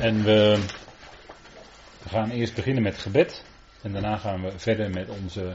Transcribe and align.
En 0.00 0.24
we 0.24 0.58
gaan 2.08 2.30
eerst 2.30 2.54
beginnen 2.54 2.82
met 2.82 2.98
gebed. 2.98 3.44
En 3.82 3.92
daarna 3.92 4.16
gaan 4.16 4.42
we 4.42 4.58
verder 4.58 4.90
met 4.90 5.08
onze 5.08 5.54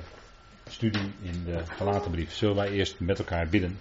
studie 0.67 1.13
in 1.21 1.43
de 1.45 1.63
Galatenbrief. 1.67 2.33
Zullen 2.33 2.55
wij 2.55 2.71
eerst 2.71 2.99
met 2.99 3.19
elkaar 3.19 3.47
bidden. 3.49 3.79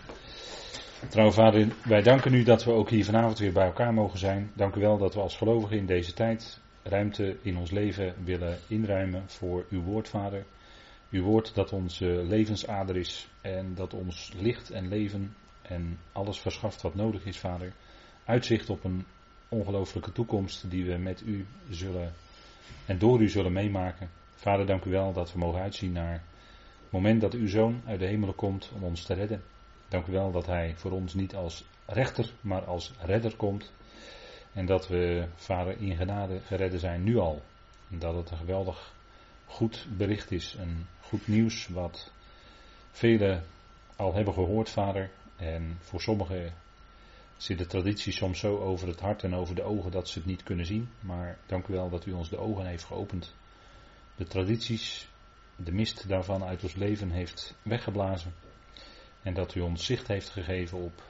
Trouw 1.08 1.30
vader, 1.30 1.68
wij 1.84 2.02
danken 2.02 2.34
u 2.34 2.42
dat 2.42 2.64
we 2.64 2.70
ook 2.70 2.90
hier 2.90 3.04
vanavond 3.04 3.38
weer 3.38 3.52
bij 3.52 3.66
elkaar 3.66 3.94
mogen 3.94 4.18
zijn. 4.18 4.50
Dank 4.54 4.74
u 4.74 4.80
wel 4.80 4.98
dat 4.98 5.14
we 5.14 5.20
als 5.20 5.36
gelovigen 5.36 5.76
in 5.76 5.86
deze 5.86 6.12
tijd 6.12 6.60
ruimte 6.82 7.36
in 7.42 7.56
ons 7.56 7.70
leven 7.70 8.14
willen 8.24 8.58
inruimen 8.66 9.22
voor 9.26 9.64
uw 9.70 9.82
woord, 9.82 10.08
vader. 10.08 10.44
Uw 11.10 11.22
woord 11.22 11.54
dat 11.54 11.72
onze 11.72 12.06
levensader 12.06 12.96
is 12.96 13.28
en 13.40 13.74
dat 13.74 13.94
ons 13.94 14.32
licht 14.40 14.70
en 14.70 14.88
leven 14.88 15.34
en 15.62 15.98
alles 16.12 16.40
verschaft 16.40 16.82
wat 16.82 16.94
nodig 16.94 17.24
is, 17.24 17.38
vader. 17.38 17.72
Uitzicht 18.24 18.70
op 18.70 18.84
een 18.84 19.04
ongelooflijke 19.50 20.12
toekomst 20.12 20.70
die 20.70 20.84
we 20.84 20.96
met 20.96 21.22
u 21.26 21.46
zullen 21.70 22.12
en 22.86 22.98
door 22.98 23.20
u 23.20 23.28
zullen 23.28 23.52
meemaken. 23.52 24.10
Vader, 24.34 24.66
dank 24.66 24.84
u 24.84 24.90
wel 24.90 25.12
dat 25.12 25.32
we 25.32 25.38
mogen 25.38 25.60
uitzien 25.60 25.92
naar 25.92 26.12
het 26.82 26.90
moment 26.90 27.20
dat 27.20 27.34
uw 27.34 27.48
zoon 27.48 27.82
uit 27.86 27.98
de 27.98 28.06
hemelen 28.06 28.34
komt 28.34 28.70
om 28.74 28.84
ons 28.84 29.02
te 29.04 29.14
redden. 29.14 29.42
Dank 29.88 30.06
u 30.06 30.12
wel 30.12 30.30
dat 30.30 30.46
hij 30.46 30.74
voor 30.76 30.90
ons 30.90 31.14
niet 31.14 31.34
als 31.34 31.64
rechter, 31.86 32.32
maar 32.40 32.64
als 32.64 32.92
redder 33.00 33.36
komt. 33.36 33.72
En 34.52 34.66
dat 34.66 34.88
we, 34.88 35.26
Vader, 35.34 35.80
in 35.80 35.96
genade 35.96 36.40
geredden 36.40 36.80
zijn 36.80 37.02
nu 37.02 37.18
al. 37.18 37.42
En 37.90 37.98
dat 37.98 38.14
het 38.14 38.30
een 38.30 38.36
geweldig 38.36 38.94
goed 39.46 39.86
bericht 39.96 40.30
is. 40.30 40.56
Een 40.58 40.86
goed 41.00 41.28
nieuws 41.28 41.68
wat 41.68 42.12
velen 42.90 43.44
al 43.96 44.14
hebben 44.14 44.34
gehoord, 44.34 44.70
Vader. 44.70 45.10
En 45.36 45.76
voor 45.80 46.00
sommigen 46.00 46.52
zit 47.42 47.58
de 47.58 47.66
traditie 47.66 48.12
soms 48.12 48.38
zo 48.38 48.58
over 48.58 48.88
het 48.88 49.00
hart 49.00 49.22
en 49.22 49.34
over 49.34 49.54
de 49.54 49.62
ogen 49.62 49.90
dat 49.90 50.08
ze 50.08 50.18
het 50.18 50.26
niet 50.28 50.42
kunnen 50.42 50.66
zien. 50.66 50.88
Maar 51.00 51.38
dank 51.46 51.66
u 51.66 51.72
wel 51.72 51.90
dat 51.90 52.06
u 52.06 52.12
ons 52.12 52.28
de 52.28 52.38
ogen 52.38 52.66
heeft 52.66 52.84
geopend. 52.84 53.34
De 54.16 54.24
tradities, 54.24 55.08
de 55.56 55.72
mist 55.72 56.08
daarvan 56.08 56.44
uit 56.44 56.62
ons 56.62 56.74
leven 56.74 57.10
heeft 57.10 57.54
weggeblazen. 57.62 58.34
En 59.22 59.34
dat 59.34 59.54
u 59.54 59.60
ons 59.60 59.84
zicht 59.84 60.08
heeft 60.08 60.28
gegeven 60.28 60.78
op 60.78 61.02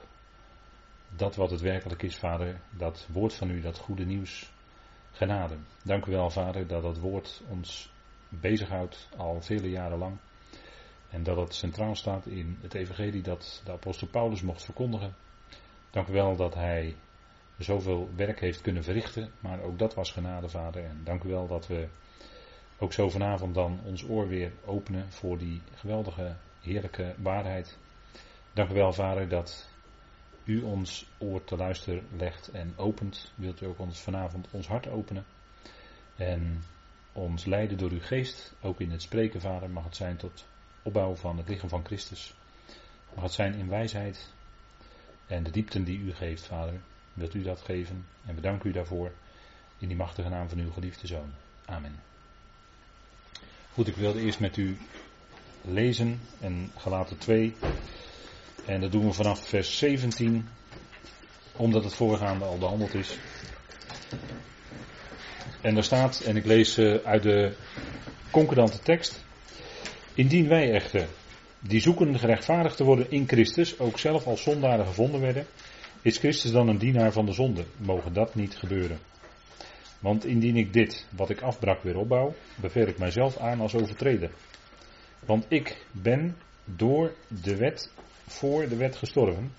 dat 1.15 1.35
wat 1.35 1.51
het 1.51 1.61
werkelijk 1.61 2.03
is, 2.03 2.15
Vader. 2.15 2.61
Dat 2.77 3.07
woord 3.11 3.33
van 3.33 3.49
u, 3.49 3.61
dat 3.61 3.77
goede 3.77 4.05
nieuws, 4.05 4.51
genade. 5.11 5.57
Dank 5.83 6.05
u 6.05 6.11
wel, 6.11 6.29
Vader, 6.29 6.67
dat 6.67 6.81
dat 6.81 6.97
woord 6.97 7.41
ons 7.47 7.91
bezighoudt 8.29 9.09
al 9.17 9.41
vele 9.41 9.69
jaren 9.69 9.97
lang. 9.97 10.17
En 11.09 11.23
dat 11.23 11.37
het 11.37 11.53
centraal 11.53 11.95
staat 11.95 12.25
in 12.25 12.57
het 12.61 12.73
evangelie 12.73 13.21
dat 13.21 13.61
de 13.65 13.71
apostel 13.71 14.07
Paulus 14.07 14.41
mocht 14.41 14.63
verkondigen. 14.63 15.15
Dank 15.91 16.07
u 16.07 16.13
wel 16.13 16.35
dat 16.35 16.53
hij 16.53 16.95
zoveel 17.57 18.09
werk 18.15 18.39
heeft 18.39 18.61
kunnen 18.61 18.83
verrichten, 18.83 19.31
maar 19.39 19.61
ook 19.61 19.79
dat 19.79 19.93
was 19.93 20.11
genade, 20.11 20.49
Vader. 20.49 20.83
En 20.83 21.01
dank 21.03 21.23
u 21.23 21.29
wel 21.29 21.47
dat 21.47 21.67
we 21.67 21.87
ook 22.79 22.93
zo 22.93 23.09
vanavond 23.09 23.55
dan 23.55 23.79
ons 23.85 24.03
oor 24.03 24.27
weer 24.27 24.51
openen 24.65 25.11
voor 25.11 25.37
die 25.37 25.61
geweldige, 25.73 26.35
heerlijke 26.61 27.15
waarheid. 27.17 27.77
Dank 28.53 28.69
u 28.69 28.73
wel, 28.73 28.93
Vader, 28.93 29.29
dat 29.29 29.69
u 30.43 30.61
ons 30.61 31.09
oor 31.17 31.43
te 31.43 31.55
luisteren 31.55 32.07
legt 32.17 32.51
en 32.51 32.73
opent. 32.75 33.31
Wilt 33.35 33.61
u 33.61 33.65
ook 33.65 33.79
ons 33.79 33.99
vanavond 33.99 34.47
ons 34.51 34.67
hart 34.67 34.87
openen 34.87 35.25
en 36.15 36.63
ons 37.13 37.45
leiden 37.45 37.77
door 37.77 37.91
uw 37.91 38.01
geest, 38.01 38.53
ook 38.61 38.79
in 38.79 38.91
het 38.91 39.01
spreken, 39.01 39.41
Vader, 39.41 39.69
mag 39.69 39.83
het 39.83 39.95
zijn 39.95 40.17
tot 40.17 40.45
opbouw 40.83 41.15
van 41.15 41.37
het 41.37 41.49
lichaam 41.49 41.69
van 41.69 41.85
Christus. 41.85 42.35
Mag 43.13 43.23
het 43.23 43.33
zijn 43.33 43.53
in 43.53 43.69
wijsheid 43.69 44.33
en 45.31 45.43
de 45.43 45.51
diepten 45.51 45.83
die 45.83 45.99
u 45.99 46.13
geeft, 46.13 46.43
Vader. 46.43 46.79
Wilt 47.13 47.33
u 47.33 47.43
dat 47.43 47.61
geven 47.61 48.05
en 48.25 48.35
we 48.35 48.41
danken 48.41 48.69
u 48.69 48.73
daarvoor 48.73 49.11
in 49.77 49.87
die 49.87 49.97
machtige 49.97 50.29
naam 50.29 50.49
van 50.49 50.59
uw 50.59 50.71
geliefde 50.71 51.07
Zoon. 51.07 51.31
Amen. 51.65 51.99
Goed, 53.73 53.87
ik 53.87 53.95
wilde 53.95 54.21
eerst 54.21 54.39
met 54.39 54.57
u 54.57 54.77
lezen 55.61 56.19
en 56.39 56.71
gelaten 56.77 57.17
2. 57.17 57.55
En 58.65 58.81
dat 58.81 58.91
doen 58.91 59.05
we 59.05 59.13
vanaf 59.13 59.47
vers 59.47 59.77
17, 59.77 60.47
omdat 61.55 61.83
het 61.83 61.93
voorgaande 61.93 62.45
al 62.45 62.57
behandeld 62.57 62.93
is. 62.93 63.17
En 65.61 65.73
daar 65.73 65.83
staat, 65.83 66.19
en 66.19 66.35
ik 66.35 66.45
lees 66.45 66.77
eh, 66.77 66.95
uit 66.95 67.23
de 67.23 67.55
concordante 68.31 68.79
tekst. 68.79 69.23
Indien 70.13 70.47
wij 70.47 70.71
echter, 70.71 71.07
die 71.61 71.79
zoeken 71.79 72.19
gerechtvaardigd 72.19 72.77
te 72.77 72.83
worden 72.83 73.11
in 73.11 73.27
Christus, 73.27 73.79
ook 73.79 73.99
zelf 73.99 74.27
als 74.27 74.43
zondaren 74.43 74.85
gevonden 74.85 75.21
werden, 75.21 75.45
is 76.01 76.17
Christus 76.17 76.51
dan 76.51 76.67
een 76.67 76.77
dienaar 76.77 77.11
van 77.11 77.25
de 77.25 77.33
zonde? 77.33 77.65
Mogen 77.77 78.13
dat 78.13 78.35
niet 78.35 78.55
gebeuren? 78.55 78.99
Want 79.99 80.25
indien 80.25 80.55
ik 80.55 80.73
dit, 80.73 81.07
wat 81.09 81.29
ik 81.29 81.41
afbrak, 81.41 81.83
weer 81.83 81.97
opbouw, 81.97 82.35
bevel 82.55 82.87
ik 82.87 82.97
mijzelf 82.97 83.37
aan 83.37 83.59
als 83.61 83.75
overtreder. 83.75 84.31
Want 85.25 85.45
ik 85.49 85.85
ben 85.91 86.37
door 86.65 87.13
de 87.43 87.55
wet, 87.55 87.91
voor 88.27 88.67
de 88.67 88.75
wet 88.75 88.95
gestorven, 88.95 89.53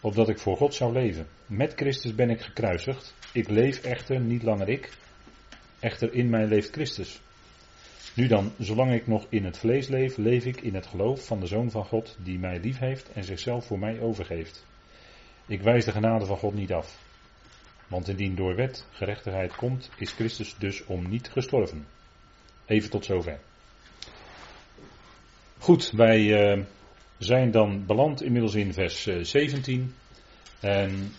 opdat 0.00 0.28
ik 0.28 0.38
voor 0.38 0.56
God 0.56 0.74
zou 0.74 0.92
leven. 0.92 1.26
Met 1.46 1.72
Christus 1.74 2.14
ben 2.14 2.30
ik 2.30 2.40
gekruisigd. 2.40 3.14
Ik 3.32 3.48
leef 3.48 3.82
echter 3.82 4.20
niet 4.20 4.42
langer 4.42 4.68
ik, 4.68 4.90
echter 5.80 6.14
in 6.14 6.30
mij 6.30 6.46
leeft 6.46 6.70
Christus. 6.70 7.20
Nu 8.14 8.26
dan, 8.26 8.52
zolang 8.58 8.92
ik 8.92 9.06
nog 9.06 9.26
in 9.28 9.44
het 9.44 9.58
vlees 9.58 9.88
leef, 9.88 10.16
leef 10.16 10.44
ik 10.44 10.60
in 10.60 10.74
het 10.74 10.86
geloof 10.86 11.26
van 11.26 11.40
de 11.40 11.46
Zoon 11.46 11.70
van 11.70 11.84
God, 11.84 12.16
die 12.22 12.38
mij 12.38 12.60
lief 12.60 12.78
heeft 12.78 13.12
en 13.12 13.24
zichzelf 13.24 13.66
voor 13.66 13.78
mij 13.78 14.00
overgeeft. 14.00 14.66
Ik 15.46 15.62
wijs 15.62 15.84
de 15.84 15.92
genade 15.92 16.26
van 16.26 16.36
God 16.36 16.54
niet 16.54 16.72
af. 16.72 16.98
Want 17.86 18.08
indien 18.08 18.34
door 18.34 18.54
wet 18.54 18.86
gerechtigheid 18.90 19.54
komt, 19.56 19.90
is 19.96 20.12
Christus 20.12 20.56
dus 20.58 20.84
om 20.84 21.08
niet 21.08 21.28
gestorven. 21.28 21.86
Even 22.66 22.90
tot 22.90 23.04
zover. 23.04 23.38
Goed, 25.58 25.90
wij 25.90 26.20
uh, 26.20 26.64
zijn 27.18 27.50
dan 27.50 27.86
beland 27.86 28.22
inmiddels 28.22 28.54
in 28.54 28.72
vers 28.72 29.02
17. 29.20 29.94
En 30.60 31.12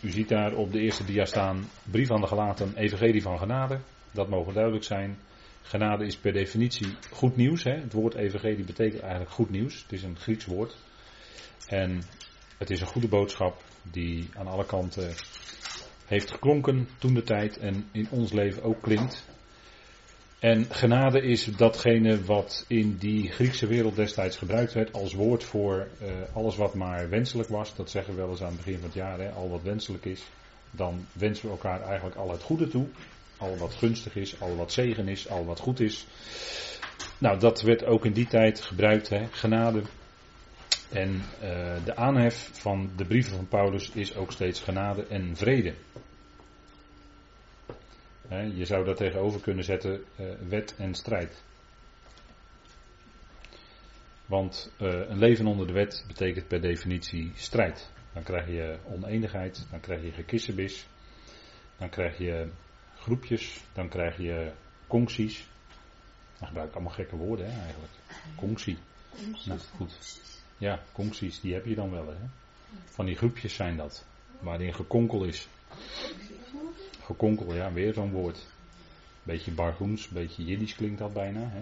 u 0.00 0.10
ziet 0.10 0.28
daar 0.28 0.54
op 0.54 0.72
de 0.72 0.80
eerste 0.80 1.04
dia 1.04 1.24
staan, 1.24 1.68
brief 1.90 2.10
aan 2.10 2.20
de 2.20 2.26
gelaten, 2.26 2.76
evangelie 2.76 3.22
van 3.22 3.38
genade. 3.38 3.78
Dat 4.10 4.28
mogen 4.28 4.54
duidelijk 4.54 4.84
zijn. 4.84 5.18
Genade 5.68 6.04
is 6.04 6.16
per 6.16 6.32
definitie 6.32 6.96
goed 7.10 7.36
nieuws. 7.36 7.64
Hè? 7.64 7.74
Het 7.74 7.92
woord 7.92 8.14
evangelie 8.14 8.64
betekent 8.64 9.02
eigenlijk 9.02 9.30
goed 9.30 9.50
nieuws. 9.50 9.82
Het 9.82 9.92
is 9.92 10.02
een 10.02 10.16
Grieks 10.16 10.44
woord. 10.44 10.76
En 11.66 12.02
het 12.58 12.70
is 12.70 12.80
een 12.80 12.86
goede 12.86 13.08
boodschap 13.08 13.62
die 13.82 14.28
aan 14.34 14.46
alle 14.46 14.66
kanten 14.66 15.14
heeft 16.06 16.30
geklonken 16.30 16.88
toen 16.98 17.14
de 17.14 17.22
tijd 17.22 17.58
en 17.58 17.88
in 17.92 18.06
ons 18.10 18.32
leven 18.32 18.62
ook 18.62 18.82
klinkt. 18.82 19.24
En 20.38 20.64
genade 20.64 21.22
is 21.22 21.44
datgene 21.44 22.24
wat 22.24 22.64
in 22.68 22.96
die 22.96 23.30
Griekse 23.30 23.66
wereld 23.66 23.96
destijds 23.96 24.36
gebruikt 24.36 24.72
werd 24.72 24.92
als 24.92 25.12
woord 25.12 25.44
voor 25.44 25.88
uh, 26.02 26.08
alles 26.32 26.56
wat 26.56 26.74
maar 26.74 27.08
wenselijk 27.08 27.48
was. 27.48 27.74
Dat 27.74 27.90
zeggen 27.90 28.14
we 28.14 28.20
wel 28.20 28.30
eens 28.30 28.42
aan 28.42 28.52
het 28.52 28.56
begin 28.56 28.74
van 28.74 28.84
het 28.84 28.94
jaar, 28.94 29.18
hè, 29.18 29.30
al 29.30 29.50
wat 29.50 29.62
wenselijk 29.62 30.04
is. 30.04 30.22
Dan 30.70 31.06
wensen 31.12 31.44
we 31.44 31.50
elkaar 31.50 31.82
eigenlijk 31.82 32.16
al 32.16 32.30
het 32.30 32.42
goede 32.42 32.68
toe. 32.68 32.86
Al 33.38 33.56
wat 33.56 33.74
gunstig 33.74 34.16
is, 34.16 34.40
al 34.40 34.56
wat 34.56 34.72
zegen 34.72 35.08
is, 35.08 35.28
al 35.28 35.44
wat 35.44 35.60
goed 35.60 35.80
is. 35.80 36.06
Nou, 37.18 37.38
dat 37.38 37.62
werd 37.62 37.84
ook 37.84 38.04
in 38.04 38.12
die 38.12 38.26
tijd 38.26 38.60
gebruikt, 38.60 39.08
hè, 39.08 39.26
genade. 39.30 39.82
En 40.90 41.14
uh, 41.42 41.84
de 41.84 41.96
aanhef 41.96 42.50
van 42.52 42.90
de 42.96 43.04
brieven 43.04 43.36
van 43.36 43.48
Paulus 43.48 43.90
is 43.90 44.16
ook 44.16 44.32
steeds 44.32 44.60
genade 44.60 45.06
en 45.06 45.36
vrede. 45.36 45.74
Je 48.54 48.64
zou 48.64 48.84
daar 48.84 48.94
tegenover 48.94 49.40
kunnen 49.40 49.64
zetten 49.64 50.04
uh, 50.20 50.26
wet 50.48 50.74
en 50.78 50.94
strijd. 50.94 51.42
Want 54.26 54.72
uh, 54.80 54.88
een 55.08 55.18
leven 55.18 55.46
onder 55.46 55.66
de 55.66 55.72
wet 55.72 56.04
betekent 56.06 56.48
per 56.48 56.60
definitie 56.60 57.32
strijd. 57.34 57.90
Dan 58.12 58.22
krijg 58.22 58.46
je 58.46 58.78
oneenigheid, 58.84 59.66
dan 59.70 59.80
krijg 59.80 60.02
je 60.02 60.12
gekissenbis, 60.12 60.86
dan 61.78 61.88
krijg 61.88 62.18
je 62.18 62.48
groepjes, 63.08 63.60
dan 63.72 63.88
krijg 63.88 64.16
je 64.16 64.52
concties. 64.86 65.46
Dan 66.38 66.46
gebruik 66.48 66.68
ik 66.68 66.74
allemaal 66.74 66.92
gekke 66.92 67.16
woorden 67.16 67.52
hè, 67.52 67.60
eigenlijk. 67.60 67.92
Conctie. 68.36 68.78
Nou, 69.44 69.60
goed. 69.76 70.20
Ja, 70.58 70.82
concties, 70.92 71.40
die 71.40 71.54
heb 71.54 71.64
je 71.64 71.74
dan 71.74 71.90
wel. 71.90 72.06
Hè. 72.06 72.26
Van 72.84 73.06
die 73.06 73.16
groepjes 73.16 73.54
zijn 73.54 73.76
dat. 73.76 74.04
Waarin 74.40 74.74
gekonkel 74.74 75.24
is. 75.24 75.48
Gekonkel, 77.02 77.54
ja, 77.54 77.72
weer 77.72 77.92
zo'n 77.92 78.10
woord. 78.10 78.46
Beetje 79.22 79.50
bargoens, 79.50 80.08
beetje 80.08 80.44
jiddisch 80.44 80.74
klinkt 80.74 80.98
dat 80.98 81.12
bijna. 81.12 81.40
Hè? 81.40 81.60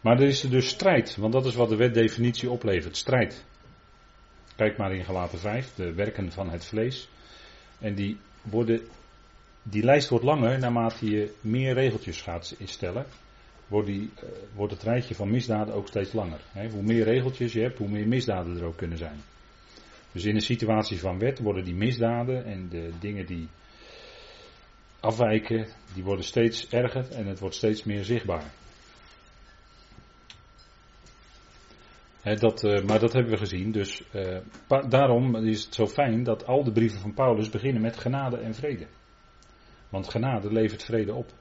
Maar 0.00 0.20
er 0.20 0.26
is 0.26 0.42
er 0.42 0.50
dus 0.50 0.68
strijd, 0.68 1.16
want 1.16 1.32
dat 1.32 1.46
is 1.46 1.54
wat 1.54 1.68
de 1.68 1.76
wetdefinitie 1.76 2.50
oplevert: 2.50 2.96
strijd. 2.96 3.44
Kijk 4.56 4.76
maar 4.76 4.94
in 4.94 5.04
Galaten 5.04 5.38
5, 5.38 5.74
de 5.74 5.92
werken 5.92 6.32
van 6.32 6.50
het 6.50 6.64
vlees. 6.64 7.08
En 7.78 7.94
die, 7.94 8.18
worden, 8.42 8.88
die 9.70 9.84
lijst 9.84 10.08
wordt 10.08 10.24
langer 10.24 10.58
naarmate 10.58 11.10
je 11.10 11.34
meer 11.40 11.74
regeltjes 11.74 12.20
gaat 12.20 12.54
instellen. 12.58 13.06
Wordt, 13.66 13.86
die, 13.86 14.00
uh, 14.00 14.28
wordt 14.54 14.72
het 14.72 14.82
rijtje 14.82 15.14
van 15.14 15.30
misdaden 15.30 15.74
ook 15.74 15.88
steeds 15.88 16.12
langer. 16.12 16.40
Hoe 16.70 16.82
meer 16.82 17.04
regeltjes 17.04 17.52
je 17.52 17.60
hebt, 17.60 17.78
hoe 17.78 17.88
meer 17.88 18.08
misdaden 18.08 18.56
er 18.56 18.64
ook 18.64 18.76
kunnen 18.76 18.98
zijn. 18.98 19.20
Dus 20.12 20.24
in 20.24 20.34
een 20.34 20.40
situatie 20.40 20.98
van 20.98 21.18
wet 21.18 21.38
worden 21.38 21.64
die 21.64 21.74
misdaden 21.74 22.44
en 22.44 22.68
de 22.68 22.90
dingen 23.00 23.26
die 23.26 23.48
afwijken, 25.00 25.66
die 25.94 26.04
worden 26.04 26.24
steeds 26.24 26.68
erger 26.68 27.10
en 27.10 27.26
het 27.26 27.38
wordt 27.38 27.54
steeds 27.54 27.84
meer 27.84 28.04
zichtbaar. 28.04 28.44
dat, 32.34 32.64
uh, 32.64 32.82
maar 32.82 32.98
dat 32.98 33.12
hebben 33.12 33.32
we 33.32 33.38
gezien. 33.38 33.72
Dus 33.72 34.02
uh, 34.14 34.38
daarom 34.88 35.36
is 35.36 35.64
het 35.64 35.74
zo 35.74 35.86
fijn 35.86 36.22
dat 36.22 36.46
al 36.46 36.64
de 36.64 36.72
brieven 36.72 37.00
van 37.00 37.14
Paulus 37.14 37.50
beginnen 37.50 37.82
met 37.82 37.96
genade 37.96 38.36
en 38.36 38.54
vrede. 38.54 38.86
Want 39.96 40.10
genade 40.10 40.52
levert 40.52 40.84
vrede 40.84 41.14
op. 41.14 41.32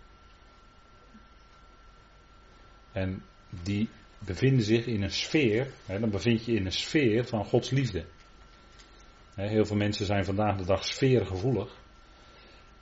En 2.91 3.23
die 3.49 3.89
bevinden 4.19 4.65
zich 4.65 4.85
in 4.85 5.01
een 5.01 5.11
sfeer, 5.11 5.67
hè, 5.85 5.99
dan 5.99 6.09
bevind 6.09 6.45
je 6.45 6.53
in 6.53 6.65
een 6.65 6.71
sfeer 6.71 7.25
van 7.25 7.45
Gods 7.45 7.69
liefde. 7.69 8.05
Heel 9.33 9.65
veel 9.65 9.75
mensen 9.75 10.05
zijn 10.05 10.25
vandaag 10.25 10.57
de 10.57 10.65
dag 10.65 10.85
sfeergevoelig. 10.85 11.77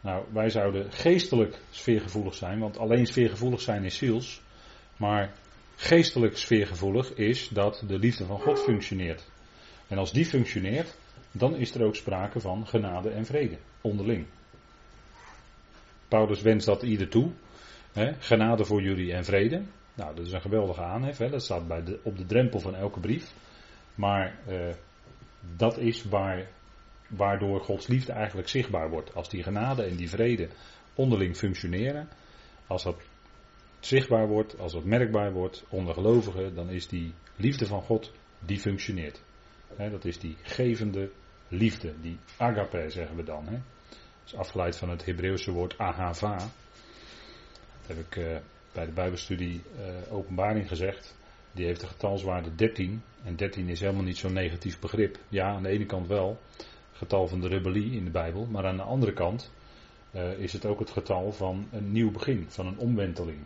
Nou, 0.02 0.26
wij 0.34 0.50
zouden 0.50 0.92
geestelijk 0.92 1.60
sfeergevoelig 1.70 2.36
zijn, 2.36 2.60
want 2.60 2.78
alleen 2.78 3.06
sfeergevoelig 3.06 3.62
zijn 3.62 3.84
is 3.84 3.98
ziels. 3.98 4.42
Maar 4.98 5.34
geestelijk 5.76 6.38
sfeergevoelig 6.38 7.14
is 7.14 7.48
dat 7.48 7.84
de 7.88 8.00
liefde 8.00 8.26
van 8.26 8.40
God 8.40 8.60
functioneert. 8.60 9.30
En 9.88 9.98
als 9.98 10.12
die 10.12 10.26
functioneert, 10.26 10.98
dan 11.32 11.56
is 11.56 11.76
er 11.76 11.86
ook 11.86 11.96
sprake 11.96 12.40
van 12.40 12.68
genade 12.68 13.10
en 13.10 13.26
vrede 13.26 13.58
onderling. 13.82 14.26
Paulus 16.14 16.42
wenst 16.42 16.66
dat 16.66 16.84
ieder 16.84 17.10
toe. 17.10 17.32
Hè, 17.94 18.14
genade 18.20 18.66
voor 18.66 18.82
jullie 18.82 19.14
en 19.14 19.26
vrede. 19.26 19.62
Nou, 19.94 20.16
dat 20.16 20.26
is 20.26 20.32
een 20.32 20.42
geweldige 20.42 20.82
aanhef. 20.82 21.18
Hè, 21.18 21.30
dat 21.30 21.44
staat 21.44 21.68
bij 21.68 21.84
de, 21.84 22.00
op 22.04 22.18
de 22.18 22.26
drempel 22.26 22.60
van 22.60 22.76
elke 22.76 23.00
brief. 23.00 23.34
Maar 23.96 24.38
eh, 24.48 24.74
dat 25.56 25.78
is 25.78 26.04
waar, 26.04 26.48
waardoor 27.08 27.62
Gods 27.62 27.88
liefde 27.88 28.12
eigenlijk 28.12 28.48
zichtbaar 28.48 28.90
wordt. 28.90 29.16
Als 29.16 29.30
die 29.30 29.44
genade 29.44 29.84
en 29.84 29.96
die 29.96 30.10
vrede 30.10 30.48
onderling 30.94 31.38
functioneren. 31.38 32.08
Als 32.68 32.84
dat 32.84 33.02
zichtbaar 33.80 34.28
wordt, 34.28 34.60
als 34.60 34.74
dat 34.74 34.84
merkbaar 34.84 35.32
wordt 35.32 35.64
onder 35.70 35.94
gelovigen, 35.94 36.56
dan 36.56 36.70
is 36.70 36.88
die 36.88 37.14
liefde 37.36 37.66
van 37.66 37.82
God, 37.82 38.12
die 38.40 38.60
functioneert. 38.60 39.22
dat 39.78 40.06
is 40.06 40.20
die 40.20 40.38
gevende 40.42 41.10
liefde, 41.48 41.94
die 42.02 42.18
agape 42.38 42.90
zeggen 42.90 43.16
we 43.16 43.24
dan. 43.24 43.64
Is 44.26 44.36
afgeleid 44.36 44.78
van 44.78 44.90
het 44.90 45.06
Hebreeuwse 45.06 45.52
woord 45.52 45.78
ahava. 45.78 46.38
Dat 46.38 47.98
heb 47.98 47.98
ik 47.98 48.16
uh, 48.16 48.38
bij 48.72 48.86
de 48.86 48.92
Bijbelstudie 48.92 49.62
uh, 49.78 50.14
openbaring 50.14 50.68
gezegd. 50.68 51.16
Die 51.52 51.66
heeft 51.66 51.80
de 51.80 51.88
getalswaarde 51.88 52.56
13. 52.56 53.02
En 53.24 53.36
13 53.36 53.68
is 53.68 53.80
helemaal 53.80 54.04
niet 54.04 54.18
zo'n 54.18 54.34
negatief 54.34 54.80
begrip. 54.80 55.18
Ja, 55.30 55.48
aan 55.48 55.64
de 55.64 55.70
ene 55.70 55.86
kant 55.86 56.08
wel. 56.08 56.40
Getal 56.92 57.28
van 57.28 57.42
de 57.42 57.48
rebellie 57.48 57.92
in 57.92 58.04
de 58.04 58.12
Bijbel. 58.12 58.46
Maar 58.46 58.66
aan 58.66 58.78
de 58.78 58.84
andere 58.84 59.14
kant 59.14 59.52
uh, 60.16 60.40
is 60.40 60.54
het 60.54 60.66
ook 60.66 60.80
het 60.80 60.90
getal 60.90 61.32
van 61.32 61.68
een 61.72 61.92
nieuw 61.92 62.12
begin, 62.12 62.46
van 62.48 62.68
een 62.68 62.78
omwenteling. 62.78 63.40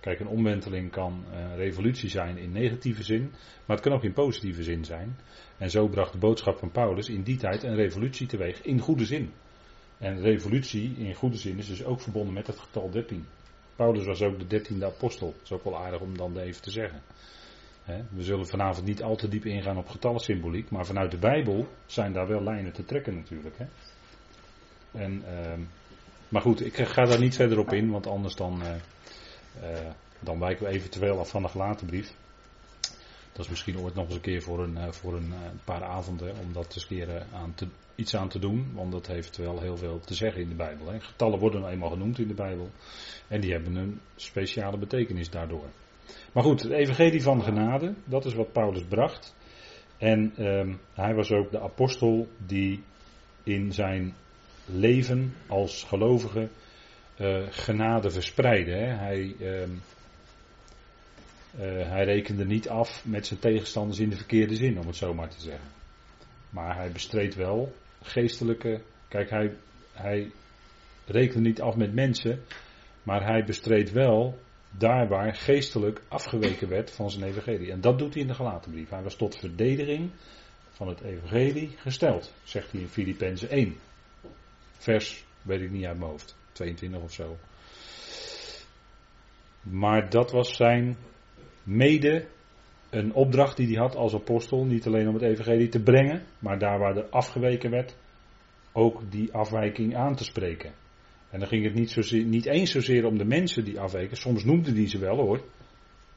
Kijk, 0.00 0.20
een 0.20 0.28
omwenteling 0.28 0.90
kan 0.90 1.24
revolutie 1.56 2.08
zijn 2.08 2.36
in 2.36 2.52
negatieve 2.52 3.02
zin, 3.02 3.30
maar 3.66 3.76
het 3.76 3.80
kan 3.80 3.92
ook 3.92 4.04
in 4.04 4.12
positieve 4.12 4.62
zin 4.62 4.84
zijn. 4.84 5.16
En 5.58 5.70
zo 5.70 5.88
bracht 5.88 6.12
de 6.12 6.18
boodschap 6.18 6.58
van 6.58 6.70
Paulus 6.70 7.08
in 7.08 7.22
die 7.22 7.36
tijd 7.36 7.62
een 7.62 7.74
revolutie 7.74 8.26
teweeg 8.26 8.62
in 8.62 8.78
goede 8.78 9.04
zin. 9.04 9.32
En 9.98 10.20
revolutie 10.20 10.94
in 10.96 11.14
goede 11.14 11.36
zin 11.36 11.58
is 11.58 11.66
dus 11.66 11.84
ook 11.84 12.00
verbonden 12.00 12.34
met 12.34 12.46
het 12.46 12.58
getal 12.58 12.90
13. 12.90 13.26
Paulus 13.76 14.04
was 14.04 14.22
ook 14.22 14.38
de 14.38 14.46
dertiende 14.46 14.86
apostel. 14.86 15.32
Dat 15.32 15.42
is 15.42 15.52
ook 15.52 15.64
wel 15.64 15.78
aardig 15.78 16.00
om 16.00 16.16
dan 16.16 16.38
even 16.38 16.62
te 16.62 16.70
zeggen. 16.70 17.02
We 18.10 18.22
zullen 18.22 18.46
vanavond 18.46 18.86
niet 18.86 19.02
al 19.02 19.16
te 19.16 19.28
diep 19.28 19.44
ingaan 19.44 19.76
op 19.76 19.88
getallensymboliek, 19.88 20.70
maar 20.70 20.86
vanuit 20.86 21.10
de 21.10 21.18
Bijbel 21.18 21.68
zijn 21.86 22.12
daar 22.12 22.28
wel 22.28 22.42
lijnen 22.42 22.72
te 22.72 22.84
trekken 22.84 23.14
natuurlijk. 23.14 23.56
En, 24.92 25.22
ehm, 25.26 25.60
maar 26.28 26.42
goed, 26.42 26.64
ik 26.64 26.76
ga 26.76 27.04
daar 27.04 27.20
niet 27.20 27.36
verder 27.36 27.58
op 27.58 27.72
in, 27.72 27.90
want 27.90 28.06
anders 28.06 28.34
dan 28.34 28.62
eh, 28.62 28.74
uh, 29.62 29.90
dan 30.20 30.38
wijken 30.38 30.64
we 30.66 30.72
eventueel 30.72 31.18
af 31.18 31.30
van 31.30 31.42
de 31.42 31.48
gelaten 31.48 31.86
brief. 31.86 32.14
Dat 33.38 33.46
is 33.46 33.52
misschien 33.52 33.80
ooit 33.80 33.94
nog 33.94 34.06
eens 34.06 34.14
een 34.14 34.20
keer 34.20 34.42
voor 34.42 34.62
een, 34.62 34.76
uh, 34.76 34.90
voor 34.90 35.16
een 35.16 35.28
uh, 35.28 35.38
paar 35.64 35.82
avonden 35.82 36.34
om 36.42 36.52
dat 36.52 36.74
eens 36.74 36.86
keer 36.86 37.26
aan 37.32 37.54
te, 37.54 37.66
iets 37.94 38.16
aan 38.16 38.28
te 38.28 38.38
doen. 38.38 38.70
Want 38.74 38.92
dat 38.92 39.06
heeft 39.06 39.36
wel 39.36 39.60
heel 39.60 39.76
veel 39.76 40.00
te 40.00 40.14
zeggen 40.14 40.42
in 40.42 40.48
de 40.48 40.54
Bijbel. 40.54 40.86
Hè. 40.86 41.00
Getallen 41.00 41.38
worden 41.38 41.60
nou 41.60 41.72
eenmaal 41.72 41.90
genoemd 41.90 42.18
in 42.18 42.28
de 42.28 42.34
Bijbel. 42.34 42.70
En 43.28 43.40
die 43.40 43.52
hebben 43.52 43.76
een 43.76 44.00
speciale 44.16 44.78
betekenis 44.78 45.30
daardoor. 45.30 45.64
Maar 46.32 46.42
goed, 46.42 46.62
het 46.62 46.72
evangelie 46.72 47.22
van 47.22 47.42
genade, 47.42 47.94
dat 48.04 48.24
is 48.24 48.34
wat 48.34 48.52
Paulus 48.52 48.84
bracht. 48.88 49.34
En 49.98 50.32
ehm, 50.36 50.74
hij 50.94 51.14
was 51.14 51.30
ook 51.30 51.50
de 51.50 51.60
apostel 51.60 52.28
die 52.46 52.82
in 53.42 53.72
zijn 53.72 54.14
leven 54.64 55.34
als 55.46 55.84
gelovige 55.84 56.48
genade 57.50 58.10
verspreiden. 58.10 58.78
Hè. 58.78 58.94
Hij, 58.94 59.34
uh, 59.38 59.68
uh, 61.58 61.88
hij 61.88 62.04
rekende 62.04 62.44
niet 62.44 62.68
af 62.68 63.04
met 63.04 63.26
zijn 63.26 63.40
tegenstanders 63.40 63.98
in 63.98 64.08
de 64.08 64.16
verkeerde 64.16 64.56
zin, 64.56 64.78
om 64.78 64.86
het 64.86 64.96
zo 64.96 65.14
maar 65.14 65.28
te 65.28 65.40
zeggen. 65.40 65.68
Maar 66.50 66.76
hij 66.76 66.92
bestreed 66.92 67.34
wel 67.34 67.72
geestelijke. 68.02 68.80
Kijk, 69.08 69.30
hij, 69.30 69.56
hij 69.92 70.30
rekende 71.06 71.48
niet 71.48 71.60
af 71.60 71.76
met 71.76 71.94
mensen, 71.94 72.40
maar 73.02 73.24
hij 73.24 73.44
bestreed 73.44 73.92
wel 73.92 74.38
daar 74.70 75.08
waar 75.08 75.34
geestelijk 75.34 76.02
afgeweken 76.08 76.68
werd 76.68 76.90
van 76.90 77.10
zijn 77.10 77.24
evangelie. 77.24 77.72
En 77.72 77.80
dat 77.80 77.98
doet 77.98 78.12
hij 78.12 78.22
in 78.22 78.28
de 78.28 78.34
gelaten 78.34 78.70
brief. 78.70 78.90
Hij 78.90 79.02
was 79.02 79.16
tot 79.16 79.38
verdediging 79.38 80.10
van 80.70 80.88
het 80.88 81.00
evangelie 81.00 81.70
gesteld, 81.76 82.34
zegt 82.42 82.72
hij 82.72 82.80
in 82.80 82.88
Filippenzen 82.88 83.50
1. 83.50 83.76
Vers, 84.72 85.24
weet 85.42 85.60
ik 85.60 85.70
niet 85.70 85.84
uit 85.84 85.98
mijn 85.98 86.10
hoofd. 86.10 86.36
22 86.52 87.02
of 87.02 87.12
zo. 87.12 87.36
Maar 89.62 90.10
dat 90.10 90.30
was 90.30 90.56
zijn 90.56 90.96
mede 91.68 92.26
een 92.90 93.14
opdracht 93.14 93.56
die 93.56 93.66
hij 93.66 93.76
had 93.76 93.96
als 93.96 94.14
apostel. 94.14 94.64
Niet 94.64 94.86
alleen 94.86 95.08
om 95.08 95.14
het 95.14 95.22
evangelie 95.22 95.68
te 95.68 95.82
brengen, 95.82 96.22
maar 96.38 96.58
daar 96.58 96.78
waar 96.78 96.96
er 96.96 97.08
afgeweken 97.10 97.70
werd, 97.70 97.96
ook 98.72 99.10
die 99.10 99.32
afwijking 99.32 99.96
aan 99.96 100.14
te 100.14 100.24
spreken. 100.24 100.72
En 101.30 101.38
dan 101.38 101.48
ging 101.48 101.64
het 101.64 101.74
niet, 101.74 102.26
niet 102.26 102.46
eens 102.46 102.70
zozeer 102.70 103.04
om 103.04 103.18
de 103.18 103.24
mensen 103.24 103.64
die 103.64 103.80
afweken. 103.80 104.16
Soms 104.16 104.44
noemde 104.44 104.72
die 104.72 104.88
ze 104.88 104.98
wel 104.98 105.16
hoor. 105.16 105.44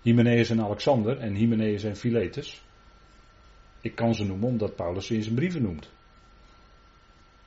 Hymenaeus 0.01 0.49
en 0.49 0.61
Alexander 0.61 1.17
en 1.17 1.35
Hymenaeus 1.35 1.83
en 1.83 1.95
Philetus. 1.95 2.61
Ik 3.81 3.95
kan 3.95 4.13
ze 4.13 4.25
noemen 4.25 4.49
omdat 4.49 4.75
Paulus 4.75 5.05
ze 5.05 5.15
in 5.15 5.23
zijn 5.23 5.35
brieven 5.35 5.61
noemt. 5.61 5.89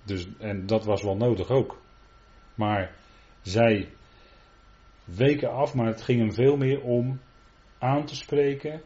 Dus, 0.04 0.28
en 0.38 0.66
dat 0.66 0.84
was 0.84 1.02
wel 1.02 1.16
nodig 1.16 1.48
ook. 1.48 1.80
Maar 2.54 2.94
zij 3.42 3.88
weken 5.04 5.50
af, 5.50 5.74
maar 5.74 5.86
het 5.86 6.02
ging 6.02 6.18
hem 6.18 6.32
veel 6.32 6.56
meer 6.56 6.80
om 6.80 7.20
aan 7.84 8.04
te 8.04 8.14
spreken 8.14 8.82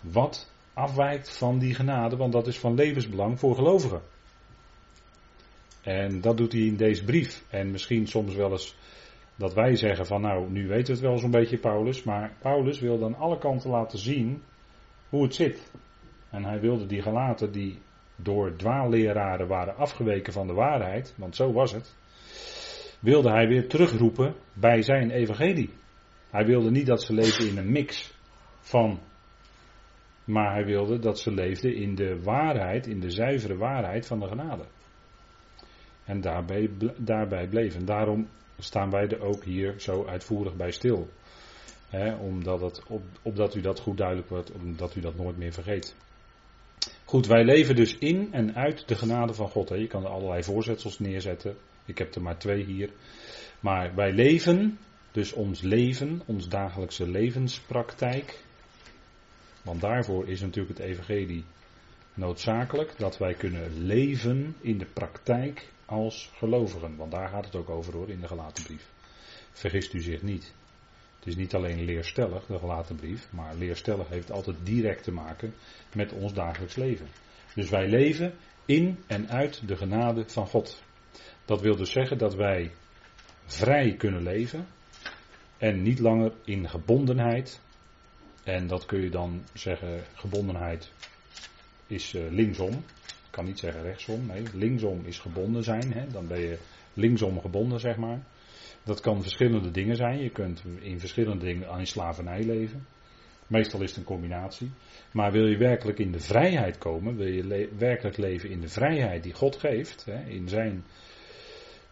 wat 0.00 0.52
afwijkt 0.74 1.36
van 1.36 1.58
die 1.58 1.74
genade, 1.74 2.16
want 2.16 2.32
dat 2.32 2.46
is 2.46 2.58
van 2.58 2.74
levensbelang 2.74 3.38
voor 3.38 3.54
gelovigen. 3.54 4.02
En 5.82 6.20
dat 6.20 6.36
doet 6.36 6.52
hij 6.52 6.60
in 6.60 6.76
deze 6.76 7.04
brief. 7.04 7.44
En 7.50 7.70
misschien 7.70 8.06
soms 8.06 8.34
wel 8.34 8.50
eens 8.50 8.76
dat 9.36 9.54
wij 9.54 9.76
zeggen 9.76 10.06
van 10.06 10.20
nou, 10.20 10.50
nu 10.50 10.68
weten 10.68 10.86
we 10.86 10.92
het 10.92 11.00
wel 11.00 11.18
zo'n 11.18 11.30
beetje 11.30 11.58
Paulus, 11.58 12.02
maar 12.02 12.32
Paulus 12.38 12.80
wil 12.80 12.98
dan 12.98 13.14
alle 13.14 13.38
kanten 13.38 13.70
laten 13.70 13.98
zien 13.98 14.42
hoe 15.08 15.22
het 15.22 15.34
zit. 15.34 15.70
En 16.30 16.44
hij 16.44 16.60
wilde 16.60 16.86
die 16.86 17.02
gelaten 17.02 17.52
die 17.52 17.78
door 18.16 18.56
dwaalleraren 18.56 19.48
waren 19.48 19.76
afgeweken 19.76 20.32
van 20.32 20.46
de 20.46 20.52
waarheid, 20.52 21.14
want 21.16 21.36
zo 21.36 21.52
was 21.52 21.72
het, 21.72 21.94
wilde 23.00 23.30
hij 23.30 23.46
weer 23.46 23.68
terugroepen 23.68 24.34
bij 24.52 24.82
zijn 24.82 25.10
evangelie. 25.10 25.70
Hij 26.30 26.44
wilde 26.44 26.70
niet 26.70 26.86
dat 26.86 27.02
ze 27.02 27.14
leefden 27.14 27.48
in 27.48 27.58
een 27.58 27.72
mix 27.72 28.18
van, 28.60 29.00
maar 30.24 30.52
hij 30.52 30.64
wilde 30.64 30.98
dat 30.98 31.18
ze 31.18 31.30
leefden 31.30 31.74
in 31.74 31.94
de 31.94 32.22
waarheid, 32.22 32.86
in 32.86 33.00
de 33.00 33.10
zuivere 33.10 33.56
waarheid 33.56 34.06
van 34.06 34.20
de 34.20 34.26
genade. 34.26 34.64
En 36.04 36.20
daarbij, 36.20 36.70
daarbij 36.96 37.48
bleven. 37.48 37.84
Daarom 37.84 38.28
staan 38.58 38.90
wij 38.90 39.08
er 39.08 39.20
ook 39.20 39.44
hier 39.44 39.74
zo 39.80 40.04
uitvoerig 40.06 40.56
bij 40.56 40.70
stil. 40.70 41.08
omdat 42.20 42.60
het, 42.60 42.82
op, 43.22 43.54
u 43.54 43.60
dat 43.60 43.80
goed 43.80 43.96
duidelijk 43.96 44.28
wordt, 44.28 44.52
omdat 44.52 44.96
u 44.96 45.00
dat 45.00 45.16
nooit 45.16 45.36
meer 45.36 45.52
vergeet. 45.52 45.96
Goed, 47.04 47.26
wij 47.26 47.44
leven 47.44 47.76
dus 47.76 47.98
in 47.98 48.28
en 48.32 48.54
uit 48.54 48.88
de 48.88 48.94
genade 48.94 49.34
van 49.34 49.48
God. 49.48 49.68
Je 49.68 49.86
kan 49.86 50.04
er 50.04 50.10
allerlei 50.10 50.42
voorzetsels 50.42 50.98
neerzetten. 50.98 51.56
Ik 51.84 51.98
heb 51.98 52.14
er 52.14 52.22
maar 52.22 52.38
twee 52.38 52.64
hier. 52.64 52.90
Maar 53.60 53.94
wij 53.94 54.12
leven, 54.12 54.78
dus 55.12 55.32
ons 55.32 55.60
leven, 55.60 56.22
ons 56.26 56.48
dagelijkse 56.48 57.08
levenspraktijk. 57.08 58.44
Want 59.62 59.80
daarvoor 59.80 60.28
is 60.28 60.40
natuurlijk 60.40 60.78
het 60.78 60.86
Evangelie 60.86 61.44
noodzakelijk. 62.14 62.94
Dat 62.98 63.18
wij 63.18 63.34
kunnen 63.34 63.84
leven 63.84 64.54
in 64.60 64.78
de 64.78 64.86
praktijk 64.86 65.68
als 65.84 66.30
gelovigen. 66.34 66.96
Want 66.96 67.10
daar 67.10 67.28
gaat 67.28 67.44
het 67.44 67.56
ook 67.56 67.70
over 67.70 67.92
hoor 67.92 68.08
in 68.08 68.20
de 68.20 68.26
gelaten 68.26 68.64
brief. 68.64 68.90
Vergist 69.52 69.92
u 69.92 70.00
zich 70.00 70.22
niet. 70.22 70.52
Het 71.18 71.28
is 71.28 71.36
niet 71.36 71.54
alleen 71.54 71.84
leerstellig, 71.84 72.46
de 72.46 72.58
gelaten 72.58 72.96
brief, 72.96 73.32
maar 73.32 73.54
leerstellig 73.54 74.08
heeft 74.08 74.30
altijd 74.30 74.56
direct 74.62 75.02
te 75.02 75.12
maken 75.12 75.54
met 75.94 76.12
ons 76.12 76.32
dagelijks 76.32 76.74
leven. 76.74 77.06
Dus 77.54 77.70
wij 77.70 77.88
leven 77.88 78.34
in 78.64 78.98
en 79.06 79.28
uit 79.28 79.68
de 79.68 79.76
genade 79.76 80.24
van 80.26 80.46
God. 80.46 80.82
Dat 81.44 81.60
wil 81.60 81.76
dus 81.76 81.90
zeggen 81.90 82.18
dat 82.18 82.34
wij 82.34 82.70
vrij 83.44 83.94
kunnen 83.94 84.22
leven. 84.22 84.66
En 85.58 85.82
niet 85.82 85.98
langer 85.98 86.32
in 86.44 86.68
gebondenheid. 86.68 87.60
En 88.44 88.66
dat 88.66 88.86
kun 88.86 89.00
je 89.00 89.10
dan 89.10 89.42
zeggen, 89.52 90.04
gebondenheid 90.14 90.92
is 91.86 92.14
uh, 92.14 92.30
linksom. 92.30 92.72
Ik 92.72 93.36
kan 93.36 93.44
niet 93.44 93.58
zeggen 93.58 93.82
rechtsom. 93.82 94.26
Nee, 94.26 94.42
linksom 94.54 95.04
is 95.04 95.18
gebonden 95.18 95.62
zijn. 95.62 95.92
Hè? 95.92 96.06
Dan 96.06 96.26
ben 96.26 96.40
je 96.40 96.58
linksom 96.94 97.40
gebonden, 97.40 97.80
zeg 97.80 97.96
maar. 97.96 98.22
Dat 98.82 99.00
kan 99.00 99.22
verschillende 99.22 99.70
dingen 99.70 99.96
zijn. 99.96 100.22
Je 100.22 100.30
kunt 100.30 100.62
in 100.80 101.00
verschillende 101.00 101.44
dingen 101.44 101.68
aan 101.68 101.86
slavernij 101.86 102.42
leven. 102.42 102.86
Meestal 103.46 103.82
is 103.82 103.88
het 103.88 103.98
een 103.98 104.04
combinatie. 104.04 104.70
Maar 105.12 105.32
wil 105.32 105.46
je 105.46 105.56
werkelijk 105.56 105.98
in 105.98 106.12
de 106.12 106.20
vrijheid 106.20 106.78
komen, 106.78 107.16
wil 107.16 107.26
je 107.26 107.68
werkelijk 107.78 108.16
leven 108.16 108.50
in 108.50 108.60
de 108.60 108.68
vrijheid 108.68 109.22
die 109.22 109.32
God 109.32 109.56
geeft, 109.56 110.04
hè, 110.04 110.28
in, 110.28 110.48
zijn, 110.48 110.84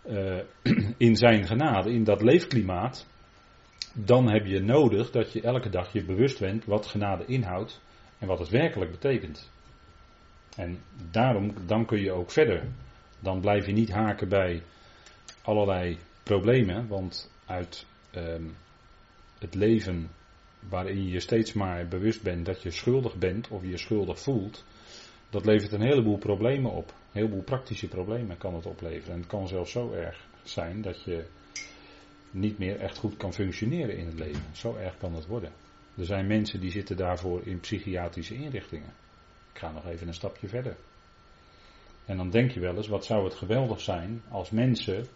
uh, 0.07 0.39
in 1.09 1.17
zijn 1.17 1.47
genade, 1.47 1.93
in 1.93 2.05
dat 2.05 2.23
leefklimaat, 2.23 3.07
dan 4.05 4.29
heb 4.29 4.47
je 4.47 4.61
nodig 4.61 5.11
dat 5.11 5.33
je 5.33 5.41
elke 5.41 5.69
dag 5.69 5.93
je 5.93 6.05
bewust 6.05 6.39
bent 6.39 6.65
wat 6.65 6.87
genade 6.87 7.25
inhoudt 7.27 7.81
en 8.19 8.27
wat 8.27 8.39
het 8.39 8.49
werkelijk 8.49 8.91
betekent. 8.91 9.51
En 10.57 10.79
daarom, 11.11 11.55
dan 11.67 11.87
kun 11.87 12.01
je 12.01 12.13
ook 12.13 12.31
verder. 12.31 12.65
Dan 13.21 13.41
blijf 13.41 13.67
je 13.67 13.73
niet 13.73 13.91
haken 13.91 14.29
bij 14.29 14.63
allerlei 15.43 15.99
problemen, 16.23 16.89
want 16.89 17.31
uit 17.47 17.87
um, 18.15 18.55
het 19.39 19.55
leven 19.55 20.11
waarin 20.69 21.09
je 21.09 21.21
steeds 21.21 21.53
maar 21.53 21.89
bewust 21.89 22.23
bent 22.23 22.47
dat 22.47 22.63
je 22.63 22.71
schuldig 22.71 23.17
bent 23.17 23.49
of 23.49 23.63
je 23.63 23.69
je 23.69 23.79
schuldig 23.79 24.21
voelt, 24.21 24.65
dat 25.31 25.47
levert 25.47 25.73
een 25.73 25.87
heleboel 25.87 26.19
problemen 26.19 26.71
op. 26.71 26.89
Een 26.89 27.21
heleboel 27.21 27.43
praktische 27.43 27.89
problemen 27.89 28.39
kan 28.39 28.55
het 28.55 28.67
opleveren. 28.67 29.13
En 29.13 29.21
het 29.21 29.29
kan 29.29 29.49
zelfs 29.49 29.73
zo 29.73 29.93
erg 29.93 30.27
zijn 30.43 30.83
dat 30.83 31.03
je 31.03 31.25
niet 32.31 32.59
meer 32.59 32.81
echt 32.81 32.99
goed 32.99 33.17
kan 33.17 33.33
functioneren 33.33 33.97
in 33.97 34.07
het 34.07 34.19
leven. 34.19 34.45
Zo 34.53 34.75
erg 34.75 34.99
kan 34.99 35.15
het 35.15 35.27
worden. 35.27 35.53
Er 35.97 36.05
zijn 36.05 36.27
mensen 36.27 36.61
die 36.61 36.71
zitten 36.71 36.97
daarvoor 36.97 37.47
in 37.47 37.61
psychiatrische 37.61 38.35
inrichtingen. 38.35 38.93
Ik 39.53 39.59
ga 39.59 39.73
nog 39.73 39.87
even 39.87 40.09
een 40.09 40.15
stapje 40.15 40.49
verder. 40.49 40.77
En 42.05 42.17
dan 42.17 42.31
denk 42.31 42.51
je 42.51 42.61
wel 42.61 42.77
eens, 42.77 42.89
wat 42.89 43.05
zou 43.05 43.25
het 43.25 43.35
geweldig 43.35 43.81
zijn 43.81 44.23
als 44.29 44.51
mensen 44.51 45.07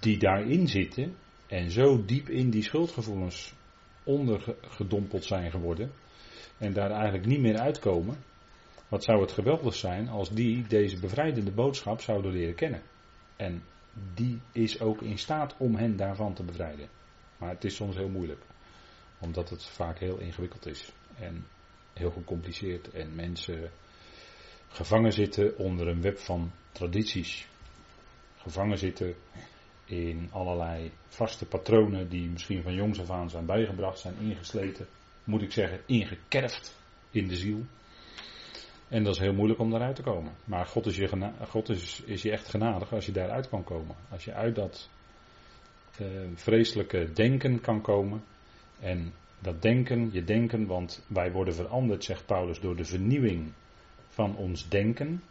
die 0.00 0.18
daarin 0.18 0.68
zitten 0.68 1.14
en 1.46 1.70
zo 1.70 2.04
diep 2.04 2.28
in 2.28 2.50
die 2.50 2.62
schuldgevoelens 2.62 3.52
ondergedompeld 4.04 5.24
zijn 5.24 5.50
geworden 5.50 5.90
en 6.58 6.72
daar 6.72 6.90
eigenlijk 6.90 7.26
niet 7.26 7.40
meer 7.40 7.58
uitkomen. 7.58 8.16
Wat 8.88 9.04
zou 9.04 9.20
het 9.20 9.32
geweldig 9.32 9.74
zijn 9.74 10.08
als 10.08 10.30
die 10.30 10.66
deze 10.66 10.98
bevrijdende 11.00 11.52
boodschap 11.52 12.00
zouden 12.00 12.32
leren 12.32 12.54
kennen. 12.54 12.82
En 13.36 13.62
die 14.14 14.40
is 14.52 14.80
ook 14.80 15.02
in 15.02 15.18
staat 15.18 15.54
om 15.58 15.74
hen 15.74 15.96
daarvan 15.96 16.34
te 16.34 16.42
bevrijden. 16.42 16.88
Maar 17.38 17.50
het 17.50 17.64
is 17.64 17.74
soms 17.74 17.96
heel 17.96 18.08
moeilijk. 18.08 18.42
Omdat 19.18 19.50
het 19.50 19.64
vaak 19.64 19.98
heel 19.98 20.18
ingewikkeld 20.18 20.66
is. 20.66 20.92
En 21.18 21.46
heel 21.92 22.10
gecompliceerd. 22.10 22.90
En 22.90 23.14
mensen 23.14 23.70
gevangen 24.68 25.12
zitten 25.12 25.58
onder 25.58 25.88
een 25.88 26.00
web 26.00 26.18
van 26.18 26.52
tradities. 26.72 27.48
Gevangen 28.36 28.78
zitten 28.78 29.14
in 29.84 30.28
allerlei 30.32 30.92
vaste 31.06 31.46
patronen 31.46 32.08
die 32.08 32.28
misschien 32.28 32.62
van 32.62 32.74
jongs 32.74 33.00
af 33.00 33.10
aan 33.10 33.30
zijn 33.30 33.46
bijgebracht, 33.46 33.98
zijn 33.98 34.14
ingesleten, 34.20 34.86
moet 35.24 35.42
ik 35.42 35.52
zeggen, 35.52 35.80
ingekerfd 35.86 36.76
in 37.10 37.28
de 37.28 37.36
ziel. 37.36 37.64
En 38.88 39.04
dat 39.04 39.14
is 39.14 39.20
heel 39.20 39.34
moeilijk 39.34 39.60
om 39.60 39.70
daaruit 39.70 39.96
te 39.96 40.02
komen. 40.02 40.32
Maar 40.44 40.66
God 40.66 40.86
is 40.86 40.96
je, 40.96 41.30
God 41.48 41.68
is, 41.68 42.02
is 42.04 42.22
je 42.22 42.30
echt 42.30 42.48
genadig 42.48 42.92
als 42.92 43.06
je 43.06 43.12
daaruit 43.12 43.48
kan 43.48 43.64
komen. 43.64 43.96
Als 44.10 44.24
je 44.24 44.32
uit 44.32 44.54
dat 44.54 44.90
uh, 46.00 46.06
vreselijke 46.34 47.12
denken 47.12 47.60
kan 47.60 47.80
komen. 47.80 48.22
En 48.80 49.12
dat 49.38 49.62
denken, 49.62 50.08
je 50.12 50.24
denken, 50.24 50.66
want 50.66 51.04
wij 51.06 51.32
worden 51.32 51.54
veranderd, 51.54 52.04
zegt 52.04 52.26
Paulus, 52.26 52.60
door 52.60 52.76
de 52.76 52.84
vernieuwing 52.84 53.52
van 54.08 54.36
ons 54.36 54.68
denken. 54.68 55.22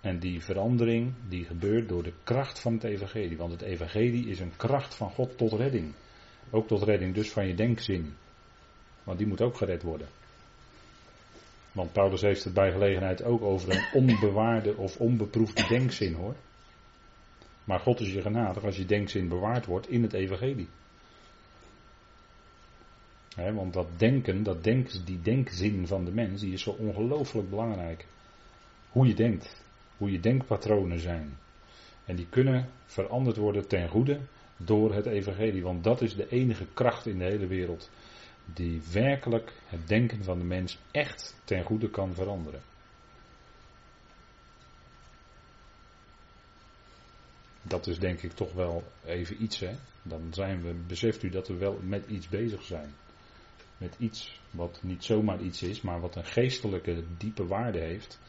En 0.00 0.18
die 0.18 0.42
verandering 0.42 1.12
die 1.28 1.44
gebeurt 1.44 1.88
door 1.88 2.02
de 2.02 2.12
kracht 2.24 2.60
van 2.60 2.72
het 2.72 2.84
evangelie. 2.84 3.36
Want 3.36 3.52
het 3.52 3.62
evangelie 3.62 4.28
is 4.28 4.40
een 4.40 4.56
kracht 4.56 4.94
van 4.94 5.10
God 5.10 5.38
tot 5.38 5.52
redding. 5.52 5.94
Ook 6.50 6.66
tot 6.66 6.82
redding 6.82 7.14
dus 7.14 7.30
van 7.30 7.46
je 7.46 7.54
denkzin. 7.54 8.14
Want 9.04 9.18
die 9.18 9.26
moet 9.26 9.42
ook 9.42 9.56
gered 9.56 9.82
worden. 9.82 10.08
Want 11.74 11.92
Paulus 11.92 12.20
heeft 12.20 12.44
het 12.44 12.54
bij 12.54 12.72
gelegenheid 12.72 13.22
ook 13.24 13.42
over 13.42 13.70
een 13.70 13.84
onbewaarde 14.08 14.76
of 14.76 14.96
onbeproefde 14.96 15.66
denkzin 15.68 16.14
hoor. 16.14 16.34
Maar 17.64 17.80
God 17.80 18.00
is 18.00 18.12
je 18.12 18.20
genadig 18.20 18.64
als 18.64 18.76
je 18.76 18.84
denkzin 18.84 19.28
bewaard 19.28 19.66
wordt 19.66 19.88
in 19.88 20.02
het 20.02 20.12
evangelie. 20.12 20.68
want 23.34 23.72
dat 23.72 23.86
denken, 23.96 24.42
dat 24.42 24.64
denk, 24.64 25.06
die 25.06 25.20
denkzin 25.22 25.86
van 25.86 26.04
de 26.04 26.12
mens, 26.12 26.40
die 26.40 26.52
is 26.52 26.62
zo 26.62 26.70
ongelooflijk 26.70 27.50
belangrijk. 27.50 28.06
Hoe 28.90 29.06
je 29.06 29.14
denkt 29.14 29.64
hoe 29.96 30.12
je 30.12 30.20
denkpatronen 30.20 31.00
zijn. 31.00 31.38
En 32.04 32.16
die 32.16 32.26
kunnen 32.28 32.68
veranderd 32.84 33.36
worden 33.36 33.68
ten 33.68 33.88
goede 33.88 34.20
door 34.56 34.94
het 34.94 35.06
evangelie. 35.06 35.62
Want 35.62 35.84
dat 35.84 36.00
is 36.00 36.14
de 36.14 36.28
enige 36.28 36.66
kracht 36.74 37.06
in 37.06 37.18
de 37.18 37.24
hele 37.24 37.46
wereld 37.46 37.90
die 38.44 38.82
werkelijk 38.92 39.52
het 39.66 39.88
denken 39.88 40.24
van 40.24 40.38
de 40.38 40.44
mens 40.44 40.78
echt 40.90 41.40
ten 41.44 41.64
goede 41.64 41.90
kan 41.90 42.14
veranderen. 42.14 42.62
Dat 47.62 47.86
is 47.86 47.98
denk 47.98 48.22
ik 48.22 48.32
toch 48.32 48.52
wel 48.52 48.82
even 49.04 49.42
iets, 49.42 49.60
hè. 49.60 49.74
Dan 50.02 50.28
zijn 50.30 50.62
we, 50.62 50.74
beseft 50.86 51.22
u 51.22 51.28
dat 51.28 51.48
we 51.48 51.54
wel 51.54 51.78
met 51.82 52.06
iets 52.06 52.28
bezig 52.28 52.62
zijn. 52.62 52.94
Met 53.78 53.96
iets 53.98 54.40
wat 54.50 54.82
niet 54.82 55.04
zomaar 55.04 55.40
iets 55.40 55.62
is, 55.62 55.80
maar 55.80 56.00
wat 56.00 56.16
een 56.16 56.26
geestelijke 56.26 57.04
diepe 57.18 57.46
waarde 57.46 57.80
heeft 57.80 58.20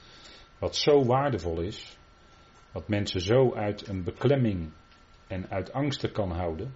wat 0.60 0.76
zo 0.76 1.06
waardevol 1.06 1.62
is, 1.62 1.98
wat 2.72 2.88
mensen 2.88 3.22
zo 3.22 3.54
uit 3.54 3.88
een 3.88 4.04
beklemming 4.04 4.72
en 5.28 5.50
uit 5.50 5.74
angsten 5.74 6.12
kan 6.12 6.32
houden, 6.32 6.76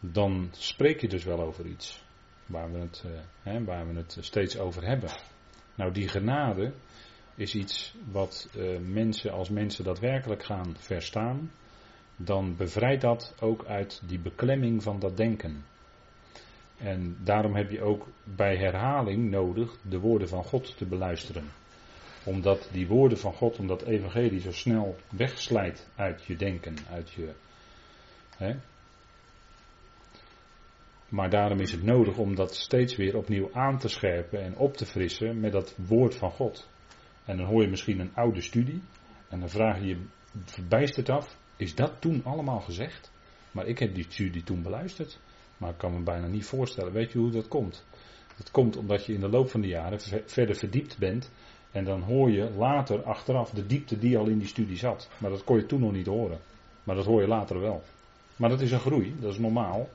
dan 0.00 0.48
spreek 0.52 1.00
je 1.00 1.08
dus 1.08 1.24
wel 1.24 1.40
over 1.40 1.66
iets 1.66 2.04
waar 2.46 2.72
we 2.72 2.78
het, 2.78 3.04
eh, 3.42 3.64
waar 3.64 3.88
we 3.88 3.94
het 3.94 4.16
steeds 4.20 4.58
over 4.58 4.86
hebben. 4.86 5.10
Nou, 5.74 5.92
die 5.92 6.08
genade 6.08 6.72
is 7.34 7.54
iets 7.54 7.94
wat 8.10 8.48
uh, 8.56 8.78
mensen, 8.78 9.32
als 9.32 9.48
mensen 9.48 9.84
dat 9.84 9.98
werkelijk 9.98 10.44
gaan 10.44 10.76
verstaan, 10.78 11.50
dan 12.16 12.56
bevrijdt 12.56 13.02
dat 13.02 13.34
ook 13.40 13.64
uit 13.64 14.02
die 14.06 14.18
beklemming 14.18 14.82
van 14.82 14.98
dat 14.98 15.16
denken. 15.16 15.64
En 16.76 17.16
daarom 17.24 17.54
heb 17.54 17.70
je 17.70 17.82
ook 17.82 18.06
bij 18.24 18.56
herhaling 18.56 19.30
nodig 19.30 19.76
de 19.82 19.98
woorden 19.98 20.28
van 20.28 20.44
God 20.44 20.76
te 20.76 20.86
beluisteren 20.86 21.44
omdat 22.26 22.68
die 22.72 22.86
woorden 22.86 23.18
van 23.18 23.32
God, 23.32 23.58
omdat 23.58 23.82
evangelie 23.82 24.40
zo 24.40 24.52
snel 24.52 24.96
wegslijt 25.10 25.88
uit 25.96 26.24
je 26.24 26.36
denken, 26.36 26.76
uit 26.90 27.10
je. 27.10 27.32
Hè? 28.36 28.56
Maar 31.16 31.30
daarom 31.30 31.60
is 31.60 31.72
het 31.72 31.82
nodig 31.82 32.16
om 32.16 32.34
dat 32.34 32.54
steeds 32.54 32.96
weer 32.96 33.16
opnieuw 33.16 33.50
aan 33.52 33.78
te 33.78 33.88
scherpen 33.88 34.42
en 34.42 34.56
op 34.56 34.76
te 34.76 34.86
frissen 34.86 35.40
met 35.40 35.52
dat 35.52 35.76
woord 35.88 36.14
van 36.14 36.30
God. 36.30 36.68
En 37.24 37.36
dan 37.36 37.46
hoor 37.46 37.62
je 37.62 37.68
misschien 37.68 38.00
een 38.00 38.14
oude 38.14 38.40
studie 38.40 38.82
en 39.28 39.40
dan 39.40 39.48
vraag 39.48 39.80
je 39.80 39.86
je 39.86 40.04
verbijsterd 40.44 41.08
af, 41.08 41.36
is 41.56 41.74
dat 41.74 41.92
toen 42.00 42.24
allemaal 42.24 42.60
gezegd? 42.60 43.12
Maar 43.50 43.66
ik 43.66 43.78
heb 43.78 43.94
die 43.94 44.06
studie 44.08 44.42
toen 44.42 44.62
beluisterd, 44.62 45.18
maar 45.56 45.70
ik 45.70 45.78
kan 45.78 45.92
me 45.92 46.02
bijna 46.02 46.26
niet 46.26 46.46
voorstellen. 46.46 46.92
Weet 46.92 47.12
je 47.12 47.18
hoe 47.18 47.30
dat 47.30 47.48
komt? 47.48 47.84
Dat 48.36 48.50
komt 48.50 48.76
omdat 48.76 49.06
je 49.06 49.12
in 49.12 49.20
de 49.20 49.28
loop 49.28 49.50
van 49.50 49.60
de 49.60 49.68
jaren 49.68 50.00
verder 50.26 50.54
verdiept 50.56 50.98
bent 50.98 51.32
en 51.70 51.84
dan 51.84 52.02
hoor 52.02 52.30
je 52.30 52.50
later 52.50 53.02
achteraf 53.02 53.50
de 53.50 53.66
diepte 53.66 53.98
die 53.98 54.18
al 54.18 54.26
in 54.26 54.38
die 54.38 54.48
studie 54.48 54.76
zat. 54.76 55.10
Maar 55.18 55.30
dat 55.30 55.44
kon 55.44 55.56
je 55.56 55.66
toen 55.66 55.80
nog 55.80 55.92
niet 55.92 56.06
horen. 56.06 56.38
Maar 56.84 56.96
dat 56.96 57.06
hoor 57.06 57.20
je 57.20 57.28
later 57.28 57.60
wel. 57.60 57.82
Maar 58.36 58.50
dat 58.50 58.60
is 58.60 58.72
een 58.72 58.80
groei, 58.80 59.14
dat 59.20 59.32
is 59.32 59.38
normaal. 59.38 59.88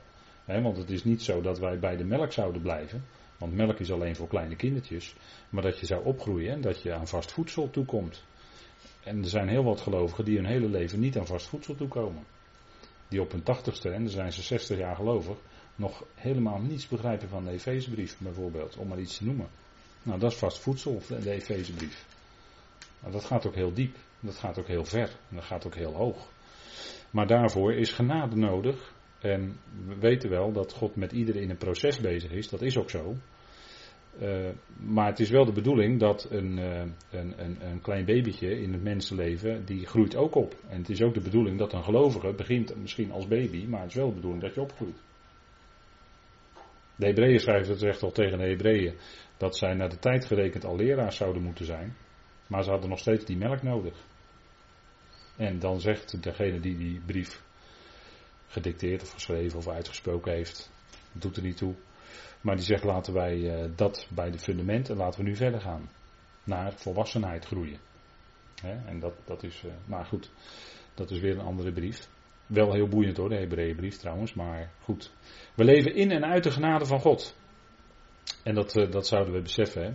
Want 0.59 0.77
het 0.77 0.89
is 0.89 1.03
niet 1.03 1.21
zo 1.21 1.41
dat 1.41 1.59
wij 1.59 1.79
bij 1.79 1.97
de 1.97 2.03
melk 2.03 2.31
zouden 2.31 2.61
blijven. 2.61 3.03
Want 3.37 3.53
melk 3.53 3.79
is 3.79 3.91
alleen 3.91 4.15
voor 4.15 4.27
kleine 4.27 4.55
kindertjes. 4.55 5.15
Maar 5.49 5.63
dat 5.63 5.79
je 5.79 5.85
zou 5.85 6.05
opgroeien 6.05 6.53
en 6.53 6.61
dat 6.61 6.81
je 6.81 6.93
aan 6.93 7.07
vast 7.07 7.31
voedsel 7.31 7.69
toekomt. 7.69 8.23
En 9.03 9.17
er 9.17 9.29
zijn 9.29 9.47
heel 9.47 9.63
wat 9.63 9.81
gelovigen 9.81 10.25
die 10.25 10.35
hun 10.35 10.45
hele 10.45 10.69
leven 10.69 10.99
niet 10.99 11.17
aan 11.17 11.25
vast 11.25 11.47
voedsel 11.47 11.75
toekomen. 11.75 12.23
Die 13.07 13.21
op 13.21 13.31
hun 13.31 13.43
tachtigste, 13.43 13.89
en 13.89 14.03
dan 14.03 14.11
zijn 14.11 14.33
ze 14.33 14.41
60 14.41 14.77
jaar 14.77 14.95
gelovig, 14.95 15.37
nog 15.75 16.03
helemaal 16.15 16.59
niets 16.59 16.87
begrijpen 16.87 17.29
van 17.29 17.43
de 17.43 17.51
Efezebrief 17.51 18.17
bijvoorbeeld, 18.17 18.77
om 18.77 18.87
maar 18.87 18.99
iets 18.99 19.17
te 19.17 19.25
noemen. 19.25 19.47
Nou, 20.03 20.19
dat 20.19 20.31
is 20.31 20.37
vast 20.37 20.59
voedsel, 20.59 21.01
de 21.07 21.31
Efezebrief. 21.31 22.05
Nou, 22.99 23.13
dat 23.13 23.25
gaat 23.25 23.45
ook 23.45 23.55
heel 23.55 23.73
diep. 23.73 23.95
Dat 24.19 24.35
gaat 24.35 24.59
ook 24.59 24.67
heel 24.67 24.85
ver. 24.85 25.09
En 25.29 25.35
dat 25.35 25.43
gaat 25.43 25.65
ook 25.65 25.75
heel 25.75 25.93
hoog. 25.93 26.27
Maar 27.09 27.27
daarvoor 27.27 27.73
is 27.73 27.91
genade 27.91 28.35
nodig. 28.35 28.93
En 29.21 29.57
we 29.87 29.95
weten 29.99 30.29
wel 30.29 30.51
dat 30.51 30.73
God 30.73 30.95
met 30.95 31.11
iedereen 31.11 31.41
in 31.41 31.49
een 31.49 31.57
proces 31.57 31.99
bezig 31.99 32.31
is. 32.31 32.49
Dat 32.49 32.61
is 32.61 32.77
ook 32.77 32.89
zo. 32.89 33.15
Uh, 34.21 34.49
maar 34.77 35.07
het 35.07 35.19
is 35.19 35.29
wel 35.29 35.45
de 35.45 35.51
bedoeling 35.51 35.99
dat 35.99 36.27
een, 36.29 36.57
uh, 36.57 36.81
een, 37.11 37.33
een, 37.43 37.57
een, 37.61 37.81
klein 37.81 38.05
babytje 38.05 38.61
in 38.61 38.73
het 38.73 38.83
mensenleven, 38.83 39.65
die 39.65 39.85
groeit 39.85 40.15
ook 40.15 40.35
op. 40.35 40.55
En 40.69 40.77
het 40.77 40.89
is 40.89 41.01
ook 41.01 41.13
de 41.13 41.21
bedoeling 41.21 41.57
dat 41.57 41.73
een 41.73 41.83
gelovige 41.83 42.33
begint 42.33 42.75
misschien 42.75 43.11
als 43.11 43.27
baby, 43.27 43.65
maar 43.65 43.81
het 43.81 43.89
is 43.89 43.95
wel 43.95 44.07
de 44.07 44.15
bedoeling 44.15 44.41
dat 44.41 44.53
je 44.53 44.61
opgroeit. 44.61 45.01
De 46.95 47.05
Hebreeën 47.05 47.39
schrijven 47.39 47.73
het 47.73 47.81
recht 47.81 48.03
al 48.03 48.11
tegen 48.11 48.37
de 48.37 48.47
Hebreeën 48.47 48.93
dat 49.37 49.57
zij 49.57 49.73
naar 49.73 49.89
de 49.89 49.99
tijd 49.99 50.25
gerekend 50.25 50.65
al 50.65 50.75
leraars 50.75 51.15
zouden 51.15 51.43
moeten 51.43 51.65
zijn. 51.65 51.95
Maar 52.47 52.63
ze 52.63 52.69
hadden 52.69 52.89
nog 52.89 52.99
steeds 52.99 53.25
die 53.25 53.37
melk 53.37 53.61
nodig. 53.61 53.93
En 55.37 55.59
dan 55.59 55.81
zegt 55.81 56.23
degene 56.23 56.59
die 56.59 56.77
die 56.77 57.01
brief 57.05 57.41
gedicteerd 58.51 59.01
of 59.01 59.11
geschreven 59.11 59.57
of 59.57 59.67
uitgesproken 59.67 60.31
heeft, 60.33 60.71
doet 61.11 61.37
er 61.37 61.43
niet 61.43 61.57
toe. 61.57 61.73
Maar 62.41 62.55
die 62.55 62.65
zegt 62.65 62.83
laten 62.83 63.13
wij 63.13 63.37
uh, 63.37 63.71
dat 63.75 64.07
bij 64.09 64.31
de 64.31 64.39
fundamenten, 64.39 64.97
laten 64.97 65.19
we 65.23 65.29
nu 65.29 65.35
verder 65.35 65.61
gaan. 65.61 65.89
Naar 66.43 66.73
volwassenheid 66.73 67.45
groeien. 67.45 67.79
en 68.61 68.99
dat, 68.99 69.13
dat 69.25 69.43
is, 69.43 69.63
uh, 69.65 69.71
maar 69.85 70.05
goed, 70.05 70.31
dat 70.93 71.11
is 71.11 71.19
weer 71.19 71.33
een 71.33 71.45
andere 71.45 71.71
brief. 71.71 72.07
Wel 72.45 72.73
heel 72.73 72.87
boeiend 72.87 73.17
hoor, 73.17 73.29
de 73.29 73.35
Hebreeënbrief 73.35 73.97
trouwens, 73.97 74.33
maar 74.33 74.71
goed. 74.83 75.13
We 75.55 75.63
leven 75.63 75.95
in 75.95 76.11
en 76.11 76.25
uit 76.25 76.43
de 76.43 76.51
genade 76.51 76.85
van 76.85 76.99
God. 76.99 77.35
En 78.43 78.55
dat, 78.55 78.75
uh, 78.75 78.91
dat 78.91 79.07
zouden 79.07 79.33
we 79.33 79.41
beseffen. 79.41 79.83
Hè? 79.83 79.93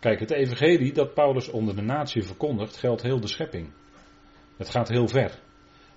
Kijk, 0.00 0.20
het 0.20 0.30
evangelie 0.30 0.92
dat 0.92 1.14
Paulus 1.14 1.48
onder 1.48 1.76
de 1.76 1.82
natie 1.82 2.22
verkondigt, 2.22 2.76
geldt 2.76 3.02
heel 3.02 3.20
de 3.20 3.28
schepping. 3.28 3.70
Het 4.56 4.68
gaat 4.68 4.88
heel 4.88 5.08
ver. 5.08 5.38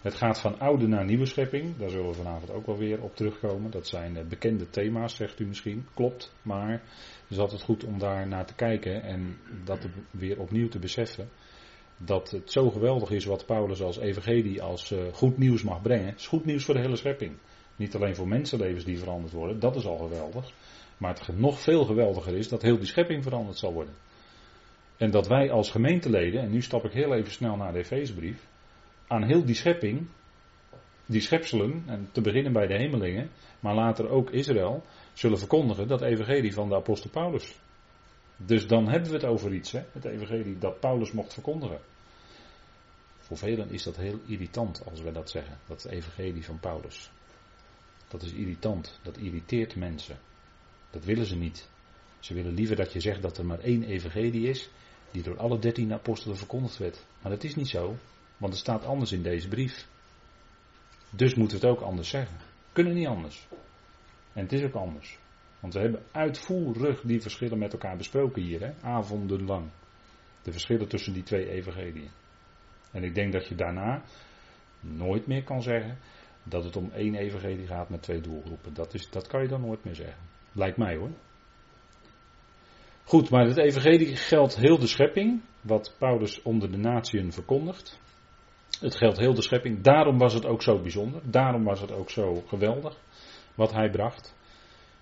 Het 0.01 0.15
gaat 0.15 0.39
van 0.39 0.59
oude 0.59 0.87
naar 0.87 1.05
nieuwe 1.05 1.25
schepping. 1.25 1.77
Daar 1.77 1.89
zullen 1.89 2.07
we 2.07 2.13
vanavond 2.13 2.51
ook 2.51 2.65
wel 2.65 2.77
weer 2.77 3.01
op 3.01 3.15
terugkomen. 3.15 3.71
Dat 3.71 3.87
zijn 3.87 4.17
eh, 4.17 4.25
bekende 4.25 4.69
thema's, 4.69 5.15
zegt 5.15 5.39
u 5.39 5.45
misschien. 5.45 5.85
Klopt, 5.93 6.33
maar 6.41 6.71
het 6.71 7.29
is 7.29 7.37
altijd 7.37 7.61
goed 7.61 7.83
om 7.83 7.99
daar 7.99 8.27
naar 8.27 8.45
te 8.45 8.55
kijken 8.55 9.03
en 9.03 9.37
dat 9.63 9.87
weer 10.11 10.39
opnieuw 10.39 10.67
te 10.67 10.79
beseffen. 10.79 11.29
Dat 11.97 12.31
het 12.31 12.51
zo 12.51 12.69
geweldig 12.69 13.09
is 13.09 13.25
wat 13.25 13.45
Paulus 13.45 13.81
als 13.81 13.99
evangelie, 13.99 14.61
als 14.61 14.91
uh, 14.91 14.99
goed 15.13 15.37
nieuws 15.37 15.63
mag 15.63 15.81
brengen. 15.81 16.05
Het 16.05 16.19
is 16.19 16.27
goed 16.27 16.45
nieuws 16.45 16.65
voor 16.65 16.73
de 16.73 16.81
hele 16.81 16.95
schepping. 16.95 17.37
Niet 17.75 17.95
alleen 17.95 18.15
voor 18.15 18.27
mensenlevens 18.27 18.85
die 18.85 18.99
veranderd 18.99 19.33
worden, 19.33 19.59
dat 19.59 19.75
is 19.75 19.85
al 19.85 19.97
geweldig. 19.97 20.51
Maar 20.97 21.13
het 21.13 21.37
nog 21.37 21.59
veel 21.59 21.85
geweldiger 21.85 22.37
is 22.37 22.47
dat 22.47 22.61
heel 22.61 22.77
die 22.77 22.85
schepping 22.85 23.23
veranderd 23.23 23.57
zal 23.57 23.73
worden. 23.73 23.93
En 24.97 25.11
dat 25.11 25.27
wij 25.27 25.51
als 25.51 25.71
gemeenteleden, 25.71 26.41
en 26.41 26.51
nu 26.51 26.61
stap 26.61 26.85
ik 26.85 26.91
heel 26.91 27.13
even 27.13 27.31
snel 27.31 27.55
naar 27.55 27.73
de 27.73 27.79
Efeesbrief, 27.79 28.49
aan 29.11 29.23
heel 29.23 29.45
die 29.45 29.55
schepping, 29.55 30.07
die 31.05 31.21
schepselen, 31.21 31.83
en 31.85 32.09
te 32.11 32.21
beginnen 32.21 32.53
bij 32.53 32.67
de 32.67 32.77
hemelingen, 32.77 33.29
maar 33.59 33.75
later 33.75 34.09
ook 34.09 34.29
Israël, 34.29 34.83
zullen 35.13 35.37
verkondigen 35.37 35.87
dat 35.87 36.01
evangelie 36.01 36.53
van 36.53 36.69
de 36.69 36.75
apostel 36.75 37.09
Paulus. 37.09 37.59
Dus 38.35 38.67
dan 38.67 38.89
hebben 38.89 39.09
we 39.09 39.15
het 39.15 39.25
over 39.25 39.53
iets, 39.53 39.71
hè? 39.71 39.83
het 39.91 40.05
evangelie 40.05 40.57
dat 40.57 40.79
Paulus 40.79 41.11
mocht 41.11 41.33
verkondigen. 41.33 41.79
Voor 43.19 43.37
velen 43.37 43.71
is 43.71 43.83
dat 43.83 43.95
heel 43.95 44.19
irritant 44.25 44.85
als 44.89 45.01
we 45.01 45.11
dat 45.11 45.29
zeggen, 45.29 45.57
dat 45.67 45.85
evangelie 45.85 46.45
van 46.45 46.59
Paulus. 46.59 47.11
Dat 48.07 48.21
is 48.21 48.31
irritant, 48.31 48.99
dat 49.03 49.17
irriteert 49.17 49.75
mensen. 49.75 50.17
Dat 50.89 51.05
willen 51.05 51.25
ze 51.25 51.35
niet. 51.35 51.69
Ze 52.19 52.33
willen 52.33 52.53
liever 52.53 52.75
dat 52.75 52.93
je 52.93 52.99
zegt 52.99 53.21
dat 53.21 53.37
er 53.37 53.45
maar 53.45 53.59
één 53.59 53.83
evangelie 53.83 54.49
is, 54.49 54.69
die 55.11 55.23
door 55.23 55.37
alle 55.37 55.59
dertien 55.59 55.93
apostelen 55.93 56.37
verkondigd 56.37 56.77
werd. 56.77 57.05
Maar 57.21 57.31
dat 57.31 57.43
is 57.43 57.55
niet 57.55 57.69
zo. 57.69 57.95
Want 58.41 58.53
het 58.53 58.61
staat 58.61 58.85
anders 58.85 59.11
in 59.11 59.21
deze 59.21 59.47
brief. 59.47 59.87
Dus 61.09 61.35
moeten 61.35 61.59
we 61.59 61.67
het 61.67 61.75
ook 61.77 61.83
anders 61.83 62.09
zeggen. 62.09 62.37
Kunnen 62.71 62.93
niet 62.93 63.07
anders. 63.07 63.47
En 64.33 64.43
het 64.43 64.53
is 64.53 64.63
ook 64.63 64.73
anders. 64.73 65.17
Want 65.59 65.73
we 65.73 65.79
hebben 65.79 66.03
uitvoerig 66.11 67.01
die 67.01 67.21
verschillen 67.21 67.57
met 67.57 67.73
elkaar 67.73 67.97
besproken 67.97 68.41
hier, 68.41 68.59
hè? 68.59 68.73
avondenlang. 68.81 69.69
De 70.41 70.51
verschillen 70.51 70.87
tussen 70.87 71.13
die 71.13 71.23
twee 71.23 71.49
evangeliën. 71.49 72.09
En 72.91 73.03
ik 73.03 73.15
denk 73.15 73.33
dat 73.33 73.47
je 73.47 73.55
daarna 73.55 74.01
nooit 74.79 75.27
meer 75.27 75.43
kan 75.43 75.61
zeggen 75.61 75.97
dat 76.43 76.63
het 76.63 76.75
om 76.75 76.91
één 76.91 77.15
evangelie 77.15 77.67
gaat 77.67 77.89
met 77.89 78.01
twee 78.01 78.21
doelgroepen. 78.21 78.73
Dat, 78.73 78.93
is, 78.93 79.09
dat 79.09 79.27
kan 79.27 79.41
je 79.41 79.47
dan 79.47 79.61
nooit 79.61 79.83
meer 79.83 79.95
zeggen. 79.95 80.23
Lijkt 80.51 80.77
mij 80.77 80.95
hoor. 80.95 81.11
Goed, 83.03 83.29
maar 83.29 83.45
het 83.45 83.57
evangelie 83.57 84.15
geldt 84.15 84.55
heel 84.55 84.79
de 84.79 84.87
schepping, 84.87 85.41
wat 85.61 85.95
Paulus 85.97 86.41
onder 86.41 86.71
de 86.71 86.77
natieën 86.77 87.31
verkondigt. 87.31 88.00
Het 88.81 88.95
geldt 88.95 89.17
heel 89.17 89.33
de 89.33 89.41
schepping. 89.41 89.81
Daarom 89.81 90.17
was 90.17 90.33
het 90.33 90.45
ook 90.45 90.61
zo 90.61 90.79
bijzonder. 90.79 91.21
Daarom 91.23 91.63
was 91.63 91.81
het 91.81 91.91
ook 91.91 92.09
zo 92.09 92.43
geweldig 92.47 92.97
wat 93.55 93.71
hij 93.71 93.89
bracht. 93.89 94.35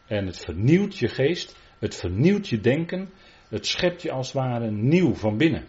En 0.07 0.25
het 0.25 0.39
vernieuwt 0.39 0.97
je 0.97 1.07
geest. 1.07 1.57
Het 1.79 1.95
vernieuwt 1.95 2.47
je 2.47 2.59
denken. 2.59 3.09
Het 3.49 3.65
schept 3.65 4.01
je 4.01 4.11
als 4.11 4.27
het 4.27 4.35
ware 4.35 4.71
nieuw 4.71 5.13
van 5.13 5.37
binnen. 5.37 5.67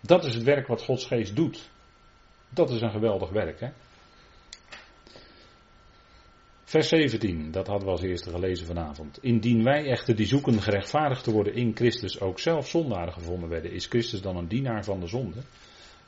Dat 0.00 0.24
is 0.24 0.34
het 0.34 0.42
werk 0.42 0.66
wat 0.66 0.82
Gods 0.82 1.06
geest 1.06 1.36
doet. 1.36 1.70
Dat 2.48 2.70
is 2.70 2.80
een 2.80 2.90
geweldig 2.90 3.30
werk. 3.30 3.60
Hè? 3.60 3.68
Vers 6.64 6.88
17, 6.88 7.50
dat 7.50 7.66
hadden 7.66 7.84
we 7.84 7.92
als 7.92 8.02
eerste 8.02 8.30
gelezen 8.30 8.66
vanavond. 8.66 9.18
Indien 9.22 9.64
wij 9.64 9.86
echter 9.86 10.16
die 10.16 10.26
zoeken 10.26 10.62
gerechtvaardigd 10.62 11.24
te 11.24 11.32
worden 11.32 11.54
in 11.54 11.76
Christus 11.76 12.20
ook 12.20 12.38
zelf 12.38 12.68
zondaren 12.68 13.12
gevonden 13.12 13.48
werden, 13.48 13.72
is 13.72 13.86
Christus 13.86 14.20
dan 14.20 14.36
een 14.36 14.48
dienaar 14.48 14.84
van 14.84 15.00
de 15.00 15.06
zonde? 15.06 15.40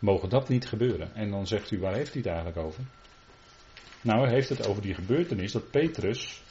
Mogen 0.02 0.28
dat 0.28 0.48
niet 0.48 0.66
gebeuren. 0.66 1.14
En 1.14 1.30
dan 1.30 1.46
zegt 1.46 1.70
u, 1.70 1.78
waar 1.78 1.94
heeft 1.94 2.12
hij 2.12 2.22
het 2.22 2.30
eigenlijk 2.30 2.66
over? 2.66 2.84
Nou, 4.00 4.24
hij 4.24 4.32
heeft 4.32 4.48
het 4.48 4.66
over 4.66 4.82
die 4.82 4.94
gebeurtenis 4.94 5.52
dat 5.52 5.70
Petrus 5.70 6.42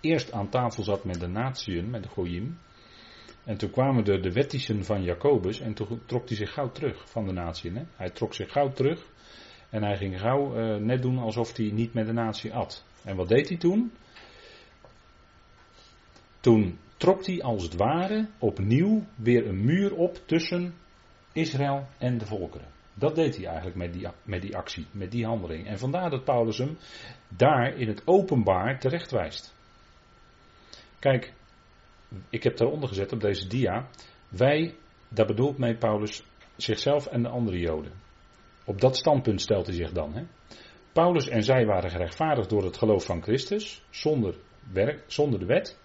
eerst 0.00 0.32
aan 0.32 0.48
tafel 0.48 0.82
zat 0.82 1.04
met 1.04 1.20
de 1.20 1.26
natieën, 1.26 1.90
met 1.90 2.02
de 2.02 2.08
Goyim. 2.08 2.58
En 3.44 3.56
toen 3.56 3.70
kwamen 3.70 4.04
er 4.04 4.22
de 4.22 4.32
wettischen 4.32 4.84
van 4.84 5.02
Jacobus 5.02 5.60
en 5.60 5.74
toen 5.74 6.00
trok 6.06 6.28
hij 6.28 6.36
zich 6.36 6.52
gauw 6.52 6.70
terug 6.70 7.10
van 7.10 7.26
de 7.26 7.32
natieën. 7.32 7.88
Hij 7.96 8.10
trok 8.10 8.34
zich 8.34 8.52
gauw 8.52 8.72
terug 8.72 9.06
en 9.70 9.82
hij 9.82 9.96
ging 9.96 10.20
gauw 10.20 10.56
uh, 10.56 10.76
net 10.76 11.02
doen 11.02 11.18
alsof 11.18 11.56
hij 11.56 11.70
niet 11.70 11.94
met 11.94 12.06
de 12.06 12.12
natie 12.12 12.54
at. 12.54 12.84
En 13.04 13.16
wat 13.16 13.28
deed 13.28 13.48
hij 13.48 13.58
toen? 13.58 13.92
Toen 16.40 16.78
trok 16.96 17.26
hij 17.26 17.42
als 17.42 17.62
het 17.62 17.74
ware 17.74 18.28
opnieuw 18.38 19.04
weer 19.14 19.46
een 19.46 19.64
muur 19.64 19.94
op 19.94 20.18
tussen 20.26 20.74
Israël 21.32 21.86
en 21.98 22.18
de 22.18 22.26
volkeren. 22.26 22.68
Dat 22.94 23.14
deed 23.14 23.36
hij 23.36 23.46
eigenlijk 23.46 23.76
met 23.76 23.92
die, 23.92 24.08
met 24.22 24.42
die 24.42 24.56
actie, 24.56 24.86
met 24.90 25.10
die 25.10 25.26
handeling. 25.26 25.66
En 25.66 25.78
vandaar 25.78 26.10
dat 26.10 26.24
Paulus 26.24 26.58
hem 26.58 26.78
daar 27.28 27.74
in 27.76 27.88
het 27.88 28.02
openbaar 28.04 28.78
terecht 28.78 29.10
wijst. 29.10 29.54
Kijk, 30.98 31.32
ik 32.30 32.42
heb 32.42 32.56
daaronder 32.56 32.88
gezet 32.88 33.12
op 33.12 33.20
deze 33.20 33.46
dia. 33.46 33.88
Wij, 34.28 34.74
daar 35.08 35.26
bedoelt 35.26 35.58
mee 35.58 35.76
Paulus 35.76 36.22
zichzelf 36.56 37.06
en 37.06 37.22
de 37.22 37.28
andere 37.28 37.58
Joden. 37.58 37.92
Op 38.64 38.80
dat 38.80 38.96
standpunt 38.96 39.40
stelt 39.40 39.66
hij 39.66 39.74
zich 39.74 39.92
dan. 39.92 40.14
Hè? 40.14 40.22
Paulus 40.92 41.28
en 41.28 41.42
zij 41.42 41.66
waren 41.66 41.90
gerechtvaardigd 41.90 42.50
door 42.50 42.64
het 42.64 42.76
geloof 42.76 43.04
van 43.04 43.22
Christus, 43.22 43.84
zonder, 43.90 44.34
werk, 44.72 45.04
zonder 45.06 45.38
de 45.38 45.46
wet. 45.46 45.78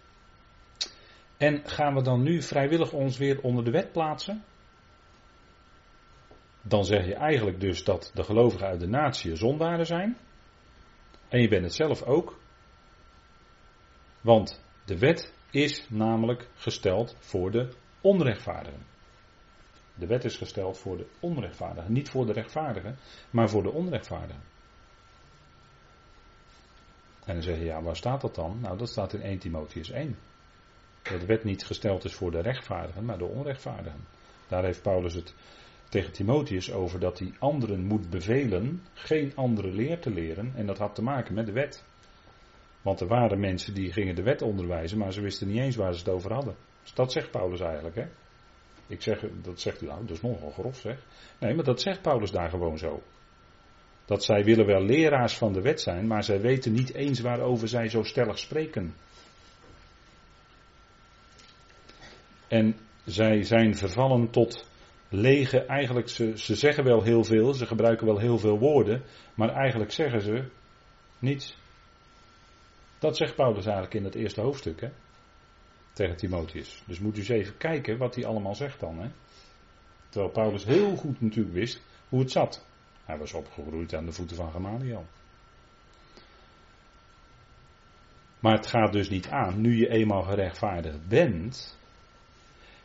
En 1.38 1.62
gaan 1.70 1.94
we 1.94 2.02
dan 2.02 2.24
nu 2.24 2.42
vrijwillig 2.42 2.92
ons 2.94 3.18
weer 3.18 3.42
onder 3.42 3.64
de 3.64 3.72
wet 3.72 3.92
plaatsen? 3.92 4.44
Dan 6.68 6.86
zeg 6.86 7.06
je 7.06 7.16
eigenlijk 7.16 7.60
dus 7.60 7.84
dat 7.84 8.12
de 8.14 8.24
gelovigen 8.24 8.68
uit 8.68 8.80
de 8.80 8.88
natie 8.88 9.36
zondaren 9.36 9.86
zijn. 9.86 10.18
En 11.28 11.42
je 11.42 11.48
bent 11.48 11.64
het 11.64 11.74
zelf 11.74 12.04
ook. 12.04 12.38
Want 14.22 14.64
de 14.86 14.98
wet 14.98 15.34
is 15.52 15.86
namelijk 15.90 16.50
gesteld 16.56 17.16
voor 17.20 17.52
de 17.52 17.70
onrechtvaardigen. 18.02 18.86
De 19.96 20.08
wet 20.08 20.24
is 20.24 20.38
gesteld 20.38 20.78
voor 20.78 20.98
de 20.98 21.08
onrechtvaardigen. 21.20 21.94
Niet 21.94 22.10
voor 22.10 22.26
de 22.26 22.34
rechtvaardigen, 22.34 22.98
maar 23.30 23.50
voor 23.50 23.64
de 23.64 23.72
onrechtvaardigen. 23.72 24.42
En 27.26 27.34
dan 27.34 27.44
zeg 27.44 27.58
je, 27.58 27.64
ja, 27.64 27.82
waar 27.82 27.96
staat 27.96 28.22
dat 28.22 28.36
dan? 28.36 28.60
Nou, 28.62 28.78
dat 28.78 28.90
staat 28.90 29.14
in 29.14 29.22
1 29.22 29.38
Timotheus 29.38 29.90
1. 29.90 30.18
Dat 31.02 31.20
de 31.20 31.26
wet 31.26 31.44
niet 31.44 31.66
gesteld 31.66 32.04
is 32.04 32.14
voor 32.14 32.32
de 32.32 32.42
rechtvaardigen, 32.42 33.06
maar 33.06 33.18
de 33.18 33.26
onrechtvaardigen. 33.26 34.00
Daar 34.48 34.64
heeft 34.64 34.82
Paulus 34.82 35.14
het 35.14 35.34
tegen 35.90 36.12
Timotheus 36.12 36.72
over 36.72 37.00
dat 37.00 37.20
hij 37.20 37.34
anderen 37.40 37.84
moet 37.84 38.10
bevelen 38.10 38.82
geen 38.94 39.32
andere 39.36 39.72
leer 39.72 40.00
te 40.00 40.10
leren. 40.10 40.52
En 40.56 40.66
dat 40.66 40.78
had 40.78 40.96
te 40.96 41.02
maken 41.02 41.34
met 41.34 41.46
de 41.46 41.52
wet. 41.52 41.84
Want 42.82 43.00
er 43.00 43.08
waren 43.08 43.40
mensen 43.40 43.74
die 43.74 43.92
gingen 43.92 44.16
de 44.16 44.24
wet 44.24 44.42
onderwijzen, 44.42 44.98
maar 44.98 45.14
ze 45.14 45.22
wisten 45.22 45.48
niet 45.48 45.60
eens 45.62 45.76
waar 45.76 45.94
ze 45.94 46.00
het 46.00 46.10
over 46.10 46.34
hadden. 46.34 46.56
Dus 46.84 46.94
dat 46.94 47.12
zegt 47.12 47.32
Paulus 47.32 47.60
eigenlijk. 47.60 47.96
Hè? 47.96 48.06
Ik 48.88 49.02
zeg, 49.02 49.24
dat 49.42 49.60
zegt 49.60 49.82
u 49.82 49.86
nou, 49.86 50.02
dat 50.06 50.16
is 50.16 50.22
nogal 50.22 50.52
grof 50.52 50.78
zeg. 50.78 50.98
Nee, 51.40 51.54
maar 51.54 51.64
dat 51.64 51.82
zegt 51.82 52.02
Paulus 52.02 52.32
daar 52.32 52.50
gewoon 52.50 52.78
zo. 52.78 53.02
Dat 54.06 54.24
zij 54.24 54.44
willen 54.44 54.66
wel 54.66 54.82
leraars 54.82 55.38
van 55.38 55.54
de 55.54 55.62
wet 55.62 55.82
zijn, 55.82 56.08
maar 56.08 56.24
zij 56.24 56.42
weten 56.42 56.72
niet 56.72 56.94
eens 56.94 57.20
waarover 57.20 57.68
zij 57.68 57.90
zo 57.90 58.04
stellig 58.04 58.40
spreken. 58.40 58.96
En 62.48 62.76
zij 63.06 63.44
zijn 63.44 63.76
vervallen 63.76 64.30
tot 64.30 64.66
lege, 65.10 65.66
eigenlijk, 65.66 66.10
ze, 66.10 66.38
ze 66.38 66.56
zeggen 66.56 66.84
wel 66.84 67.02
heel 67.02 67.24
veel, 67.24 67.54
ze 67.54 67.66
gebruiken 67.66 68.06
wel 68.06 68.18
heel 68.18 68.38
veel 68.38 68.60
woorden, 68.60 69.04
maar 69.34 69.50
eigenlijk 69.50 69.92
zeggen 69.92 70.22
ze 70.22 70.44
niets. 71.20 71.58
Dat 73.00 73.18
zegt 73.18 73.36
Paulus 73.36 73.66
eigenlijk 73.66 73.96
in 73.96 74.04
het 74.04 74.16
eerste 74.16 74.42
hoofdstuk. 74.42 74.82
Hè? 74.82 74.90
tegen 75.98 76.16
Timotheus. 76.16 76.84
Dus 76.86 77.00
moet 77.00 77.16
u 77.16 77.20
eens 77.20 77.30
even 77.30 77.58
kijken 77.58 77.98
wat 77.98 78.16
hij 78.16 78.26
allemaal 78.26 78.56
zegt 78.56 78.80
dan. 78.80 79.00
Hè? 79.00 79.10
Terwijl 80.10 80.32
Paulus 80.32 80.66
heel 80.66 80.96
goed 80.96 81.22
natuurlijk 81.22 81.56
wist 81.56 81.82
hoe 82.10 82.20
het 82.20 82.32
zat. 82.32 82.66
Hij 83.06 83.18
was 83.18 83.34
opgegroeid 83.34 83.96
aan 83.96 84.06
de 84.06 84.12
voeten 84.12 84.36
van 84.36 84.52
Gamaliel. 84.52 85.06
Maar 88.40 88.56
het 88.56 88.68
gaat 88.68 88.92
dus 88.92 89.10
niet 89.10 89.28
aan, 89.28 89.62
nu 89.62 89.78
je 89.78 89.90
eenmaal 89.90 90.24
gerechtvaardigd 90.24 91.08
bent, 91.08 91.78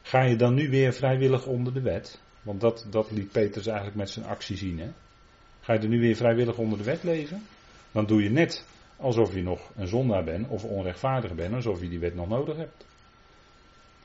ga 0.03 0.23
je 0.23 0.37
dan 0.37 0.55
nu 0.55 0.71
weer 0.71 0.93
vrijwillig 0.93 1.47
onder 1.47 1.75
de 1.75 1.81
wet? 1.81 2.21
Want 2.43 2.61
dat, 2.61 2.87
dat 2.91 3.11
liet 3.11 3.33
Petrus 3.33 3.67
eigenlijk 3.67 3.97
met 3.97 4.11
zijn 4.11 4.25
actie 4.25 4.57
zien. 4.57 4.79
Hè? 4.79 4.91
Ga 5.61 5.73
je 5.73 5.79
er 5.79 5.88
nu 5.88 6.01
weer 6.01 6.17
vrijwillig 6.17 6.59
onder 6.59 6.79
de 6.79 6.85
wet 6.85 7.03
leven? 7.03 7.47
Dan 7.93 8.07
doe 8.07 8.23
je 8.23 8.31
net 8.31 8.65
alsof 8.97 9.35
je 9.35 9.43
nog 9.43 9.71
een 9.77 9.87
zondaar 9.87 10.25
bent 10.25 10.49
of 10.49 10.65
onrechtvaardig 10.65 11.35
bent, 11.35 11.55
alsof 11.55 11.81
je 11.81 11.88
die 11.88 11.99
wet 11.99 12.15
nog 12.15 12.29
nodig 12.29 12.57
hebt. 12.57 12.85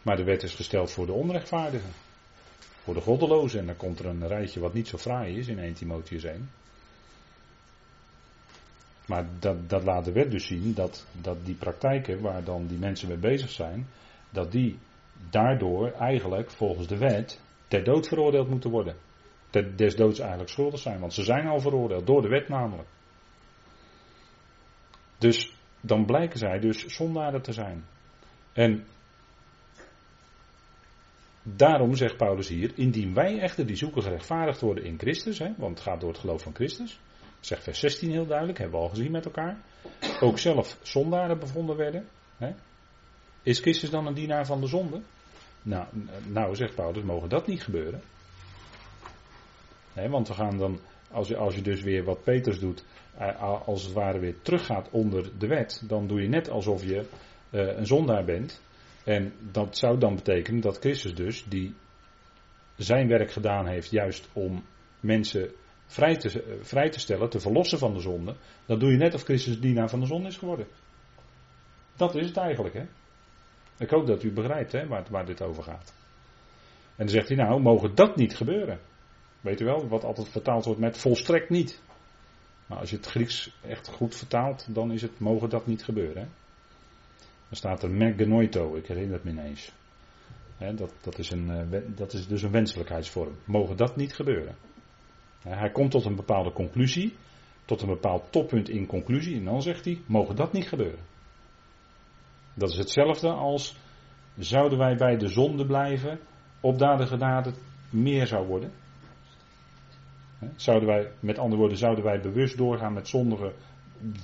Maar 0.01 0.15
de 0.15 0.23
wet 0.23 0.43
is 0.43 0.53
gesteld 0.53 0.91
voor 0.91 1.05
de 1.05 1.11
onrechtvaardigen, 1.11 1.91
voor 2.83 2.93
de 2.93 3.01
goddelozen. 3.01 3.59
En 3.59 3.65
dan 3.65 3.77
komt 3.77 3.99
er 3.99 4.05
een 4.05 4.27
rijtje 4.27 4.59
wat 4.59 4.73
niet 4.73 4.87
zo 4.87 4.97
fraai 4.97 5.37
is 5.37 5.47
in 5.47 5.59
1 5.59 5.73
Timotheus 5.73 6.23
1. 6.23 6.49
Maar 9.05 9.25
dat, 9.39 9.69
dat 9.69 9.83
laat 9.83 10.05
de 10.05 10.11
wet 10.11 10.31
dus 10.31 10.45
zien 10.45 10.73
dat, 10.73 11.05
dat 11.21 11.37
die 11.45 11.55
praktijken 11.55 12.21
waar 12.21 12.43
dan 12.43 12.67
die 12.67 12.77
mensen 12.77 13.07
mee 13.07 13.17
bezig 13.17 13.49
zijn, 13.49 13.87
dat 14.29 14.51
die 14.51 14.77
daardoor 15.29 15.91
eigenlijk 15.91 16.51
volgens 16.51 16.87
de 16.87 16.97
wet 16.97 17.41
ter 17.67 17.83
dood 17.83 18.07
veroordeeld 18.07 18.49
moeten 18.49 18.69
worden. 18.69 18.95
Ter 19.49 19.75
des 19.75 19.95
doods 19.95 20.19
eigenlijk 20.19 20.49
schuldig 20.49 20.79
zijn, 20.79 20.99
want 20.99 21.13
ze 21.13 21.23
zijn 21.23 21.47
al 21.47 21.59
veroordeeld, 21.59 22.07
door 22.07 22.21
de 22.21 22.27
wet 22.27 22.47
namelijk. 22.47 22.87
Dus 25.17 25.53
dan 25.81 26.05
blijken 26.05 26.39
zij 26.39 26.59
dus 26.59 26.85
zondaren 26.85 27.41
te 27.41 27.53
zijn. 27.53 27.85
En 28.53 28.85
daarom 31.43 31.95
zegt 31.95 32.17
Paulus 32.17 32.47
hier, 32.47 32.71
indien 32.75 33.13
wij 33.13 33.39
echter 33.39 33.65
die 33.65 33.75
zoeken 33.75 34.01
gerechtvaardigd 34.01 34.61
worden 34.61 34.83
in 34.83 34.99
Christus, 34.99 35.39
hè, 35.39 35.53
want 35.57 35.77
het 35.77 35.87
gaat 35.87 35.99
door 35.99 36.09
het 36.09 36.19
geloof 36.19 36.41
van 36.41 36.55
Christus, 36.55 36.99
zegt 37.39 37.63
vers 37.63 37.79
16 37.79 38.11
heel 38.11 38.25
duidelijk, 38.25 38.57
hebben 38.57 38.79
we 38.79 38.85
al 38.85 38.91
gezien 38.91 39.11
met 39.11 39.25
elkaar, 39.25 39.57
ook 40.19 40.39
zelf 40.39 40.77
zondaren 40.81 41.39
bevonden 41.39 41.75
werden. 41.75 42.07
Hè. 42.37 42.53
Is 43.47 43.59
Christus 43.59 43.89
dan 43.89 44.07
een 44.07 44.13
dienaar 44.13 44.45
van 44.45 44.61
de 44.61 44.67
zonde? 44.67 45.01
Nou, 45.61 45.85
nou, 46.25 46.55
zegt 46.55 46.75
Paulus, 46.75 47.03
mogen 47.03 47.29
dat 47.29 47.47
niet 47.47 47.63
gebeuren. 47.63 48.01
Nee, 49.93 50.09
want 50.09 50.27
we 50.27 50.33
gaan 50.33 50.57
dan, 50.57 50.79
als 51.11 51.27
je, 51.27 51.37
als 51.37 51.55
je 51.55 51.61
dus 51.61 51.81
weer 51.81 52.03
wat 52.03 52.23
Petrus 52.23 52.59
doet, 52.59 52.83
eh, 53.17 53.67
als 53.67 53.83
het 53.83 53.93
ware 53.93 54.19
weer 54.19 54.35
teruggaat 54.41 54.89
onder 54.91 55.39
de 55.39 55.47
wet, 55.47 55.83
dan 55.85 56.07
doe 56.07 56.21
je 56.21 56.27
net 56.27 56.49
alsof 56.49 56.83
je 56.83 57.05
uh, 57.51 57.77
een 57.77 57.85
zondaar 57.85 58.25
bent. 58.25 58.61
En 59.03 59.33
dat 59.51 59.77
zou 59.77 59.99
dan 59.99 60.15
betekenen 60.15 60.61
dat 60.61 60.77
Christus 60.77 61.15
dus, 61.15 61.45
die 61.49 61.75
zijn 62.75 63.07
werk 63.07 63.31
gedaan 63.31 63.67
heeft 63.67 63.89
juist 63.89 64.29
om 64.33 64.63
mensen 64.99 65.51
vrij 65.85 66.17
te, 66.17 66.43
eh, 66.43 66.53
vrij 66.61 66.89
te 66.89 66.99
stellen, 66.99 67.29
te 67.29 67.39
verlossen 67.39 67.79
van 67.79 67.93
de 67.93 67.99
zonde, 67.99 68.35
dan 68.65 68.79
doe 68.79 68.91
je 68.91 68.97
net 68.97 69.13
of 69.13 69.23
Christus 69.23 69.59
dienaar 69.59 69.89
van 69.89 69.99
de 69.99 70.05
zonde 70.05 70.27
is 70.27 70.37
geworden. 70.37 70.67
Dat 71.95 72.15
is 72.15 72.27
het 72.27 72.37
eigenlijk, 72.37 72.73
hè. 72.73 72.85
Ik 73.77 73.89
hoop 73.89 74.07
dat 74.07 74.23
u 74.23 74.31
begrijpt 74.31 74.71
hè, 74.71 74.87
waar, 74.87 75.05
waar 75.09 75.25
dit 75.25 75.41
over 75.41 75.63
gaat. 75.63 75.93
En 76.95 77.05
dan 77.05 77.09
zegt 77.09 77.27
hij 77.27 77.37
nou, 77.37 77.61
mogen 77.61 77.95
dat 77.95 78.15
niet 78.15 78.35
gebeuren? 78.35 78.79
Weet 79.41 79.61
u 79.61 79.65
wel, 79.65 79.87
wat 79.87 80.03
altijd 80.03 80.29
vertaald 80.29 80.65
wordt 80.65 80.79
met 80.79 80.97
volstrekt 80.97 81.49
niet. 81.49 81.81
Maar 82.65 82.77
als 82.77 82.89
je 82.89 82.95
het 82.95 83.05
Grieks 83.05 83.57
echt 83.67 83.87
goed 83.87 84.15
vertaalt, 84.15 84.67
dan 84.69 84.91
is 84.91 85.01
het 85.01 85.19
mogen 85.19 85.49
dat 85.49 85.67
niet 85.67 85.83
gebeuren. 85.83 86.21
Hè? 86.21 86.27
Dan 87.47 87.57
staat 87.57 87.83
er 87.83 87.91
meganoito, 87.91 88.75
ik 88.75 88.87
herinner 88.87 89.13
het 89.13 89.23
me 89.23 89.31
ineens. 89.31 89.71
dat, 90.57 90.93
dat, 91.01 91.17
is 91.17 91.31
een, 91.31 91.49
eh, 91.49 91.81
dat 91.95 92.13
is 92.13 92.27
dus 92.27 92.41
een 92.41 92.51
wenselijkheidsvorm. 92.51 93.35
Mogen 93.43 93.77
dat 93.77 93.95
niet 93.95 94.13
gebeuren? 94.13 94.55
hij 95.41 95.71
komt 95.71 95.91
tot 95.91 96.05
een 96.05 96.15
bepaalde 96.15 96.51
conclusie, 96.51 97.15
tot 97.65 97.81
een 97.81 97.87
bepaald 97.87 98.31
toppunt 98.31 98.69
in 98.69 98.85
conclusie, 98.85 99.37
en 99.37 99.45
dan 99.45 99.61
zegt 99.61 99.85
hij: 99.85 100.01
mogen 100.05 100.35
dat 100.35 100.53
niet 100.53 100.67
gebeuren? 100.67 100.99
Dat 102.57 102.69
is 102.69 102.77
hetzelfde 102.77 103.29
als 103.29 103.77
zouden 104.37 104.77
wij 104.77 104.95
bij 104.95 105.17
de 105.17 105.27
zonde 105.27 105.65
blijven, 105.65 106.19
opdat 106.59 106.97
de 106.97 107.07
genade 107.07 107.53
meer 107.89 108.27
zou 108.27 108.47
worden. 108.47 108.71
Zouden 110.55 110.87
wij, 110.87 111.11
met 111.19 111.37
andere 111.37 111.59
woorden, 111.59 111.77
zouden 111.77 112.03
wij 112.03 112.19
bewust 112.19 112.57
doorgaan 112.57 112.93
met 112.93 113.07
zondigen, 113.07 113.53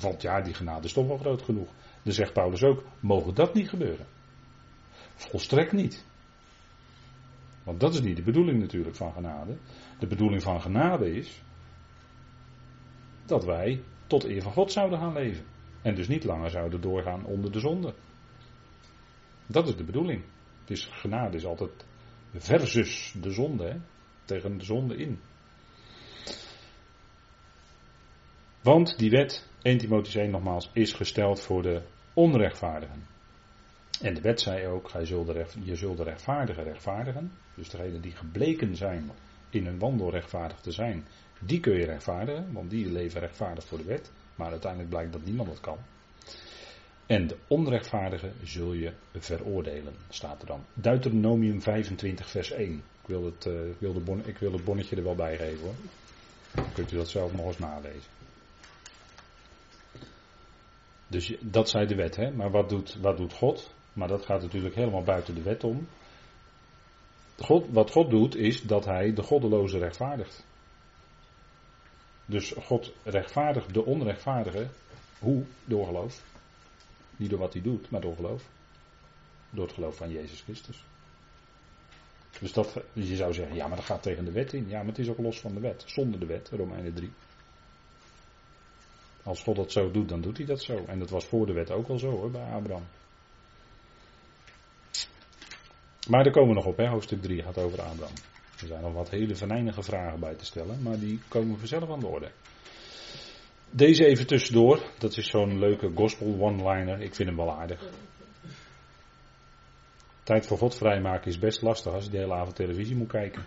want 0.02 0.22
ja, 0.22 0.41
die 0.41 0.54
genade 0.54 0.86
is 0.86 0.93
toch 0.93 1.08
wel 1.08 1.17
groot 1.17 1.41
genoeg. 1.41 1.69
Dan 2.04 2.13
zegt 2.13 2.34
Paulus 2.34 2.63
ook, 2.63 2.84
mogen 3.00 3.36
dat 3.36 3.54
niet 3.54 3.69
gebeuren? 3.69 4.06
Volstrekt 5.15 5.72
niet. 5.72 6.06
Want 7.63 7.80
dat 7.80 7.93
is 7.93 8.02
niet 8.02 8.15
de 8.15 8.24
bedoeling 8.24 8.60
natuurlijk 8.60 8.96
van 8.96 9.13
genade. 9.13 9.58
De 10.00 10.08
bedoeling 10.08 10.41
van 10.41 10.62
genade 10.62 11.15
is 11.15 11.41
dat 13.26 13.46
wij 13.46 13.84
tot 14.08 14.24
eer 14.24 14.41
van 14.41 14.52
God 14.52 14.72
zouden 14.72 15.00
gaan 15.00 15.13
leven. 15.13 15.46
En 15.82 15.96
dus 15.96 16.08
niet 16.08 16.24
langer 16.24 16.50
zouden 16.50 16.82
doorgaan 16.82 17.26
onder 17.26 17.52
de 17.52 17.60
zonde. 17.60 17.93
Dat 19.48 19.68
is 19.68 19.76
de 19.76 19.84
bedoeling. 19.84 20.24
Het 20.62 20.72
is, 20.72 20.90
genade 20.92 21.38
is 21.38 21.46
altijd 21.46 21.86
versus 22.34 23.14
de 23.22 23.32
zonde, 23.32 23.80
tegen 24.26 24.58
de 24.58 24.64
zonde 24.64 24.96
in. 24.96 25.20
Want 28.62 28.98
die 28.98 29.10
wet, 29.10 29.48
1 29.62 29.78
Timotheüs 29.78 30.16
1 30.16 30.32
nogmaals, 30.32 30.70
is 30.74 30.94
gesteld 30.94 31.40
voor 31.40 31.62
de 31.62 31.82
onrechtvaardigen. 32.14 33.06
En 34.02 34.14
de 34.14 34.22
wet 34.22 34.42
zei 34.42 34.68
ook, 34.68 34.90
je 34.92 35.06
zult 35.06 35.28
de, 35.28 35.46
je 35.64 35.76
zult 35.76 35.98
de 35.98 36.04
rechtvaardigen 36.04 36.64
rechtvaardigen. 36.64 37.32
Dus 37.56 37.70
degenen 37.70 38.02
die 38.02 38.12
gebleken 38.12 38.76
zijn 38.76 39.12
in 39.50 39.66
hun 39.66 39.80
wandel 39.80 40.10
rechtvaardig 40.10 40.60
te 40.60 40.72
zijn, 40.72 41.06
die 41.40 41.60
kun 41.60 41.74
je 41.74 41.86
rechtvaardigen, 41.86 42.54
want 42.54 42.70
die 42.70 42.92
leven 42.92 43.20
rechtvaardig 43.20 43.66
voor 43.66 43.78
de 43.78 43.84
wet. 43.84 44.12
Maar 44.36 44.52
uiteindelijk 44.52 44.90
blijkt 44.90 45.12
dat 45.12 45.26
niemand 45.26 45.50
dat 45.50 45.60
kan. 45.60 45.78
En 47.06 47.28
de 47.28 47.38
onrechtvaardige 47.48 48.32
zul 48.44 48.74
je 48.74 48.92
veroordelen, 49.13 49.94
staat 50.10 50.42
er 50.42 50.48
dan. 50.48 50.66
Deuteronomium 50.74 51.62
25, 51.62 52.30
vers 52.30 52.52
1. 52.52 52.84
Ik 53.02 53.08
wil 53.08 53.26
het, 53.26 54.06
bon, 54.06 54.26
ik 54.26 54.38
wil 54.38 54.54
het 54.54 54.63
bonnetje 54.63 54.96
er 54.96 55.04
wel 55.04 55.16
bij 55.16 55.38
geven 55.38 55.63
hoor. 55.63 55.76
Dan 56.54 56.74
kunt 56.74 56.92
u 56.92 56.96
dat 56.96 57.10
zelf 57.10 57.34
nog 57.34 57.46
eens 57.46 57.58
nalezen. 57.60 58.12
Dus 61.08 61.36
dat 61.39 61.70
zei 61.70 61.86
de 61.86 61.96
wet, 61.96 62.16
hè? 62.16 62.32
maar 62.32 62.52
wat 62.52 62.70
doet, 62.70 62.98
wat 63.02 63.18
doet 63.18 63.34
God? 63.34 63.74
Maar 63.94 64.08
dat 64.08 64.26
gaat 64.26 64.42
natuurlijk 64.42 64.76
helemaal 64.76 65.04
buiten 65.04 65.36
de 65.36 65.42
wet 65.42 65.63
om. 65.63 65.88
God, 67.38 67.66
wat 67.70 67.92
God 67.92 68.10
doet 68.10 68.36
is 68.36 68.62
dat 68.62 68.86
hij 68.86 69.13
de 69.13 69.24
goddeloze 69.24 69.78
rechtvaardigt. 69.78 70.46
Dus 72.26 72.52
God 72.52 72.92
rechtvaardigt 73.04 73.74
de 73.74 73.86
onrechtvaardige. 73.86 74.68
Hoe? 75.20 75.44
Door 75.66 75.86
geloof. 75.86 76.22
Niet 77.17 77.30
door 77.30 77.39
wat 77.39 77.54
hij 77.54 77.62
doet, 77.62 77.89
maar 77.89 78.02
door 78.02 78.15
geloof. 78.15 78.43
Door 79.49 79.65
het 79.65 79.73
geloof 79.73 79.95
van 79.95 80.12
Jezus 80.12 80.41
Christus. 80.41 80.84
Dus 82.39 82.54
dat, 82.54 82.78
je 82.93 83.15
zou 83.15 83.34
zeggen, 83.34 83.56
ja, 83.56 83.67
maar 83.67 83.78
dat 83.78 83.86
gaat 83.86 84.04
tegen 84.04 84.26
de 84.26 84.32
wet 84.32 84.54
in. 84.54 84.69
Ja, 84.69 84.78
maar 84.78 84.88
het 84.88 84.99
is 84.99 85.10
ook 85.10 85.17
los 85.17 85.39
van 85.39 85.54
de 85.54 85.60
wet. 85.60 85.84
Zonder 85.86 86.19
de 86.19 86.26
wet, 86.26 86.49
Romeinen 86.49 86.93
3. 86.93 87.12
Als 89.23 89.43
God 89.43 89.56
dat 89.56 89.71
zo 89.71 89.91
doet, 89.91 90.10
dan 90.10 90.21
doet 90.21 90.38
hij 90.38 90.45
dat 90.45 90.62
zo. 90.62 90.86
En 90.88 90.99
dat 90.99 91.10
was 91.10 91.26
voor 91.26 91.45
de 91.45 91.54
wet 91.54 91.71
ook 91.71 91.88
al 91.88 91.99
zo 91.99 92.10
hoor, 92.10 92.32
bij 92.32 92.52
Abraham. 92.52 92.86
Maar 96.10 96.23
daar 96.23 96.34
komen 96.34 96.49
we 96.49 96.56
nog 96.56 96.65
op, 96.65 96.78
hè. 96.78 96.88
hoofdstuk 96.88 97.21
3 97.21 97.43
gaat 97.43 97.58
over 97.58 97.82
Abraham. 97.82 98.15
Er 98.62 98.67
zijn 98.67 98.82
nog 98.82 98.93
wat 98.93 99.10
hele 99.10 99.36
venijnige 99.36 99.84
vragen 99.84 100.19
bij 100.19 100.36
te 100.36 100.45
stellen, 100.45 100.82
maar 100.82 100.99
die 100.99 101.19
komen 101.28 101.60
vanzelf 101.60 101.89
aan 101.89 101.99
de 101.99 102.08
orde. 102.08 102.32
Deze 103.76 104.06
even 104.06 104.28
tussendoor. 104.28 104.92
Dat 104.98 105.18
is 105.18 105.30
zo'n 105.30 105.60
leuke 105.60 105.92
gospel 105.96 106.40
one-liner. 106.40 107.02
Ik 107.02 107.16
vind 107.16 107.30
hem 107.30 107.38
wel 107.38 107.52
aardig. 107.52 107.84
Tijd 110.24 110.46
voor 110.46 110.58
God 110.58 110.76
vrijmaken 110.76 111.28
is 111.28 111.40
best 111.40 111.62
lastig 111.62 111.94
als 111.94 112.04
je 112.04 112.10
de 112.10 112.18
hele 112.18 112.34
avond 112.34 112.56
televisie 112.56 112.96
moet 112.96 113.08
kijken. 113.08 113.46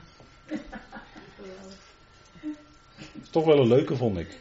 Toch 3.31 3.45
wel 3.45 3.59
een 3.59 3.69
leuke, 3.69 3.97
vond 3.97 4.19
ik. 4.19 4.39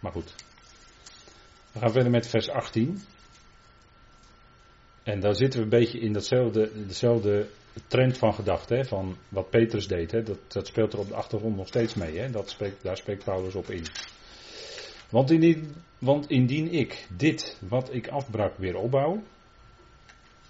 Maar 0.00 0.12
goed. 0.12 0.34
We 1.72 1.78
gaan 1.78 1.92
verder 1.92 2.10
met 2.10 2.26
vers 2.26 2.48
18. 2.48 3.02
En 5.02 5.20
daar 5.20 5.34
zitten 5.34 5.58
we 5.58 5.64
een 5.64 5.80
beetje 5.80 6.00
in 6.00 6.12
datzelfde, 6.12 6.86
dezelfde 6.86 7.48
trend 7.86 8.18
van 8.18 8.34
gedachte, 8.34 8.84
van 8.84 9.16
wat 9.28 9.50
Petrus 9.50 9.88
deed. 9.88 10.10
Hè, 10.10 10.22
dat, 10.22 10.38
dat 10.48 10.66
speelt 10.66 10.92
er 10.92 10.98
op 10.98 11.08
de 11.08 11.14
achtergrond 11.14 11.56
nog 11.56 11.66
steeds 11.66 11.94
mee. 11.94 12.18
Hè, 12.18 12.30
dat 12.30 12.50
spreekt, 12.50 12.82
daar 12.82 12.96
spreekt 12.96 13.24
Paulus 13.24 13.54
op 13.54 13.70
in. 13.70 13.84
Want 15.10 15.30
indien, 15.30 15.74
want 15.98 16.30
indien 16.30 16.72
ik 16.72 17.06
dit 17.16 17.58
wat 17.68 17.94
ik 17.94 18.08
afbrak 18.08 18.58
weer 18.58 18.76
opbouw, 18.76 19.22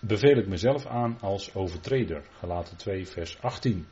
beveel 0.00 0.36
ik 0.36 0.46
mezelf 0.46 0.86
aan 0.86 1.18
als 1.20 1.54
overtreder. 1.54 2.22
Gelaten 2.38 2.76
2 2.76 3.06
vers 3.06 3.42
18. 3.42 3.86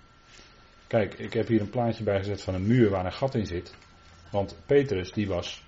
Kijk, 0.87 1.15
ik 1.15 1.33
heb 1.33 1.47
hier 1.47 1.61
een 1.61 1.71
plaatje 1.71 2.05
bijgezet 2.05 2.43
van 2.43 2.55
een 2.55 2.67
muur 2.67 2.91
waar 2.91 3.05
een 3.05 3.13
gat 3.13 3.35
in 3.35 3.47
zit. 3.47 3.75
Want 4.31 4.57
Petrus 4.67 5.13
die 5.13 5.29
was 5.29 5.63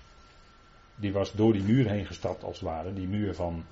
die 0.95 1.13
was 1.13 1.31
door 1.31 1.53
die 1.53 1.63
muur 1.63 1.89
heen 1.89 2.05
gestapt 2.05 2.43
als 2.43 2.59
het 2.59 2.69
ware, 2.69 2.93
die 2.93 3.07
muur 3.07 3.35
van 3.35 3.65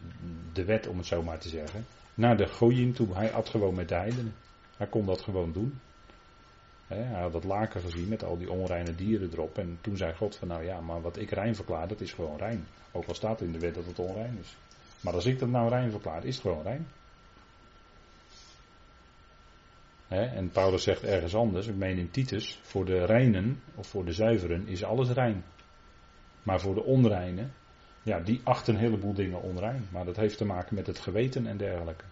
de 0.53 0.65
wet 0.65 0.87
om 0.87 0.97
het 0.97 1.05
zo 1.05 1.23
maar 1.23 1.39
te 1.39 1.49
zeggen, 1.49 1.85
naar 2.19 2.37
de 2.37 2.47
Goyim 2.47 2.93
toe. 2.93 3.13
Hij 3.13 3.33
at 3.33 3.49
gewoon 3.49 3.75
met 3.75 3.87
de. 3.87 4.33
Hij 4.77 4.87
kon 4.87 5.05
dat 5.05 5.21
gewoon 5.21 5.51
doen. 5.51 5.79
hij 6.87 7.21
had 7.21 7.31
dat 7.31 7.43
laken 7.43 7.81
gezien 7.81 8.07
met 8.07 8.23
al 8.23 8.37
die 8.37 8.51
onreine 8.51 8.95
dieren 8.95 9.29
erop. 9.33 9.57
En 9.57 9.77
toen 9.81 9.97
zei 9.97 10.13
God 10.13 10.35
van 10.35 10.47
nou 10.47 10.63
ja, 10.63 10.81
maar 10.81 11.01
wat 11.01 11.17
ik 11.17 11.29
rein 11.29 11.55
verklaar, 11.55 11.87
dat 11.87 12.01
is 12.01 12.13
gewoon 12.13 12.37
rein. 12.37 12.65
Ook 12.91 13.05
al 13.05 13.13
staat 13.13 13.41
in 13.41 13.51
de 13.51 13.59
wet 13.59 13.75
dat 13.75 13.85
het 13.85 13.99
onrein 13.99 14.37
is. 14.41 14.55
Maar 15.01 15.13
als 15.13 15.25
ik 15.25 15.39
dat 15.39 15.49
nou 15.49 15.69
rein 15.69 15.91
verklaar, 15.91 16.25
is 16.25 16.33
het 16.33 16.41
gewoon 16.41 16.63
rein. 16.63 16.87
en 20.07 20.49
Paulus 20.49 20.83
zegt 20.83 21.03
ergens 21.03 21.35
anders, 21.35 21.67
ik 21.67 21.75
meen 21.75 21.97
in 21.97 22.11
Titus, 22.11 22.59
voor 22.63 22.85
de 22.85 23.05
reinen 23.05 23.61
of 23.75 23.87
voor 23.87 24.05
de 24.05 24.13
zuiveren 24.13 24.67
is 24.67 24.83
alles 24.83 25.09
rein. 25.09 25.43
Maar 26.43 26.59
voor 26.59 26.73
de 26.73 26.83
onreinen, 26.83 27.53
ja, 28.03 28.19
die 28.19 28.41
achten 28.43 28.73
een 28.73 28.79
heleboel 28.79 29.13
dingen 29.13 29.41
onrein. 29.41 29.87
Maar 29.91 30.05
dat 30.05 30.15
heeft 30.15 30.37
te 30.37 30.45
maken 30.45 30.75
met 30.75 30.87
het 30.87 30.99
geweten 30.99 31.47
en 31.47 31.57
dergelijke. 31.57 32.03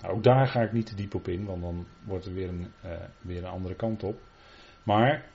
Nou, 0.00 0.14
ook 0.14 0.22
daar 0.22 0.46
ga 0.46 0.60
ik 0.60 0.72
niet 0.72 0.86
te 0.86 0.94
diep 0.94 1.14
op 1.14 1.28
in, 1.28 1.44
want 1.44 1.62
dan 1.62 1.86
wordt 2.04 2.26
er 2.26 2.34
weer 2.34 2.48
een, 2.48 2.72
uh, 2.84 2.92
weer 3.20 3.38
een 3.38 3.50
andere 3.50 3.74
kant 3.74 4.02
op. 4.02 4.20
Maar 4.82 5.26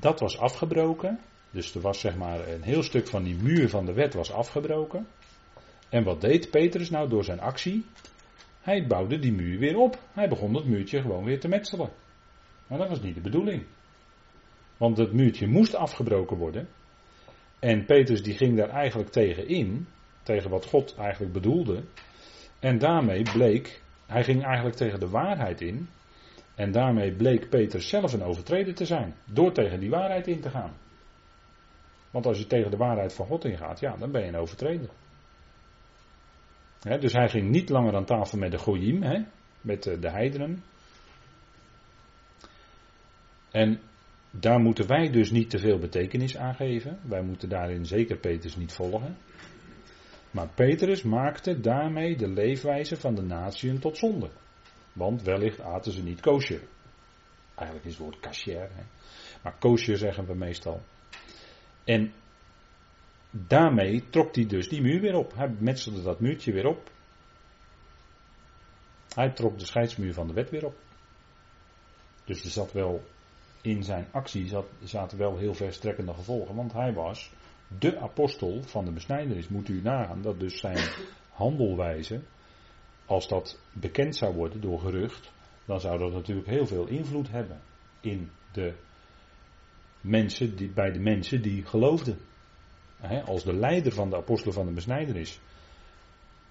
dat 0.00 0.20
was 0.20 0.38
afgebroken. 0.38 1.18
Dus 1.50 1.74
er 1.74 1.80
was 1.80 2.00
zeg 2.00 2.16
maar 2.16 2.48
een 2.48 2.62
heel 2.62 2.82
stuk 2.82 3.06
van 3.06 3.22
die 3.22 3.36
muur 3.36 3.68
van 3.68 3.86
de 3.86 3.92
wet 3.92 4.14
was 4.14 4.32
afgebroken. 4.32 5.06
En 5.88 6.04
wat 6.04 6.20
deed 6.20 6.50
Petrus 6.50 6.90
nou 6.90 7.08
door 7.08 7.24
zijn 7.24 7.40
actie? 7.40 7.84
Hij 8.60 8.86
bouwde 8.86 9.18
die 9.18 9.32
muur 9.32 9.58
weer 9.58 9.76
op. 9.76 9.98
Hij 10.12 10.28
begon 10.28 10.52
dat 10.52 10.64
muurtje 10.64 11.00
gewoon 11.00 11.24
weer 11.24 11.40
te 11.40 11.48
metselen. 11.48 11.90
Maar 12.66 12.78
dat 12.78 12.88
was 12.88 13.00
niet 13.00 13.14
de 13.14 13.20
bedoeling. 13.20 13.64
Want 14.76 14.96
het 14.96 15.12
muurtje 15.12 15.46
moest 15.46 15.74
afgebroken 15.74 16.36
worden. 16.36 16.68
En 17.62 17.84
Petrus 17.84 18.22
die 18.22 18.36
ging 18.36 18.56
daar 18.56 18.68
eigenlijk 18.68 19.10
tegen 19.10 19.48
in. 19.48 19.86
Tegen 20.22 20.50
wat 20.50 20.66
God 20.66 20.94
eigenlijk 20.98 21.32
bedoelde. 21.32 21.82
En 22.60 22.78
daarmee 22.78 23.22
bleek, 23.22 23.82
hij 24.06 24.24
ging 24.24 24.44
eigenlijk 24.44 24.76
tegen 24.76 25.00
de 25.00 25.08
waarheid 25.08 25.60
in. 25.60 25.88
En 26.54 26.72
daarmee 26.72 27.12
bleek 27.12 27.48
Petrus 27.48 27.88
zelf 27.88 28.12
een 28.12 28.22
overtreder 28.22 28.74
te 28.74 28.84
zijn. 28.84 29.14
Door 29.24 29.52
tegen 29.52 29.80
die 29.80 29.90
waarheid 29.90 30.26
in 30.26 30.40
te 30.40 30.50
gaan. 30.50 30.72
Want 32.10 32.26
als 32.26 32.38
je 32.38 32.46
tegen 32.46 32.70
de 32.70 32.76
waarheid 32.76 33.14
van 33.14 33.26
God 33.26 33.44
ingaat, 33.44 33.80
ja, 33.80 33.96
dan 33.96 34.10
ben 34.10 34.22
je 34.22 34.28
een 34.28 34.36
overtreder. 34.36 34.88
dus 37.00 37.12
hij 37.12 37.28
ging 37.28 37.50
niet 37.50 37.68
langer 37.68 37.94
aan 37.94 38.04
tafel 38.04 38.38
met 38.38 38.50
de 38.50 38.58
Goyim, 38.58 39.26
met 39.60 39.82
de 39.82 40.10
heidenen. 40.10 40.62
En 43.50 43.80
daar 44.34 44.60
moeten 44.60 44.86
wij 44.86 45.10
dus 45.10 45.30
niet 45.30 45.50
te 45.50 45.58
veel 45.58 45.78
betekenis 45.78 46.36
aan 46.36 46.54
geven. 46.54 46.98
Wij 47.02 47.22
moeten 47.22 47.48
daarin 47.48 47.86
zeker 47.86 48.16
Petrus 48.16 48.56
niet 48.56 48.72
volgen. 48.72 49.16
Maar 50.30 50.48
Petrus 50.48 51.02
maakte 51.02 51.60
daarmee 51.60 52.16
de 52.16 52.28
leefwijze 52.28 52.96
van 52.96 53.14
de 53.14 53.22
natieën 53.22 53.78
tot 53.78 53.96
zonde. 53.96 54.30
Want 54.92 55.22
wellicht 55.22 55.60
aten 55.60 55.92
ze 55.92 56.02
niet 56.02 56.20
kosher. 56.20 56.60
Eigenlijk 57.54 57.86
is 57.86 57.92
het 57.92 58.02
woord 58.02 58.20
kasher. 58.20 58.70
Maar 59.42 59.58
kosher 59.58 59.96
zeggen 59.96 60.26
we 60.26 60.34
meestal. 60.34 60.80
En 61.84 62.12
daarmee 63.30 64.08
trok 64.10 64.34
hij 64.34 64.46
dus 64.46 64.68
die 64.68 64.82
muur 64.82 65.00
weer 65.00 65.14
op. 65.14 65.34
Hij 65.34 65.54
metselde 65.58 66.02
dat 66.02 66.20
muurtje 66.20 66.52
weer 66.52 66.66
op. 66.66 66.90
Hij 69.14 69.30
trok 69.30 69.58
de 69.58 69.66
scheidsmuur 69.66 70.14
van 70.14 70.26
de 70.26 70.32
wet 70.32 70.50
weer 70.50 70.66
op. 70.66 70.76
Dus 72.24 72.44
er 72.44 72.50
zat 72.50 72.72
wel 72.72 73.02
in 73.62 73.84
zijn 73.84 74.06
actie 74.10 74.48
zat, 74.48 74.66
zaten 74.84 75.18
wel 75.18 75.36
heel 75.36 75.54
verstrekkende 75.54 76.14
gevolgen. 76.14 76.54
Want 76.54 76.72
hij 76.72 76.92
was 76.92 77.30
de 77.78 77.98
apostel 77.98 78.62
van 78.62 78.84
de 78.84 78.90
besnijdenis. 78.90 79.48
Moet 79.48 79.68
u 79.68 79.82
nagaan 79.82 80.22
dat 80.22 80.40
dus 80.40 80.58
zijn 80.58 80.88
handelwijze, 81.30 82.20
als 83.06 83.28
dat 83.28 83.58
bekend 83.72 84.16
zou 84.16 84.34
worden 84.34 84.60
door 84.60 84.80
gerucht, 84.80 85.32
dan 85.64 85.80
zou 85.80 85.98
dat 85.98 86.12
natuurlijk 86.12 86.48
heel 86.48 86.66
veel 86.66 86.86
invloed 86.86 87.30
hebben 87.30 87.60
in 88.00 88.30
de 88.52 88.74
mensen 90.00 90.56
die, 90.56 90.68
bij 90.68 90.92
de 90.92 91.00
mensen 91.00 91.42
die 91.42 91.64
geloofden. 91.64 92.18
als 93.24 93.44
de 93.44 93.54
leider 93.54 93.92
van 93.92 94.10
de 94.10 94.16
apostelen 94.16 94.54
van 94.54 94.66
de 94.66 94.72
besnijdenis 94.72 95.40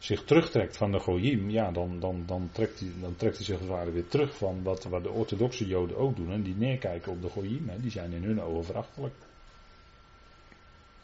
zich 0.02 0.24
terugtrekt 0.24 0.78
van 0.78 0.92
de 0.92 1.00
Goyim, 1.00 1.50
ja, 1.50 1.72
dan, 1.72 2.00
dan, 2.00 2.24
dan, 2.26 2.50
trekt 2.52 2.80
hij, 2.80 2.92
dan 3.02 3.16
trekt 3.16 3.36
hij 3.36 3.46
zich 3.46 3.54
als 3.54 3.64
het 3.64 3.72
ware 3.72 3.92
weer 3.92 4.08
terug 4.08 4.38
van 4.38 4.64
wat, 4.64 4.84
wat 4.84 5.04
de 5.04 5.10
orthodoxe 5.10 5.68
Joden 5.68 5.98
ook 5.98 6.16
doen. 6.16 6.32
En 6.32 6.42
die 6.42 6.56
neerkijken 6.56 7.12
op 7.12 7.22
de 7.22 7.30
Goyim, 7.30 7.72
die 7.78 7.92
zijn 7.92 8.12
in 8.12 8.24
hun 8.24 8.42
ogen 8.42 8.66
verachtelijk. 8.66 9.14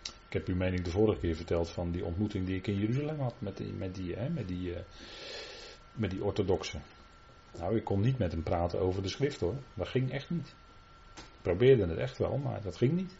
Ik 0.03 0.33
heb 0.33 0.47
uw 0.47 0.55
mening 0.55 0.83
de 0.83 0.89
vorige 0.89 1.19
keer 1.19 1.35
verteld 1.35 1.69
van 1.69 1.91
die 1.91 2.05
ontmoeting 2.05 2.45
die 2.45 2.55
ik 2.55 2.67
in 2.67 2.79
Jeruzalem 2.79 3.19
had 3.19 3.33
met 3.39 3.57
die, 3.57 3.73
met 3.73 3.95
die, 3.95 4.15
hè, 4.15 4.29
met 4.29 4.47
die, 4.47 4.69
uh, 4.69 4.77
met 5.93 6.11
die 6.11 6.23
orthodoxen. 6.23 6.81
Nou, 7.59 7.75
ik 7.75 7.83
kon 7.83 8.01
niet 8.01 8.17
met 8.17 8.31
hem 8.31 8.43
praten 8.43 8.79
over 8.79 9.01
de 9.01 9.09
schrift 9.09 9.39
hoor. 9.39 9.55
Dat 9.73 9.87
ging 9.87 10.11
echt 10.11 10.29
niet. 10.29 10.47
Ik 11.15 11.41
probeerde 11.41 11.87
het 11.87 11.97
echt 11.97 12.17
wel, 12.17 12.37
maar 12.37 12.61
dat 12.61 12.77
ging 12.77 12.91
niet. 12.91 13.17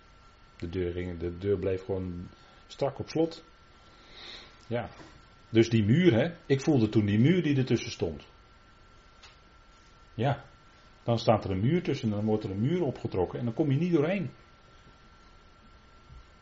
De 0.57 0.69
deur, 0.69 0.91
ging, 0.91 1.19
de 1.19 1.37
deur 1.37 1.57
bleef 1.57 1.85
gewoon 1.85 2.29
strak 2.67 2.99
op 2.99 3.09
slot. 3.09 3.43
Ja, 4.67 4.89
dus 5.49 5.69
die 5.69 5.83
muur, 5.83 6.13
hè, 6.13 6.33
ik 6.45 6.61
voelde 6.61 6.89
toen 6.89 7.05
die 7.05 7.19
muur 7.19 7.43
die 7.43 7.57
ertussen 7.57 7.91
stond. 7.91 8.27
Ja, 10.13 10.43
dan 11.03 11.19
staat 11.19 11.43
er 11.43 11.51
een 11.51 11.59
muur 11.59 11.83
tussen, 11.83 12.09
dan 12.09 12.25
wordt 12.25 12.43
er 12.43 12.51
een 12.51 12.61
muur 12.61 12.83
opgetrokken 12.83 13.39
en 13.39 13.45
dan 13.45 13.53
kom 13.53 13.71
je 13.71 13.77
niet 13.77 13.93
doorheen. 13.93 14.29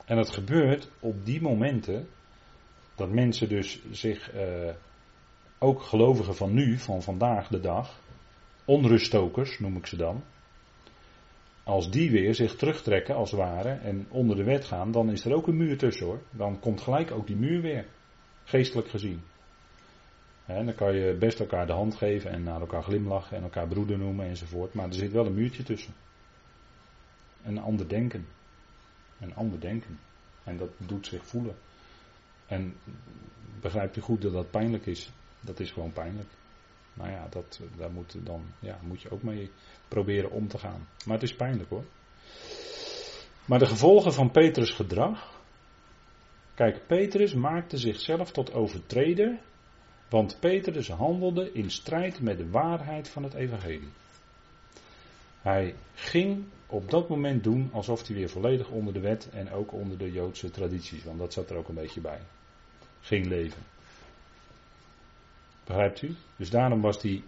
En 0.06 0.16
dat 0.16 0.30
gebeurt 0.30 0.90
op 1.00 1.26
die 1.26 1.42
momenten 1.42 2.08
dat 2.96 3.10
mensen 3.10 3.50
dus 3.50 3.82
zich, 3.92 4.32
eh, 4.32 4.74
ook 5.60 5.82
gelovigen 5.82 6.36
van 6.36 6.54
nu, 6.54 6.78
van 6.78 7.02
vandaag 7.02 7.48
de 7.48 7.60
dag, 7.60 8.00
onruststokers 8.66 9.60
noem 9.60 9.78
ik 9.78 9.86
ze 9.86 9.98
dan, 9.98 10.24
als 11.64 11.92
die 11.92 12.12
weer 12.12 12.36
zich 12.36 12.56
terugtrekken 12.56 13.16
als 13.16 13.32
het 13.32 13.40
ware 13.40 13.70
en 13.70 14.06
onder 14.10 14.36
de 14.36 14.44
wet 14.44 14.66
gaan, 14.66 14.92
dan 14.92 15.12
is 15.12 15.26
er 15.26 15.34
ook 15.34 15.48
een 15.48 15.58
muur 15.58 15.78
tussen 15.78 16.06
hoor. 16.06 16.22
Dan 16.30 16.60
komt 16.60 16.82
gelijk 16.82 17.12
ook 17.12 17.28
die 17.28 17.36
muur 17.36 17.62
weer, 17.62 17.86
geestelijk 18.46 18.90
gezien. 18.90 19.22
En 20.46 20.66
dan 20.66 20.76
kan 20.76 20.96
je 20.96 21.14
best 21.14 21.40
elkaar 21.40 21.68
de 21.68 21.74
hand 21.74 21.96
geven 21.96 22.32
en 22.32 22.44
naar 22.44 22.60
elkaar 22.60 22.84
glimlachen 22.84 23.38
en 23.38 23.44
elkaar 23.44 23.68
broeder 23.68 23.98
noemen 23.98 24.28
enzovoort, 24.28 24.74
maar 24.74 24.88
er 24.88 24.94
zit 24.94 25.12
wel 25.12 25.26
een 25.26 25.34
muurtje 25.34 25.64
tussen. 25.64 25.94
Een 27.44 27.60
ander 27.60 27.88
denken. 27.88 28.28
Een 29.20 29.36
ander 29.36 29.60
denken. 29.60 30.00
En 30.44 30.58
dat 30.58 30.70
doet 30.78 31.08
zich 31.08 31.26
voelen. 31.26 31.56
En 32.46 32.76
begrijpt 33.62 33.98
u 33.98 34.02
goed 34.02 34.22
dat 34.22 34.34
dat 34.34 34.52
pijnlijk 34.52 34.86
is? 34.86 35.12
Dat 35.42 35.60
is 35.60 35.72
gewoon 35.72 35.94
pijnlijk. 35.94 36.30
Nou 36.94 37.10
ja, 37.10 37.28
dat, 37.30 37.62
daar 37.78 37.92
moet, 37.92 38.26
dan, 38.26 38.44
ja, 38.60 38.80
moet 38.82 39.02
je 39.02 39.12
ook 39.12 39.24
mee 39.24 39.52
proberen 39.88 40.32
om 40.32 40.48
te 40.48 40.58
gaan. 40.58 40.88
Maar 41.06 41.14
het 41.14 41.24
is 41.24 41.36
pijnlijk 41.36 41.70
hoor. 41.70 41.84
Maar 43.46 43.60
de 43.60 43.66
gevolgen 43.66 44.14
van 44.14 44.32
Petrus' 44.32 44.74
gedrag. 44.74 45.35
Kijk, 46.56 46.88
Petrus 46.88 47.34
maakte 47.34 47.78
zichzelf 47.78 48.32
tot 48.32 48.54
overtreder. 48.54 49.40
Want 50.10 50.38
Petrus 50.40 50.90
handelde 50.90 51.52
in 51.52 51.72
strijd 51.72 52.22
met 52.22 52.38
de 52.38 52.50
waarheid 52.50 53.10
van 53.10 53.24
het 53.24 53.34
evangelie. 53.34 53.90
Hij 55.42 55.76
ging 55.94 56.44
op 56.68 56.90
dat 56.90 57.10
moment 57.10 57.44
doen 57.44 57.70
alsof 57.72 58.08
hij 58.08 58.16
weer 58.16 58.30
volledig 58.30 58.70
onder 58.70 58.94
de 58.94 59.00
wet 59.00 59.30
en 59.30 59.52
ook 59.52 59.72
onder 59.72 59.98
de 59.98 60.12
Joodse 60.12 60.52
tradities, 60.52 61.04
want 61.04 61.20
dat 61.20 61.34
zat 61.34 61.50
er 61.50 61.58
ook 61.58 61.68
een 61.68 61.76
beetje 61.76 62.02
bij, 62.02 62.20
ging 63.02 63.26
leven. 63.26 63.62
Begrijpt 65.66 66.02
u? 66.02 66.16
Dus 66.36 66.50
daarom 66.50 66.82
was 66.82 67.02
die 67.02 67.24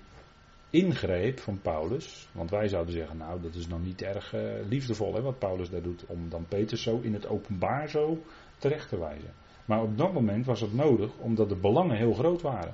ingreep 0.70 1.40
van 1.40 1.62
Paulus, 1.62 2.28
want 2.32 2.50
wij 2.50 2.68
zouden 2.68 2.94
zeggen, 2.94 3.18
nou 3.18 3.42
dat 3.42 3.56
is 3.56 3.68
nog 3.68 3.84
niet 3.84 4.02
erg 4.02 4.34
uh, 4.34 4.42
liefdevol 4.70 5.13
hè, 5.13 5.22
wat 5.22 5.40
Paulus 5.40 5.70
daar 5.70 5.82
doet, 5.82 6.06
om 6.06 6.30
dan 6.30 6.46
Petrus 6.48 6.82
zo 6.82 7.00
in 7.00 7.13
het 7.13 7.28
openbaar 7.28 7.90
zo 7.90 8.24
terecht 8.58 8.89
te 8.89 9.00
wijzen. 9.00 9.34
Maar 9.65 9.82
op 9.82 9.98
dat 9.98 10.13
moment 10.13 10.46
was 10.46 10.62
het 10.62 10.74
nodig 10.74 11.12
omdat 11.17 11.50
de 11.50 11.56
belangen 11.56 11.98
heel 11.98 12.13
groot 12.13 12.41
waren. 12.41 12.74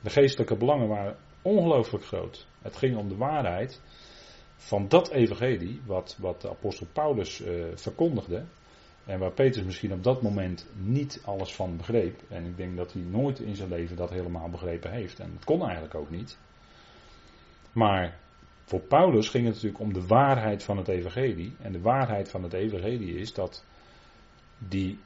De 0.00 0.10
geestelijke 0.10 0.56
belangen 0.56 0.88
waren 0.88 1.16
ongelooflijk 1.42 2.04
groot. 2.04 2.46
Het 2.62 2.76
ging 2.76 2.96
om 2.96 3.08
de 3.08 3.16
waarheid 3.16 3.80
van 4.56 4.88
dat 4.88 5.10
evangelie, 5.10 5.80
wat, 5.86 6.16
wat 6.20 6.40
de 6.40 6.50
apostel 6.50 6.86
Paulus 6.92 7.40
uh, 7.40 7.64
verkondigde, 7.74 8.44
en 9.04 9.18
waar 9.18 9.32
Petrus 9.32 9.64
misschien 9.64 9.92
op 9.92 10.02
dat 10.02 10.22
moment 10.22 10.66
niet 10.74 11.22
alles 11.24 11.54
van 11.54 11.76
begreep, 11.76 12.22
en 12.28 12.44
ik 12.44 12.56
denk 12.56 12.76
dat 12.76 12.92
hij 12.92 13.02
nooit 13.02 13.38
in 13.38 13.56
zijn 13.56 13.68
leven 13.68 13.96
dat 13.96 14.10
helemaal 14.10 14.48
begrepen 14.48 14.90
heeft, 14.90 15.20
en 15.20 15.32
het 15.32 15.44
kon 15.44 15.62
eigenlijk 15.62 15.94
ook 15.94 16.10
niet. 16.10 16.38
Maar 17.72 18.18
voor 18.64 18.80
Paulus 18.80 19.28
ging 19.28 19.44
het 19.44 19.54
natuurlijk 19.54 19.82
om 19.82 19.92
de 19.92 20.06
waarheid 20.06 20.62
van 20.62 20.76
het 20.76 20.88
evangelie, 20.88 21.56
en 21.60 21.72
de 21.72 21.80
waarheid 21.80 22.28
van 22.30 22.42
het 22.42 22.52
evangelie 22.52 23.18
is 23.18 23.32
dat 23.32 23.64
die 24.58 24.98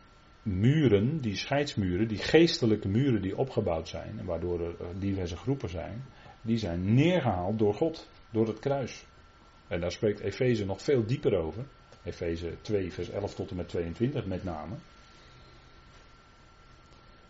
muren, 0.42 1.20
die 1.20 1.36
scheidsmuren, 1.36 2.08
die 2.08 2.18
geestelijke 2.18 2.88
muren 2.88 3.22
die 3.22 3.36
opgebouwd 3.36 3.88
zijn, 3.88 4.24
waardoor 4.24 4.60
er 4.60 4.74
diverse 4.98 5.36
groepen 5.36 5.68
zijn, 5.68 6.04
die 6.42 6.58
zijn 6.58 6.94
neergehaald 6.94 7.58
door 7.58 7.74
God, 7.74 8.08
door 8.30 8.46
het 8.46 8.58
kruis. 8.58 9.04
En 9.68 9.80
daar 9.80 9.92
spreekt 9.92 10.20
Efeze 10.20 10.64
nog 10.64 10.82
veel 10.82 11.06
dieper 11.06 11.38
over. 11.38 11.64
Efeze 12.04 12.54
2, 12.60 12.92
vers 12.92 13.10
11 13.10 13.34
tot 13.34 13.50
en 13.50 13.56
met 13.56 13.68
22 13.68 14.26
met 14.26 14.44
name. 14.44 14.74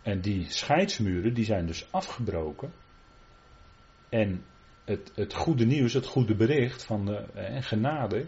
En 0.02 0.20
die 0.20 0.46
scheidsmuren 0.50 1.34
die 1.34 1.44
zijn 1.44 1.66
dus 1.66 1.86
afgebroken. 1.90 2.72
En 4.08 4.44
het, 4.84 5.12
het 5.14 5.34
goede 5.34 5.64
nieuws, 5.64 5.92
het 5.92 6.06
goede 6.06 6.34
bericht 6.34 6.84
van 6.84 7.04
de 7.04 7.16
eh, 7.16 7.62
genade 7.62 8.26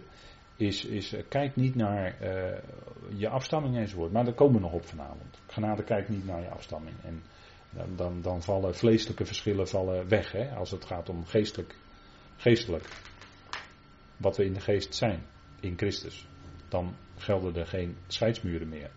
is, 0.56 0.84
is 0.84 1.12
eh, 1.12 1.22
kijk 1.28 1.56
niet 1.56 1.74
naar 1.74 2.20
eh, 2.20 2.58
je 3.16 3.28
afstamming 3.28 3.76
enzovoort. 3.76 4.12
Maar 4.12 4.24
daar 4.24 4.34
komen 4.34 4.54
we 4.54 4.60
nog 4.60 4.72
op 4.72 4.86
vanavond. 4.86 5.40
Genade 5.46 5.82
kijkt 5.82 6.08
niet 6.08 6.26
naar 6.26 6.40
je 6.40 6.48
afstamming. 6.48 6.94
En 7.04 7.22
dan, 7.96 8.20
dan, 8.22 8.42
vallen 8.42 8.74
vleeselijke 8.74 9.24
verschillen 9.24 9.68
vallen 9.68 10.08
weg 10.08 10.32
hè, 10.32 10.54
als 10.54 10.70
het 10.70 10.84
gaat 10.84 11.08
om 11.08 11.24
geestelijk, 11.24 11.76
geestelijk. 12.36 12.88
Wat 14.16 14.36
we 14.36 14.44
in 14.44 14.52
de 14.52 14.60
geest 14.60 14.94
zijn, 14.94 15.22
in 15.60 15.76
Christus. 15.76 16.26
Dan 16.68 16.94
gelden 17.16 17.56
er 17.56 17.66
geen 17.66 17.96
scheidsmuren 18.06 18.68
meer. 18.68 18.90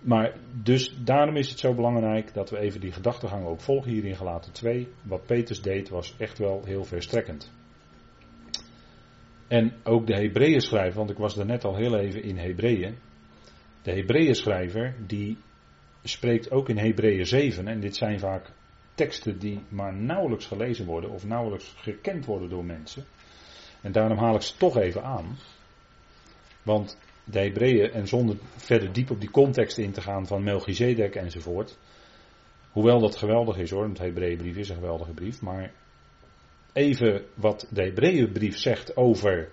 Maar 0.00 0.36
dus 0.62 0.94
daarom 1.04 1.36
is 1.36 1.50
het 1.50 1.58
zo 1.58 1.74
belangrijk 1.74 2.34
dat 2.34 2.50
we 2.50 2.58
even 2.58 2.80
die 2.80 2.92
gedachtegang 2.92 3.46
ook 3.46 3.60
volgen 3.60 3.90
hier 3.90 4.04
in 4.04 4.16
Galaten 4.16 4.52
2. 4.52 4.88
Wat 5.02 5.26
Peters 5.26 5.62
deed 5.62 5.88
was 5.88 6.14
echt 6.18 6.38
wel 6.38 6.64
heel 6.64 6.84
verstrekkend. 6.84 7.52
En 9.48 9.72
ook 9.82 10.06
de 10.06 10.14
Hebreeën 10.14 10.60
schrijver, 10.60 10.98
want 10.98 11.10
ik 11.10 11.16
was 11.16 11.36
er 11.36 11.46
net 11.46 11.64
al 11.64 11.76
heel 11.76 11.98
even 11.98 12.22
in 12.22 12.36
Hebreeën. 12.36 12.94
De 13.82 13.92
Hebreeën 13.92 14.34
schrijver 14.34 14.94
die 15.06 15.36
spreekt 16.02 16.50
ook 16.50 16.68
in 16.68 16.78
Hebreeën 16.78 17.26
7 17.26 17.68
en 17.68 17.80
dit 17.80 17.96
zijn 17.96 18.18
vaak 18.18 18.52
teksten 18.94 19.38
die 19.38 19.60
maar 19.68 19.94
nauwelijks 19.94 20.46
gelezen 20.46 20.86
worden 20.86 21.10
of 21.10 21.26
nauwelijks 21.26 21.74
gekend 21.76 22.24
worden 22.24 22.48
door 22.48 22.64
mensen. 22.64 23.04
En 23.80 23.92
daarom 23.92 24.18
haal 24.18 24.34
ik 24.34 24.42
ze 24.42 24.56
toch 24.56 24.76
even 24.76 25.02
aan. 25.02 25.36
Want 26.62 26.98
de 27.24 27.38
Hebreeën, 27.38 27.90
en 27.90 28.08
zonder 28.08 28.36
verder 28.56 28.92
diep 28.92 29.10
op 29.10 29.20
die 29.20 29.30
context 29.30 29.78
in 29.78 29.92
te 29.92 30.00
gaan 30.00 30.26
van 30.26 30.42
Melchizedek 30.42 31.14
enzovoort. 31.14 31.78
Hoewel 32.70 33.00
dat 33.00 33.16
geweldig 33.16 33.56
is 33.56 33.70
hoor, 33.70 33.82
want 33.82 33.96
de 33.96 34.04
Hebreeënbrief 34.04 34.56
is 34.56 34.68
een 34.68 34.74
geweldige 34.74 35.12
brief. 35.12 35.42
Maar 35.42 35.72
even 36.74 37.24
wat 37.34 37.66
de 37.70 37.82
Hebreeënbrief 37.82 38.58
zegt 38.58 38.96
over 38.96 39.48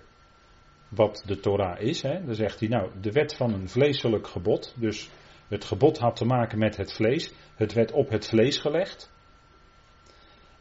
wat 0.89 1.23
de 1.25 1.39
Torah 1.39 1.81
is. 1.81 2.01
Hè. 2.01 2.25
Dan 2.25 2.35
zegt 2.35 2.59
hij 2.59 2.69
nou, 2.69 2.89
de 3.01 3.11
wet 3.11 3.35
van 3.35 3.53
een 3.53 3.69
vleeselijk 3.69 4.27
gebod. 4.27 4.73
Dus 4.77 5.09
het 5.47 5.65
gebod 5.65 5.97
had 5.97 6.15
te 6.15 6.25
maken 6.25 6.59
met 6.59 6.77
het 6.77 6.93
vlees. 6.93 7.31
Het 7.55 7.73
werd 7.73 7.91
op 7.91 8.09
het 8.09 8.27
vlees 8.27 8.57
gelegd. 8.57 9.11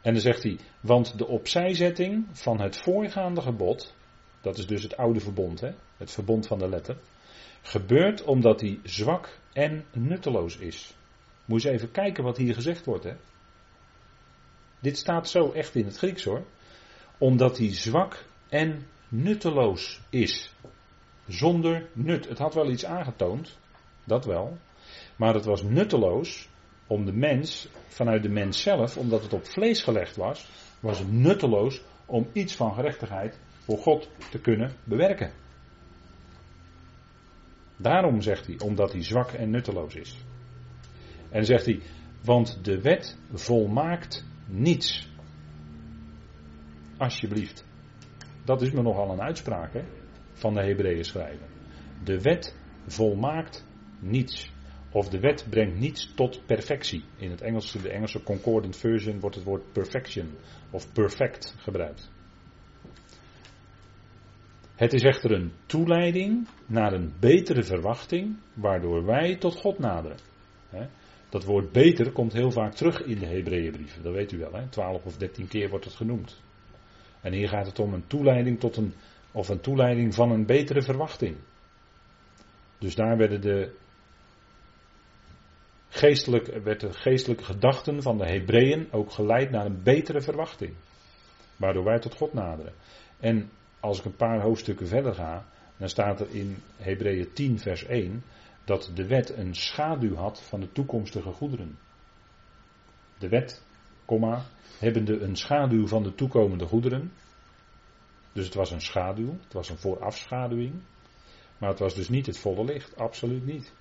En 0.01 0.13
dan 0.13 0.23
zegt 0.23 0.43
hij, 0.43 0.59
want 0.81 1.19
de 1.19 1.27
opzijzetting 1.27 2.27
van 2.33 2.61
het 2.61 2.77
voorgaande 2.77 3.41
gebod, 3.41 3.95
dat 4.41 4.59
is 4.59 4.67
dus 4.67 4.83
het 4.83 4.97
oude 4.97 5.21
verbond, 5.21 5.61
hè, 5.61 5.71
het 5.97 6.11
verbond 6.11 6.47
van 6.47 6.59
de 6.59 6.69
letter, 6.69 6.97
gebeurt 7.63 8.23
omdat 8.23 8.61
hij 8.61 8.79
zwak 8.83 9.39
en 9.53 9.85
nutteloos 9.93 10.57
is. 10.57 10.95
Moet 11.45 11.63
je 11.63 11.71
eens 11.71 11.81
even 11.81 11.93
kijken 11.93 12.25
wat 12.25 12.37
hier 12.37 12.55
gezegd 12.55 12.85
wordt. 12.85 13.05
Hè. 13.05 13.13
Dit 14.81 14.99
staat 14.99 15.29
zo 15.29 15.53
echt 15.53 15.75
in 15.75 15.85
het 15.85 15.97
Grieks 15.97 16.25
hoor. 16.25 16.45
Omdat 17.19 17.59
hij 17.59 17.75
zwak 17.75 18.25
en 18.49 18.87
nutteloos 19.09 20.01
is. 20.11 20.55
Zonder 21.27 21.89
nut. 21.93 22.29
Het 22.29 22.39
had 22.39 22.55
wel 22.55 22.71
iets 22.71 22.85
aangetoond, 22.85 23.59
dat 24.05 24.25
wel. 24.25 24.59
Maar 25.17 25.35
het 25.35 25.45
was 25.45 25.63
nutteloos 25.63 26.49
om 26.87 27.05
de 27.05 27.13
mens, 27.13 27.69
vanuit 27.89 28.23
de 28.23 28.29
mens 28.29 28.63
zelf, 28.63 28.97
omdat 28.97 29.23
het 29.23 29.33
op 29.33 29.47
vlees 29.47 29.83
gelegd 29.83 30.17
was, 30.17 30.49
was 30.81 31.03
nutteloos 31.07 31.83
om 32.07 32.29
iets 32.33 32.55
van 32.55 32.75
gerechtigheid 32.75 33.39
voor 33.65 33.79
God 33.79 34.09
te 34.31 34.41
kunnen 34.41 34.73
bewerken. 34.85 35.33
Daarom 37.77 38.21
zegt 38.21 38.47
hij, 38.47 38.59
omdat 38.65 38.93
hij 38.93 39.05
zwak 39.05 39.31
en 39.31 39.51
nutteloos 39.51 39.95
is. 39.95 40.17
En 41.29 41.45
zegt 41.45 41.65
hij, 41.65 41.81
want 42.25 42.59
de 42.65 42.81
wet 42.81 43.17
volmaakt 43.33 44.25
niets. 44.51 45.09
Alsjeblieft. 46.97 47.65
Dat 48.45 48.63
is 48.63 48.71
me 48.71 48.83
nogal 48.83 49.11
een 49.11 49.23
uitspraak 49.23 49.73
hè, 49.73 49.85
van 50.33 50.55
de 50.55 50.61
Hebreeën 50.61 51.05
schrijver. 51.05 51.47
De 52.05 52.21
wet 52.21 52.57
volmaakt 52.87 53.67
niets. 53.99 54.53
Of 54.93 55.09
de 55.09 55.21
wet 55.21 55.47
brengt 55.51 55.79
niets 55.79 56.15
tot 56.15 56.47
perfectie. 56.47 57.05
In 57.17 57.31
het 57.31 57.41
Engels, 57.41 57.73
de 57.73 57.91
Engelse 57.91 58.23
Concordant 58.23 58.77
Version 58.77 59.21
wordt 59.21 59.37
het 59.37 59.45
woord 59.45 59.73
perfection 59.73 60.37
of 60.71 60.93
perfect 60.93 61.55
gebruikt. 61.59 62.11
Het 64.75 64.93
is 64.93 65.03
echter 65.03 65.33
een 65.33 65.53
toeleiding 65.67 66.49
naar 66.67 66.93
een 66.93 67.13
betere 67.21 67.63
verwachting, 67.63 68.37
waardoor 68.55 69.05
wij 69.05 69.37
tot 69.37 69.55
God 69.55 69.79
naderen. 69.79 70.17
Dat 71.31 71.45
woord 71.45 71.73
beter 71.73 72.13
komt 72.13 72.33
heel 72.33 72.51
vaak 72.51 72.75
terug 72.75 73.03
in 73.03 73.19
de 73.19 73.27
Hebreeënbrieven, 73.27 74.03
dat 74.03 74.13
weet 74.13 74.33
u 74.33 74.39
wel. 74.39 74.53
Hè? 74.53 74.69
12 74.69 75.05
of 75.05 75.17
13 75.17 75.49
keer 75.49 75.69
wordt 75.69 75.85
het 75.85 75.95
genoemd. 75.95 76.41
En 77.21 77.33
hier 77.33 77.49
gaat 77.49 77.67
het 77.67 77.79
om 77.79 77.95
een 77.95 78.07
toeleiding 78.07 78.61
tot 78.61 78.77
een, 78.77 78.95
of 79.33 79.49
een 79.49 79.61
toeleiding 79.61 80.15
van 80.15 80.31
een 80.31 80.47
betere 80.47 80.83
verwachting. 80.83 81.37
Dus 82.79 82.95
daar 82.95 83.17
werden 83.17 83.41
de 83.41 83.73
geestelijk, 85.89 86.63
werd 86.63 86.81
de 86.81 86.93
geestelijke 86.93 87.45
gedachten 87.45 88.03
van 88.03 88.19
de 88.19 88.27
Hebreeën 88.27 88.89
ook 88.91 89.11
geleid 89.11 89.51
naar 89.51 89.67
een 89.67 89.83
betere 89.83 90.21
verwachting. 90.21 90.75
Waardoor 91.57 91.85
wij 91.85 91.99
tot 91.99 92.15
God 92.15 92.33
naderen. 92.33 92.73
En 93.21 93.51
als 93.81 93.99
ik 93.99 94.05
een 94.05 94.17
paar 94.17 94.41
hoofdstukken 94.41 94.87
verder 94.87 95.15
ga, 95.15 95.47
dan 95.77 95.89
staat 95.89 96.21
er 96.21 96.27
in 96.31 96.57
Hebreeën 96.77 97.33
10 97.33 97.59
vers 97.59 97.85
1 97.85 98.23
dat 98.71 98.91
de 98.95 99.07
wet 99.07 99.37
een 99.37 99.55
schaduw 99.55 100.15
had 100.15 100.43
van 100.43 100.61
de 100.61 100.73
toekomstige 100.73 101.33
goederen. 101.33 101.79
De 103.19 103.29
wet, 103.29 103.65
komma, 104.05 104.45
hebbende 104.79 105.21
een 105.21 105.37
schaduw 105.37 105.87
van 105.87 106.03
de 106.03 106.15
toekomende 106.15 106.67
goederen. 106.67 107.13
Dus 108.33 108.45
het 108.45 108.55
was 108.55 108.71
een 108.71 108.81
schaduw, 108.81 109.37
het 109.43 109.53
was 109.53 109.69
een 109.69 109.79
voorafschaduwing. 109.79 110.75
Maar 111.59 111.69
het 111.69 111.79
was 111.79 111.95
dus 111.95 112.09
niet 112.09 112.27
het 112.27 112.39
volle 112.39 112.65
licht, 112.65 112.97
absoluut 112.97 113.47
niet. 113.47 113.73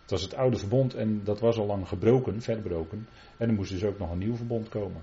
Het 0.00 0.10
was 0.10 0.22
het 0.22 0.34
oude 0.34 0.56
verbond 0.56 0.94
en 0.94 1.24
dat 1.24 1.40
was 1.40 1.58
al 1.58 1.66
lang 1.66 1.88
gebroken, 1.88 2.42
verbroken. 2.42 3.08
En 3.36 3.48
er 3.48 3.54
moest 3.54 3.70
dus 3.70 3.84
ook 3.84 3.98
nog 3.98 4.10
een 4.10 4.18
nieuw 4.18 4.36
verbond 4.36 4.68
komen. 4.68 5.02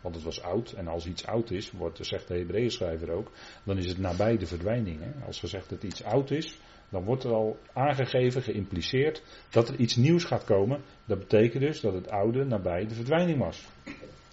Want 0.00 0.14
het 0.14 0.24
was 0.24 0.42
oud. 0.42 0.72
En 0.72 0.88
als 0.88 1.06
iets 1.06 1.26
oud 1.26 1.50
is, 1.50 1.70
wordt, 1.70 2.06
zegt 2.06 2.28
de 2.28 2.38
Hebreeën 2.38 2.70
schrijver 2.70 3.10
ook, 3.10 3.30
dan 3.64 3.78
is 3.78 3.86
het 3.86 3.98
nabij 3.98 4.36
de 4.38 4.46
verdwijning. 4.46 5.00
Hè? 5.00 5.26
Als 5.26 5.38
gezegd 5.38 5.68
dat 5.68 5.82
iets 5.82 6.04
oud 6.04 6.30
is, 6.30 6.58
dan 6.88 7.04
wordt 7.04 7.24
er 7.24 7.32
al 7.32 7.58
aangegeven, 7.72 8.42
geïmpliceerd, 8.42 9.22
dat 9.50 9.68
er 9.68 9.76
iets 9.76 9.96
nieuws 9.96 10.24
gaat 10.24 10.44
komen. 10.44 10.80
Dat 11.04 11.18
betekent 11.18 11.62
dus 11.62 11.80
dat 11.80 11.92
het 11.92 12.10
oude 12.10 12.44
nabij 12.44 12.86
de 12.86 12.94
verdwijning 12.94 13.38
was. 13.38 13.68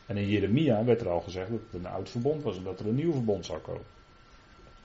En 0.06 0.18
in 0.18 0.28
Jeremia 0.28 0.84
werd 0.84 1.02
er 1.02 1.10
al 1.10 1.22
gezegd 1.22 1.50
dat 1.50 1.60
het 1.60 1.74
een 1.74 1.92
oud 1.92 2.10
verbond 2.10 2.44
was 2.44 2.58
en 2.58 2.64
dat 2.64 2.80
er 2.80 2.88
een 2.88 2.96
nieuw 2.96 3.12
verbond 3.12 3.46
zou 3.46 3.60
komen. 3.60 3.86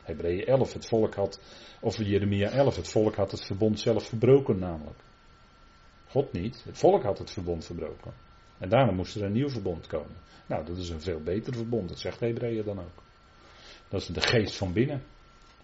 Hebreeën 0.02 0.46
11, 0.46 0.72
het 0.72 0.86
volk 0.86 1.14
had, 1.14 1.40
of 1.80 1.96
Jeremia 1.96 2.50
11, 2.50 2.76
het 2.76 2.88
volk 2.88 3.14
had 3.14 3.30
het 3.30 3.44
verbond 3.44 3.80
zelf 3.80 4.06
verbroken 4.06 4.58
namelijk. 4.58 4.98
God 6.08 6.32
niet, 6.32 6.62
het 6.64 6.78
volk 6.78 7.02
had 7.02 7.18
het 7.18 7.30
verbond 7.30 7.64
verbroken. 7.64 8.12
En 8.58 8.68
daarna 8.68 8.92
moest 8.92 9.16
er 9.16 9.22
een 9.22 9.32
nieuw 9.32 9.48
verbond 9.48 9.86
komen. 9.86 10.16
Nou, 10.46 10.64
dat 10.64 10.76
is 10.76 10.88
een 10.88 11.00
veel 11.00 11.20
beter 11.20 11.54
verbond, 11.54 11.88
dat 11.88 11.98
zegt 11.98 12.20
Hebreeën 12.20 12.64
dan 12.64 12.78
ook. 12.78 13.02
Dat 13.88 14.00
is 14.00 14.06
de 14.06 14.20
geest 14.20 14.56
van 14.56 14.72
binnen. 14.72 15.02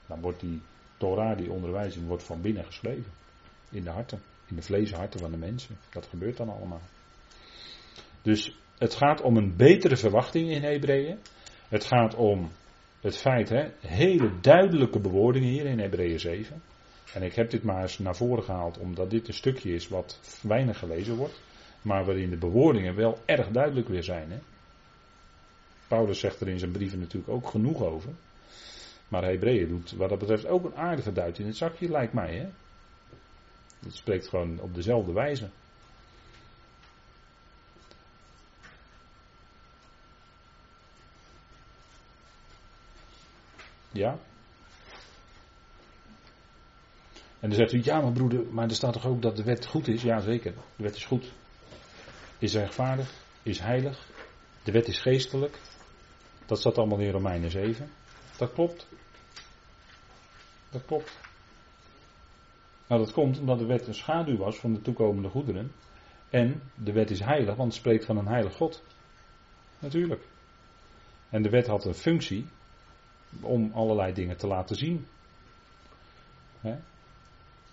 Dan 0.07 0.21
wordt 0.21 0.41
die 0.41 0.61
Torah, 0.97 1.37
die 1.37 1.51
onderwijzing, 1.51 2.07
wordt 2.07 2.23
van 2.23 2.41
binnen 2.41 2.65
geschreven. 2.65 3.13
In 3.71 3.85
de 3.85 3.91
harten, 3.91 4.23
in 4.47 4.57
de 4.57 4.63
vleesharten 4.63 5.21
van 5.21 5.31
de 5.31 5.37
mensen. 5.37 5.77
Dat 5.91 6.07
gebeurt 6.07 6.37
dan 6.37 6.49
allemaal. 6.49 6.83
Dus 8.23 8.57
het 8.79 8.95
gaat 8.95 9.21
om 9.21 9.37
een 9.37 9.57
betere 9.57 9.97
verwachting 9.97 10.51
in 10.51 10.63
Hebreeën. 10.63 11.19
Het 11.69 11.85
gaat 11.85 12.15
om 12.15 12.51
het 13.01 13.17
feit, 13.17 13.49
hè, 13.49 13.71
hele 13.81 14.41
duidelijke 14.41 15.01
bewoordingen 15.01 15.49
hier 15.49 15.67
in 15.67 15.79
Hebreeën 15.79 16.21
7. 16.21 16.63
En 17.15 17.23
ik 17.23 17.35
heb 17.35 17.51
dit 17.51 17.63
maar 17.63 17.83
eens 17.83 17.99
naar 17.99 18.17
voren 18.17 18.45
gehaald 18.45 18.79
omdat 18.79 19.11
dit 19.11 19.29
een 19.29 19.35
stukje 19.35 19.73
is 19.73 19.89
wat 19.89 20.41
weinig 20.43 20.79
gelezen 20.79 21.17
wordt. 21.17 21.41
Maar 21.83 22.05
waarin 22.05 22.31
de 22.31 22.37
bewoordingen 22.37 22.95
wel 22.95 23.19
erg 23.25 23.49
duidelijk 23.49 23.89
weer 23.89 24.03
zijn. 24.03 24.31
Hè. 24.31 24.39
Paulus 25.89 26.21
zegt 26.21 26.41
er 26.41 26.49
in 26.49 26.59
zijn 26.59 26.71
brieven 26.71 26.99
natuurlijk 26.99 27.33
ook 27.33 27.49
genoeg 27.49 27.83
over. 27.83 28.11
Maar 29.09 29.25
Hebreeën 29.25 29.69
doet 29.69 29.93
wat 29.93 30.09
dat 30.09 30.19
betreft 30.19 30.47
ook 30.47 30.65
een 30.65 30.77
aardige 30.77 31.13
duit 31.13 31.39
in 31.39 31.47
het 31.47 31.57
zakje, 31.57 31.89
lijkt 31.89 32.13
mij. 32.13 32.37
Hè? 32.37 32.49
Het 33.79 33.95
spreekt 33.95 34.29
gewoon 34.29 34.61
op 34.61 34.75
dezelfde 34.75 35.13
wijze. 35.13 35.49
Ja? 43.91 44.19
En 47.41 47.49
dan 47.49 47.59
zegt 47.59 47.73
u, 47.73 47.81
ja 47.83 48.01
maar 48.01 48.13
broeder, 48.13 48.45
maar 48.51 48.69
er 48.69 48.75
staat 48.75 48.93
toch 48.93 49.07
ook 49.07 49.23
dat 49.23 49.37
de 49.37 49.43
wet 49.43 49.67
goed 49.67 49.89
is? 49.89 50.03
Ja 50.03 50.21
zeker, 50.21 50.55
de 50.77 50.83
wet 50.83 50.97
is 50.97 51.05
goed. 51.05 51.33
Is 52.39 52.55
rechtvaardig, 52.55 53.13
is 53.43 53.59
heilig, 53.59 54.07
de 54.63 54.73
wet 54.73 54.89
is 54.89 55.01
geestelijk. 55.01 55.59
Dat 56.47 56.59
staat 56.59 56.79
allemaal 56.79 56.99
in 56.99 57.11
Romeinen 57.11 57.51
7. 57.51 57.91
Dat 58.39 58.53
klopt. 58.53 58.87
Dat 60.71 60.85
klopt. 60.87 61.19
Nou, 62.87 63.05
dat 63.05 63.13
komt 63.13 63.39
omdat 63.39 63.59
de 63.59 63.67
wet 63.67 63.87
een 63.87 63.95
schaduw 63.95 64.37
was 64.37 64.57
van 64.57 64.73
de 64.73 64.83
toekomende 64.83 65.29
goederen. 65.29 65.73
En 66.31 66.63
de 66.75 66.93
wet 66.93 67.11
is 67.11 67.21
heilig, 67.21 67.55
want 67.55 67.73
het 67.73 67.81
spreekt 67.81 68.05
van 68.05 68.17
een 68.17 68.27
heilig 68.27 68.55
God. 68.55 68.83
Natuurlijk. 69.79 70.23
En 71.31 71.43
de 71.43 71.51
wet 71.51 71.67
had 71.67 71.85
een 71.85 71.95
functie 71.95 72.47
om 73.41 73.71
allerlei 73.75 74.13
dingen 74.13 74.37
te 74.37 74.47
laten 74.47 74.77
zien. 74.77 75.07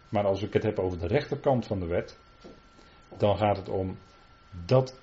Maar 0.10 0.26
als 0.26 0.42
ik 0.42 0.54
het 0.54 0.64
heb 0.64 0.80
over 0.80 1.00
de 1.00 1.08
rechterkant 1.08 1.66
van 1.66 1.80
de 1.80 1.86
wet, 1.86 2.18
dan 3.18 3.38
gaat 3.38 3.58
het 3.58 3.70
om 3.70 3.98
dat 4.66 5.00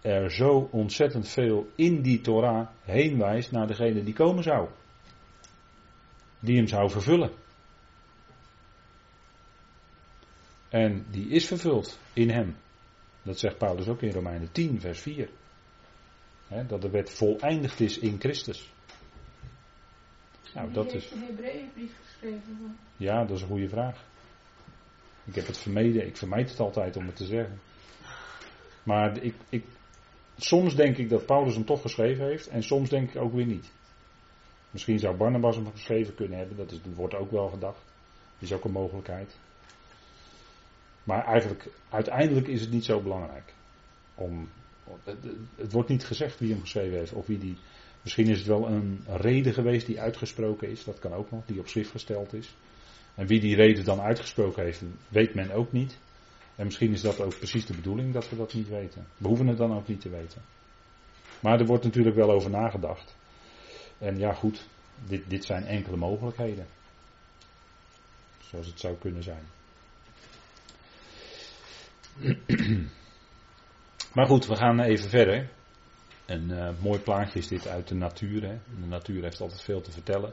er 0.00 0.30
zo 0.30 0.68
ontzettend 0.70 1.28
veel 1.28 1.68
in 1.74 2.02
die 2.02 2.20
Torah 2.20 2.68
heen 2.82 3.18
wijst 3.18 3.52
naar 3.52 3.66
degene 3.66 4.02
die 4.02 4.14
komen 4.14 4.42
zou. 4.42 4.68
Die 6.40 6.56
hem 6.56 6.66
zou 6.66 6.90
vervullen. 6.90 7.30
En 10.68 11.06
die 11.10 11.28
is 11.28 11.46
vervuld 11.46 11.98
in 12.12 12.30
hem. 12.30 12.56
Dat 13.22 13.38
zegt 13.38 13.58
Paulus 13.58 13.88
ook 13.88 14.02
in 14.02 14.12
Romeinen 14.12 14.52
10, 14.52 14.80
vers 14.80 15.00
4. 15.00 15.28
dat 16.66 16.82
de 16.82 16.90
wet 16.90 17.10
voleindigd 17.10 17.80
is 17.80 17.98
in 17.98 18.16
Christus. 18.18 18.72
Nou, 20.54 20.72
dat 20.72 20.92
is. 20.92 21.08
de 21.08 21.16
Hebreeënbrief 21.16 21.92
geschreven? 22.04 22.78
Ja, 22.96 23.24
dat 23.24 23.36
is 23.36 23.42
een 23.42 23.48
goede 23.48 23.68
vraag. 23.68 24.04
Ik 25.24 25.34
heb 25.34 25.46
het 25.46 25.58
vermeden, 25.58 26.06
ik 26.06 26.16
vermijd 26.16 26.50
het 26.50 26.60
altijd 26.60 26.96
om 26.96 27.06
het 27.06 27.16
te 27.16 27.26
zeggen. 27.26 27.60
Maar 28.82 29.22
ik, 29.22 29.34
ik, 29.48 29.64
soms 30.36 30.74
denk 30.74 30.96
ik 30.96 31.08
dat 31.08 31.26
Paulus 31.26 31.54
hem 31.54 31.64
toch 31.64 31.80
geschreven 31.80 32.26
heeft 32.26 32.48
en 32.48 32.62
soms 32.62 32.88
denk 32.88 33.10
ik 33.10 33.20
ook 33.20 33.32
weer 33.32 33.46
niet. 33.46 33.72
Misschien 34.70 34.98
zou 34.98 35.16
Barnabas 35.16 35.56
hem 35.56 35.70
geschreven 35.70 36.14
kunnen 36.14 36.38
hebben, 36.38 36.56
dat, 36.56 36.72
is, 36.72 36.80
wordt 36.94 37.14
ook 37.14 37.30
wel 37.30 37.48
gedacht. 37.48 37.80
Is 38.38 38.52
ook 38.52 38.64
een 38.64 38.72
mogelijkheid. 38.72 39.36
Maar 41.04 41.24
eigenlijk, 41.24 41.68
uiteindelijk 41.88 42.46
is 42.46 42.60
het 42.60 42.70
niet 42.70 42.84
zo 42.84 43.00
belangrijk. 43.00 43.54
Om, 44.14 44.48
het, 45.04 45.16
het, 45.56 45.72
wordt 45.72 45.88
niet 45.88 46.04
gezegd 46.04 46.38
wie 46.38 46.50
hem 46.50 46.60
geschreven 46.60 46.98
heeft 46.98 47.12
of 47.12 47.26
wie 47.26 47.38
die. 47.38 47.56
Misschien 48.02 48.28
is 48.28 48.38
het 48.38 48.46
wel 48.46 48.68
een 48.68 49.04
reden 49.06 49.52
geweest 49.52 49.86
die 49.86 50.00
uitgesproken 50.00 50.70
is, 50.70 50.84
dat 50.84 50.98
kan 50.98 51.12
ook 51.12 51.30
nog, 51.30 51.44
die 51.46 51.60
op 51.60 51.68
schrift 51.68 51.90
gesteld 51.90 52.32
is. 52.32 52.54
En 53.14 53.26
wie 53.26 53.40
die 53.40 53.56
reden 53.56 53.84
dan 53.84 54.00
uitgesproken 54.00 54.64
heeft, 54.64 54.82
weet 55.08 55.34
men 55.34 55.50
ook 55.50 55.72
niet. 55.72 55.98
En 56.56 56.64
misschien 56.64 56.92
is 56.92 57.00
dat 57.00 57.20
ook 57.20 57.38
precies 57.38 57.66
de 57.66 57.74
bedoeling 57.74 58.12
dat 58.12 58.28
we 58.30 58.36
dat 58.36 58.54
niet 58.54 58.68
weten. 58.68 59.06
We 59.16 59.28
hoeven 59.28 59.46
het 59.46 59.58
dan 59.58 59.76
ook 59.76 59.88
niet 59.88 60.00
te 60.00 60.08
weten. 60.08 60.42
Maar 61.40 61.60
er 61.60 61.66
wordt 61.66 61.84
natuurlijk 61.84 62.16
wel 62.16 62.30
over 62.30 62.50
nagedacht. 62.50 63.16
En 63.98 64.18
ja, 64.18 64.32
goed, 64.32 64.66
dit, 65.06 65.30
dit 65.30 65.44
zijn 65.44 65.64
enkele 65.64 65.96
mogelijkheden. 65.96 66.66
Zoals 68.38 68.66
het 68.66 68.80
zou 68.80 68.96
kunnen 68.96 69.22
zijn. 69.22 69.46
Maar 74.14 74.26
goed, 74.26 74.46
we 74.46 74.56
gaan 74.56 74.80
even 74.80 75.10
verder. 75.10 75.50
Een 76.26 76.50
uh, 76.50 76.70
mooi 76.80 77.00
plaatje 77.00 77.38
is 77.38 77.48
dit 77.48 77.66
uit 77.66 77.88
de 77.88 77.94
natuur. 77.94 78.42
Hè. 78.42 78.58
De 78.80 78.86
natuur 78.86 79.22
heeft 79.22 79.40
altijd 79.40 79.62
veel 79.62 79.80
te 79.80 79.90
vertellen. 79.90 80.32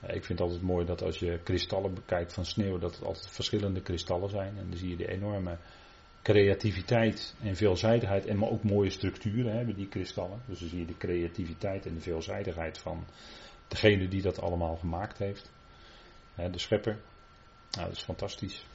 Ik 0.00 0.24
vind 0.24 0.38
het 0.38 0.40
altijd 0.40 0.62
mooi 0.62 0.86
dat 0.86 1.02
als 1.02 1.18
je 1.18 1.40
kristallen 1.42 1.94
bekijkt 1.94 2.32
van 2.32 2.44
sneeuw, 2.44 2.78
dat 2.78 2.94
het 2.94 3.04
altijd 3.04 3.30
verschillende 3.30 3.80
kristallen 3.80 4.30
zijn. 4.30 4.58
En 4.58 4.68
dan 4.68 4.78
zie 4.78 4.88
je 4.88 4.96
de 4.96 5.08
enorme 5.08 5.58
creativiteit 6.24 7.34
en 7.42 7.56
veelzijdigheid 7.56 8.26
en 8.26 8.38
maar 8.38 8.48
ook 8.48 8.62
mooie 8.62 8.90
structuren 8.90 9.56
hebben 9.56 9.74
die 9.74 9.88
kristallen. 9.88 10.42
Dus 10.46 10.58
dan 10.58 10.68
zie 10.68 10.78
je 10.78 10.86
de 10.86 10.96
creativiteit 10.96 11.86
en 11.86 11.94
de 11.94 12.00
veelzijdigheid 12.00 12.78
van 12.78 13.04
degene 13.68 14.08
die 14.08 14.22
dat 14.22 14.40
allemaal 14.40 14.76
gemaakt 14.76 15.18
heeft. 15.18 15.50
De 16.34 16.58
schepper. 16.58 16.98
Nou, 17.70 17.86
dat 17.86 17.96
is 17.96 18.02
fantastisch. 18.02 18.66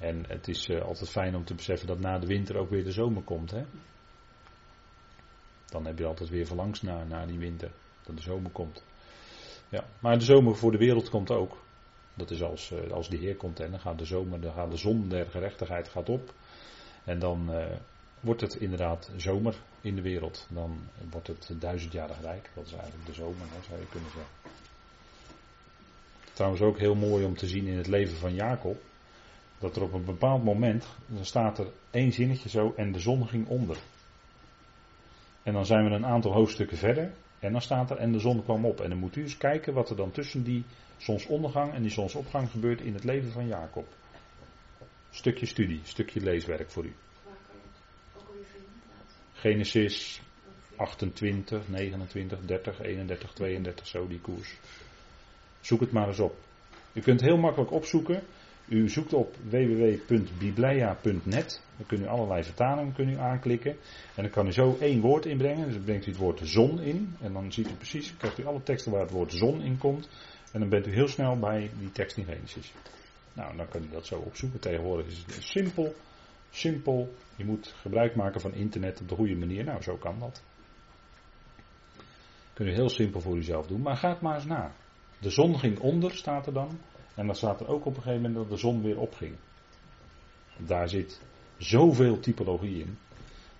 En 0.00 0.24
het 0.28 0.48
is 0.48 0.68
uh, 0.68 0.82
altijd 0.82 1.10
fijn 1.10 1.36
om 1.36 1.44
te 1.44 1.54
beseffen 1.54 1.86
dat 1.86 1.98
na 1.98 2.18
de 2.18 2.26
winter 2.26 2.56
ook 2.56 2.70
weer 2.70 2.84
de 2.84 2.92
zomer 2.92 3.22
komt. 3.22 3.50
Hè? 3.50 3.64
Dan 5.66 5.86
heb 5.86 5.98
je 5.98 6.06
altijd 6.06 6.28
weer 6.28 6.46
verlangs 6.46 6.82
naar, 6.82 7.06
naar 7.06 7.26
die 7.26 7.38
winter, 7.38 7.70
dat 8.02 8.16
de 8.16 8.22
zomer 8.22 8.50
komt. 8.50 8.84
Ja, 9.68 9.84
maar 9.98 10.18
de 10.18 10.24
zomer 10.24 10.56
voor 10.56 10.72
de 10.72 10.78
wereld 10.78 11.08
komt 11.08 11.30
ook. 11.30 11.66
Dat 12.18 12.30
is 12.30 12.42
als, 12.42 12.70
uh, 12.70 12.92
als 12.92 13.08
de 13.08 13.16
Heer 13.16 13.36
komt 13.36 13.60
en 13.60 13.70
dan 13.70 13.80
gaat 13.80 13.98
de 13.98 14.04
zomer, 14.04 14.40
dan 14.40 14.52
gaat 14.52 14.70
de 14.70 14.76
zon 14.76 15.08
der 15.08 15.26
gerechtigheid 15.26 15.88
gaat 15.88 16.08
op. 16.08 16.32
En 17.04 17.18
dan 17.18 17.46
uh, 17.50 17.64
wordt 18.20 18.40
het 18.40 18.54
inderdaad 18.54 19.10
zomer 19.16 19.54
in 19.80 19.94
de 19.94 20.02
wereld. 20.02 20.46
Dan 20.50 20.78
wordt 21.10 21.26
het 21.26 21.50
duizendjarig 21.58 22.20
rijk. 22.20 22.50
Dat 22.54 22.66
is 22.66 22.72
eigenlijk 22.72 23.06
de 23.06 23.12
zomer, 23.12 23.40
hè, 23.40 23.62
zou 23.68 23.80
je 23.80 23.86
kunnen 23.86 24.10
zeggen. 24.10 24.32
Trouwens 26.32 26.62
ook 26.62 26.78
heel 26.78 26.94
mooi 26.94 27.24
om 27.24 27.36
te 27.36 27.48
zien 27.48 27.66
in 27.66 27.76
het 27.76 27.86
leven 27.86 28.16
van 28.16 28.34
Jacob 28.34 28.80
dat 29.58 29.76
er 29.76 29.82
op 29.82 29.92
een 29.92 30.04
bepaald 30.04 30.44
moment, 30.44 30.86
dan 31.06 31.24
staat 31.24 31.58
er 31.58 31.66
één 31.90 32.12
zinnetje 32.12 32.48
zo 32.48 32.72
en 32.76 32.92
de 32.92 33.00
zon 33.00 33.28
ging 33.28 33.48
onder. 33.48 33.78
En 35.42 35.52
dan 35.52 35.66
zijn 35.66 35.84
we 35.84 35.90
een 35.90 36.06
aantal 36.06 36.32
hoofdstukken 36.32 36.76
verder 36.76 37.12
en 37.40 37.52
dan 37.52 37.60
staat 37.60 37.90
er 37.90 37.96
en 37.96 38.12
de 38.12 38.18
zon 38.18 38.42
kwam 38.42 38.64
op. 38.64 38.80
En 38.80 38.88
dan 38.88 38.98
moet 38.98 39.16
u 39.16 39.22
eens 39.22 39.36
kijken 39.36 39.74
wat 39.74 39.90
er 39.90 39.96
dan 39.96 40.10
tussen 40.10 40.42
die 40.42 40.64
zonsondergang 40.96 41.72
en 41.72 41.82
die 41.82 41.90
zonsopgang 41.90 42.50
gebeurt 42.50 42.80
in 42.80 42.94
het 42.94 43.04
leven 43.04 43.32
van 43.32 43.46
Jacob. 43.46 43.86
Stukje 45.10 45.46
studie, 45.46 45.80
stukje 45.82 46.20
leeswerk 46.20 46.70
voor 46.70 46.84
u. 46.84 46.92
Genesis 49.32 50.22
28, 50.76 51.68
29, 51.68 52.38
30, 52.44 52.80
31, 52.80 53.32
32, 53.32 53.86
zo 53.86 54.06
die 54.06 54.20
koers. 54.20 54.56
Zoek 55.60 55.80
het 55.80 55.92
maar 55.92 56.08
eens 56.08 56.20
op. 56.20 56.36
U 56.92 57.00
kunt 57.00 57.20
heel 57.20 57.36
makkelijk 57.36 57.72
opzoeken 57.72 58.22
u 58.68 58.88
zoekt 58.88 59.12
op 59.12 59.36
www.biblia.net. 59.50 61.62
Dan 61.78 61.86
kunt 61.86 62.00
u 62.00 62.06
allerlei 62.06 62.44
vertalingen 62.44 62.92
kunt 62.92 63.10
u 63.10 63.16
aanklikken. 63.16 63.70
En 64.14 64.22
dan 64.22 64.30
kan 64.30 64.46
u 64.46 64.52
zo 64.52 64.76
één 64.80 65.00
woord 65.00 65.26
inbrengen. 65.26 65.64
Dus 65.64 65.74
dan 65.74 65.84
brengt 65.84 66.06
u 66.06 66.10
het 66.10 66.20
woord 66.20 66.40
zon 66.42 66.80
in. 66.80 67.16
En 67.20 67.32
dan 67.32 67.52
ziet 67.52 67.70
u 67.70 67.74
precies, 67.74 68.16
krijgt 68.16 68.38
u 68.38 68.46
alle 68.46 68.62
teksten 68.62 68.92
waar 68.92 69.00
het 69.00 69.10
woord 69.10 69.32
zon 69.32 69.60
in 69.60 69.78
komt. 69.78 70.08
En 70.52 70.60
dan 70.60 70.68
bent 70.68 70.86
u 70.86 70.92
heel 70.92 71.08
snel 71.08 71.38
bij 71.38 71.70
die 71.78 71.92
tekst 71.92 72.16
in 72.16 72.24
Genesis. 72.24 72.72
Nou, 73.32 73.56
dan 73.56 73.68
kunt 73.68 73.84
u 73.84 73.88
dat 73.90 74.06
zo 74.06 74.18
opzoeken. 74.18 74.60
Tegenwoordig 74.60 75.06
is 75.06 75.18
het 75.26 75.42
simpel. 75.42 75.94
Simpel. 76.50 77.14
Je 77.36 77.44
moet 77.44 77.74
gebruik 77.80 78.14
maken 78.14 78.40
van 78.40 78.54
internet 78.54 79.00
op 79.00 79.08
de 79.08 79.14
goede 79.14 79.36
manier. 79.36 79.64
Nou, 79.64 79.82
zo 79.82 79.96
kan 79.96 80.18
dat. 80.18 80.42
Kun 82.52 82.66
je 82.66 82.72
heel 82.72 82.88
simpel 82.88 83.20
voor 83.20 83.36
uzelf 83.36 83.66
doen. 83.66 83.80
Maar 83.80 83.96
ga 83.96 84.08
het 84.08 84.20
maar 84.20 84.34
eens 84.34 84.44
na. 84.44 84.72
De 85.18 85.30
zon 85.30 85.58
ging 85.58 85.78
onder, 85.78 86.10
staat 86.10 86.46
er 86.46 86.52
dan. 86.52 86.78
En 87.14 87.26
dan 87.26 87.34
staat 87.34 87.60
er 87.60 87.68
ook 87.68 87.84
op 87.84 87.96
een 87.96 88.02
gegeven 88.02 88.22
moment 88.22 88.34
dat 88.34 88.50
de 88.50 88.56
zon 88.56 88.82
weer 88.82 88.98
opging. 88.98 89.36
Daar 90.56 90.88
zit 90.88 91.20
zoveel 91.58 92.20
typologie 92.20 92.80
in. 92.80 92.98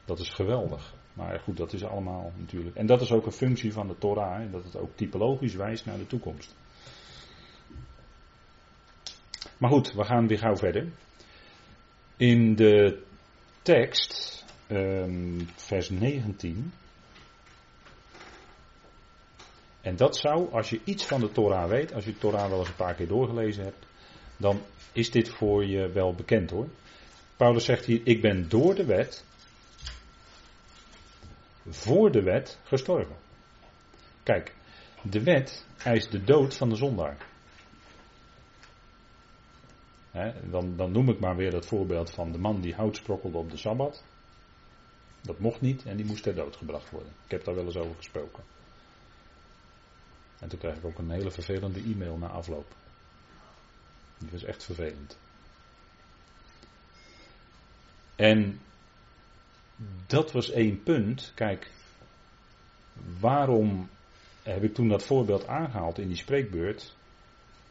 Dat 0.05 0.19
is 0.19 0.29
geweldig. 0.29 0.95
Maar 1.13 1.41
goed, 1.41 1.57
dat 1.57 1.73
is 1.73 1.85
allemaal 1.85 2.33
natuurlijk. 2.37 2.77
En 2.77 2.87
dat 2.87 3.01
is 3.01 3.13
ook 3.13 3.27
een 3.27 3.33
functie 3.33 3.73
van 3.73 3.89
de 3.89 3.99
Torah. 3.99 4.53
dat 4.53 4.65
het 4.65 4.77
ook 4.77 4.97
typologisch 4.97 5.55
wijst 5.55 5.87
naar 5.87 5.99
de 5.99 6.07
toekomst. 6.07 6.55
Maar 9.59 9.71
goed, 9.71 9.93
we 9.93 10.05
gaan 10.05 10.27
weer 10.27 10.39
gauw 10.39 10.57
verder. 10.57 10.89
In 12.17 12.55
de 12.55 13.03
tekst, 13.63 14.45
um, 14.71 15.49
vers 15.57 15.91
19. 15.91 16.73
En 19.81 19.97
dat 19.97 20.17
zou, 20.17 20.53
als 20.53 20.71
je 20.71 20.81
iets 20.85 21.07
van 21.07 21.21
de 21.21 21.33
Torah 21.33 21.69
weet, 21.69 21.93
als 21.93 22.05
je 22.05 22.13
de 22.13 22.19
Torah 22.19 22.49
wel 22.49 22.59
eens 22.59 22.69
een 22.69 22.75
paar 22.75 22.95
keer 22.95 23.09
doorgelezen 23.09 23.65
hebt, 23.65 23.87
dan 24.37 24.61
is 24.93 25.11
dit 25.11 25.29
voor 25.29 25.67
je 25.67 25.89
wel 25.89 26.15
bekend 26.15 26.51
hoor. 26.51 26.69
Paulus 27.39 27.65
zegt 27.65 27.85
hier, 27.85 28.01
ik 28.05 28.21
ben 28.21 28.49
door 28.49 28.75
de 28.75 28.85
wet, 28.85 29.25
voor 31.69 32.11
de 32.11 32.23
wet 32.23 32.59
gestorven. 32.65 33.17
Kijk, 34.23 34.55
de 35.03 35.23
wet 35.23 35.67
eist 35.85 36.11
de 36.11 36.25
dood 36.25 36.55
van 36.55 36.69
de 36.69 36.77
zondaar. 36.77 37.17
dan, 40.51 40.77
dan 40.77 40.93
noem 40.93 41.09
ik 41.09 41.21
maar 41.21 41.37
weer 41.37 41.51
dat 41.51 41.67
voorbeeld 41.67 42.11
van 42.11 42.33
de 42.33 42.39
man 42.39 42.61
die 42.61 42.75
hout 42.75 42.97
sprokkelde 42.97 43.39
op 43.39 43.51
de 43.51 43.57
Sabbat. 43.57 44.05
Dat 45.21 45.39
mocht 45.39 45.61
niet 45.61 45.85
en 45.85 45.97
die 45.97 46.07
moest 46.07 46.23
ter 46.23 46.35
dood 46.35 46.57
gebracht 46.57 46.91
worden. 46.91 47.13
Ik 47.25 47.31
heb 47.31 47.45
daar 47.45 47.55
wel 47.55 47.65
eens 47.65 47.77
over 47.77 47.97
gesproken. 47.97 48.45
En 50.39 50.49
toen 50.49 50.59
kreeg 50.59 50.77
ik 50.77 50.85
ook 50.85 50.99
een 50.99 51.11
hele 51.11 51.31
vervelende 51.31 51.81
e-mail 51.81 52.17
na 52.17 52.29
afloop. 52.29 52.75
Die 54.19 54.31
was 54.31 54.45
echt 54.45 54.65
vervelend. 54.65 55.19
En 58.19 58.61
dat 60.07 60.33
was 60.33 60.51
één 60.51 60.83
punt. 60.83 61.33
Kijk, 61.35 61.71
waarom 63.21 63.89
heb 64.43 64.63
ik 64.63 64.75
toen 64.75 64.89
dat 64.89 65.05
voorbeeld 65.05 65.47
aangehaald 65.47 65.99
in 65.99 66.09
die 66.09 66.17
spreekbeurt? 66.17 66.97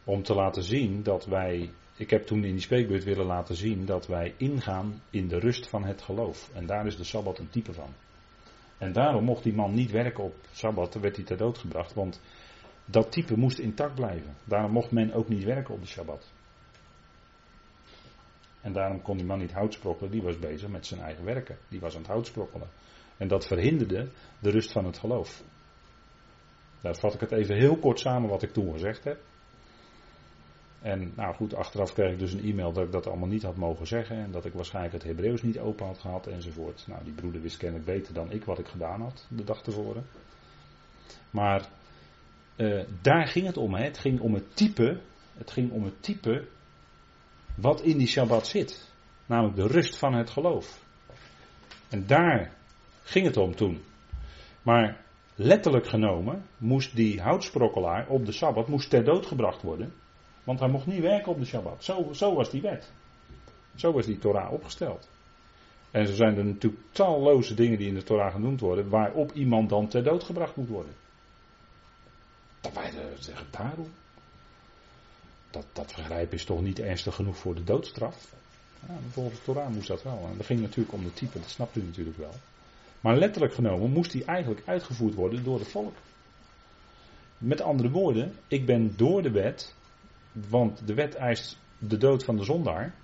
Om 0.04 0.22
te 0.22 0.34
laten 0.34 0.62
zien 0.62 1.02
dat 1.02 1.26
wij. 1.26 1.70
Ik 1.96 2.10
heb 2.10 2.26
toen 2.26 2.44
in 2.44 2.52
die 2.52 2.60
spreekbeurt 2.60 3.04
willen 3.04 3.26
laten 3.26 3.54
zien 3.54 3.84
dat 3.86 4.06
wij 4.06 4.34
ingaan 4.36 5.02
in 5.10 5.28
de 5.28 5.38
rust 5.38 5.68
van 5.68 5.84
het 5.84 6.02
geloof. 6.02 6.50
En 6.54 6.66
daar 6.66 6.86
is 6.86 6.96
de 6.96 7.04
sabbat 7.04 7.38
een 7.38 7.50
type 7.50 7.72
van. 7.72 7.94
En 8.78 8.92
daarom 8.92 9.24
mocht 9.24 9.42
die 9.42 9.54
man 9.54 9.74
niet 9.74 9.90
werken 9.90 10.24
op 10.24 10.34
sabbat, 10.52 10.92
dan 10.92 11.02
werd 11.02 11.16
hij 11.16 11.24
ter 11.24 11.36
dood 11.36 11.58
gebracht. 11.58 11.94
Want 11.94 12.20
dat 12.84 13.12
type 13.12 13.38
moest 13.38 13.58
intact 13.58 13.94
blijven. 13.94 14.36
Daarom 14.44 14.72
mocht 14.72 14.90
men 14.90 15.12
ook 15.12 15.28
niet 15.28 15.44
werken 15.44 15.74
op 15.74 15.80
de 15.80 15.86
Shabbat. 15.86 16.32
En 18.60 18.72
daarom 18.72 19.02
kon 19.02 19.16
die 19.16 19.26
man 19.26 19.38
niet 19.38 19.52
hout 19.52 19.72
sprokkelen, 19.72 20.10
die 20.10 20.22
was 20.22 20.38
bezig 20.38 20.68
met 20.68 20.86
zijn 20.86 21.00
eigen 21.00 21.24
werken. 21.24 21.58
Die 21.68 21.80
was 21.80 21.94
aan 21.94 22.00
het 22.00 22.10
hout 22.10 22.26
sprokkelen. 22.26 22.68
En 23.16 23.28
dat 23.28 23.46
verhinderde 23.46 24.08
de 24.38 24.50
rust 24.50 24.72
van 24.72 24.84
het 24.84 24.98
geloof. 24.98 25.42
Daar 26.80 26.96
vat 26.96 27.14
ik 27.14 27.20
het 27.20 27.32
even 27.32 27.56
heel 27.56 27.76
kort 27.76 27.98
samen 27.98 28.28
wat 28.28 28.42
ik 28.42 28.52
toen 28.52 28.72
gezegd 28.72 29.04
heb. 29.04 29.20
En 30.82 31.12
nou 31.16 31.34
goed, 31.34 31.54
achteraf 31.54 31.92
kreeg 31.92 32.12
ik 32.12 32.18
dus 32.18 32.32
een 32.32 32.44
e-mail 32.44 32.72
dat 32.72 32.84
ik 32.84 32.92
dat 32.92 33.06
allemaal 33.06 33.28
niet 33.28 33.42
had 33.42 33.56
mogen 33.56 33.86
zeggen. 33.86 34.16
En 34.16 34.30
dat 34.30 34.44
ik 34.44 34.52
waarschijnlijk 34.52 34.94
het 34.94 35.02
Hebreeuws 35.02 35.42
niet 35.42 35.58
open 35.58 35.86
had 35.86 35.98
gehad 35.98 36.26
enzovoort. 36.26 36.84
Nou, 36.86 37.04
die 37.04 37.12
broeder 37.12 37.40
wist 37.40 37.56
kennelijk 37.56 37.86
beter 37.86 38.14
dan 38.14 38.30
ik 38.30 38.44
wat 38.44 38.58
ik 38.58 38.68
gedaan 38.68 39.00
had 39.00 39.26
de 39.28 39.44
dag 39.44 39.62
tevoren. 39.62 40.06
Maar 41.30 41.68
uh, 42.56 42.84
daar 43.02 43.26
ging 43.26 43.46
het 43.46 43.56
om. 43.56 43.74
Hè. 43.74 43.84
Het 43.84 43.98
ging 43.98 44.20
om 44.20 44.34
het 44.34 44.56
type. 44.56 45.00
Het 45.36 45.50
ging 45.50 45.70
om 45.70 45.84
het 45.84 46.02
type 46.02 46.46
wat 47.60 47.80
in 47.80 47.98
die 47.98 48.06
Shabbat 48.06 48.46
zit. 48.46 48.92
Namelijk 49.26 49.56
de 49.56 49.66
rust 49.66 49.96
van 49.96 50.14
het 50.14 50.30
geloof. 50.30 50.84
En 51.88 52.06
daar 52.06 52.52
ging 53.02 53.26
het 53.26 53.36
om 53.36 53.54
toen. 53.54 53.82
Maar 54.62 55.04
letterlijk 55.34 55.86
genomen 55.86 56.44
moest 56.56 56.96
die 56.96 57.20
houtsprokkelaar 57.20 58.08
op 58.08 58.26
de 58.26 58.32
Sabbat 58.32 58.68
moest 58.68 58.90
ter 58.90 59.04
dood 59.04 59.26
gebracht 59.26 59.62
worden. 59.62 59.92
Want 60.44 60.60
hij 60.60 60.68
mocht 60.68 60.86
niet 60.86 61.00
werken 61.00 61.32
op 61.32 61.38
de 61.38 61.44
Shabbat. 61.44 61.84
Zo, 61.84 62.12
zo 62.12 62.34
was 62.34 62.50
die 62.50 62.62
wet. 62.62 62.92
Zo 63.74 63.92
was 63.92 64.06
die 64.06 64.18
Torah 64.18 64.52
opgesteld. 64.52 65.08
En 65.90 66.06
zo 66.06 66.14
zijn 66.14 66.36
er 66.36 66.44
natuurlijk 66.44 66.82
talloze 66.90 67.54
dingen 67.54 67.78
die 67.78 67.88
in 67.88 67.94
de 67.94 68.02
Torah 68.02 68.32
genoemd 68.32 68.60
worden, 68.60 68.88
waarop 68.88 69.32
iemand 69.32 69.68
dan 69.68 69.88
ter 69.88 70.04
dood 70.04 70.24
gebracht 70.24 70.56
moet 70.56 70.68
worden. 70.68 70.92
Wij 72.74 72.92
zeggen, 73.18 73.46
daarom. 73.50 73.90
Dat, 75.50 75.66
dat 75.72 75.92
vergrijp 75.92 76.32
is 76.32 76.44
toch 76.44 76.62
niet 76.62 76.78
ernstig 76.78 77.14
genoeg 77.14 77.36
voor 77.36 77.54
de 77.54 77.64
doodstraf? 77.64 78.34
Ja, 78.88 78.94
volgens 79.10 79.38
de 79.38 79.44
Torah 79.44 79.68
moest 79.68 79.88
dat 79.88 80.02
wel. 80.02 80.28
En 80.30 80.36
dat 80.36 80.46
ging 80.46 80.60
natuurlijk 80.60 80.92
om 80.92 81.04
de 81.04 81.12
type, 81.12 81.38
dat 81.38 81.50
snapt 81.50 81.76
u 81.76 81.82
natuurlijk 81.82 82.16
wel. 82.16 82.34
Maar 83.00 83.16
letterlijk 83.16 83.54
genomen 83.54 83.90
moest 83.90 84.12
die 84.12 84.24
eigenlijk 84.24 84.62
uitgevoerd 84.66 85.14
worden 85.14 85.44
door 85.44 85.58
het 85.58 85.68
volk. 85.68 85.94
Met 87.38 87.60
andere 87.60 87.90
woorden, 87.90 88.32
ik 88.48 88.66
ben 88.66 88.92
door 88.96 89.22
de 89.22 89.30
wet, 89.30 89.74
want 90.48 90.86
de 90.86 90.94
wet 90.94 91.14
eist 91.14 91.58
de 91.78 91.96
dood 91.96 92.24
van 92.24 92.36
de 92.36 92.44
zondaar. 92.44 92.94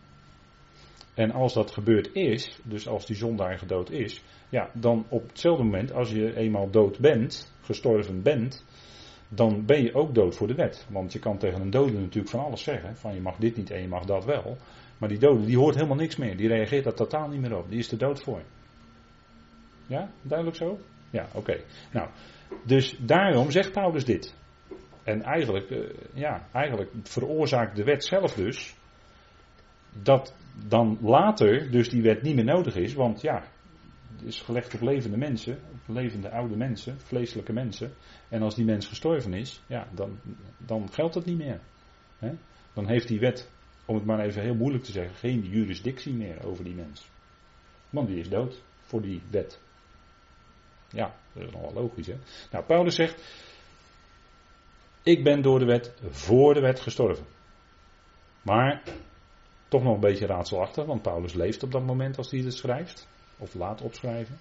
En 1.15 1.31
als 1.31 1.55
dat 1.55 1.71
gebeurd 1.71 2.15
is, 2.15 2.59
dus 2.63 2.89
als 2.89 3.07
die 3.07 3.17
zondaar 3.17 3.59
gedood 3.59 3.91
is, 3.91 4.23
ja, 4.49 4.71
dan 4.73 5.07
op 5.09 5.29
hetzelfde 5.29 5.65
moment, 5.65 5.93
als 5.93 6.11
je 6.11 6.37
eenmaal 6.37 6.71
dood 6.71 6.99
bent, 6.99 7.53
gestorven 7.61 8.23
bent, 8.23 8.65
dan 9.35 9.65
ben 9.67 9.83
je 9.83 9.95
ook 9.95 10.15
dood 10.15 10.37
voor 10.37 10.47
de 10.47 10.55
wet. 10.55 10.87
Want 10.91 11.13
je 11.13 11.19
kan 11.19 11.39
tegen 11.39 11.61
een 11.61 11.71
dode 11.71 11.93
natuurlijk 11.93 12.29
van 12.29 12.45
alles 12.45 12.63
zeggen, 12.63 12.97
van 12.97 13.15
je 13.15 13.21
mag 13.21 13.37
dit 13.37 13.57
niet 13.57 13.71
en 13.71 13.81
je 13.81 13.89
mag 13.89 14.05
dat 14.05 14.25
wel. 14.25 14.57
Maar 14.99 15.09
die 15.09 15.19
dode, 15.19 15.45
die 15.45 15.59
hoort 15.59 15.75
helemaal 15.75 15.97
niks 15.97 16.17
meer, 16.17 16.37
die 16.37 16.49
reageert 16.49 16.85
daar 16.85 16.95
totaal 16.95 17.29
niet 17.29 17.41
meer 17.41 17.57
op, 17.57 17.71
die 17.71 17.79
is 17.79 17.91
er 17.91 17.99
dood 17.99 18.23
voor. 18.23 18.43
Ja, 19.87 20.11
duidelijk 20.23 20.57
zo? 20.57 20.79
Ja, 21.11 21.29
oké. 21.35 21.61
Nou, 21.93 22.09
dus 22.65 22.97
daarom 23.01 23.51
zegt 23.51 23.73
Paulus 23.73 24.05
dit. 24.05 24.35
En 25.03 25.23
eigenlijk, 25.23 25.71
uh, 25.71 25.91
ja, 26.15 26.49
eigenlijk 26.53 26.91
veroorzaakt 27.03 27.77
de 27.77 27.85
wet 27.85 28.05
zelf 28.05 28.35
dus 28.35 28.75
dat 30.03 30.35
dan 30.69 30.99
later 31.01 31.71
dus 31.71 31.89
die 31.89 32.03
wet 32.03 32.23
niet 32.23 32.35
meer 32.35 32.45
nodig 32.45 32.77
is, 32.77 32.95
want 32.95 33.21
ja, 33.21 33.45
is 34.23 34.41
gelegd 34.41 34.75
op 34.75 34.81
levende 34.81 35.17
mensen, 35.17 35.59
op 35.73 35.95
levende 35.95 36.31
oude 36.31 36.57
mensen, 36.57 37.01
vleeselijke 37.01 37.53
mensen. 37.53 37.93
En 38.29 38.43
als 38.43 38.55
die 38.55 38.65
mens 38.65 38.87
gestorven 38.87 39.35
is, 39.35 39.63
ja, 39.67 39.89
dan, 39.95 40.19
dan 40.59 40.93
geldt 40.93 41.15
het 41.15 41.25
niet 41.25 41.39
meer. 41.39 41.61
Dan 42.73 42.89
heeft 42.89 43.09
die 43.09 43.21
wet, 43.21 43.51
om 43.85 43.95
het 43.95 44.05
maar 44.05 44.21
even 44.21 44.43
heel 44.43 44.55
moeilijk 44.55 44.85
te 44.85 44.93
zeggen, 44.93 45.15
geen 45.15 45.41
jurisdictie 45.41 46.15
meer 46.15 46.47
over 46.47 46.65
die 46.65 46.75
mens. 46.75 47.11
Want 47.91 48.09
die 48.09 48.19
is 48.19 48.29
dood 48.29 48.63
voor 48.81 49.03
die 49.03 49.23
wet. 49.31 49.61
Ja, 50.89 51.15
dat 51.33 51.43
is 51.43 51.51
nogal 51.51 51.73
logisch 51.73 52.07
hè. 52.07 52.17
Nou, 52.51 52.65
Paulus 52.65 52.95
zegt, 52.95 53.23
ik 55.03 55.25
ben 55.25 55.43
door 55.43 55.59
de 55.59 55.65
wet 55.65 55.95
voor 56.09 56.55
de 56.55 56.61
wet 56.61 56.81
gestorven. 56.81 57.27
Maar 58.43 58.83
toch 59.69 59.83
nog 59.83 59.95
een 59.95 60.01
beetje 60.01 60.27
raadselachtig, 60.27 60.85
want 60.85 61.03
Paulus 61.03 61.33
leeft 61.33 61.63
op 61.63 61.73
dat 61.73 61.83
moment 61.83 62.17
als 62.17 62.31
hij 62.31 62.41
het 62.41 62.55
schrijft, 62.55 63.09
of 63.39 63.55
laat 63.55 63.81
opschrijven. 63.81 64.39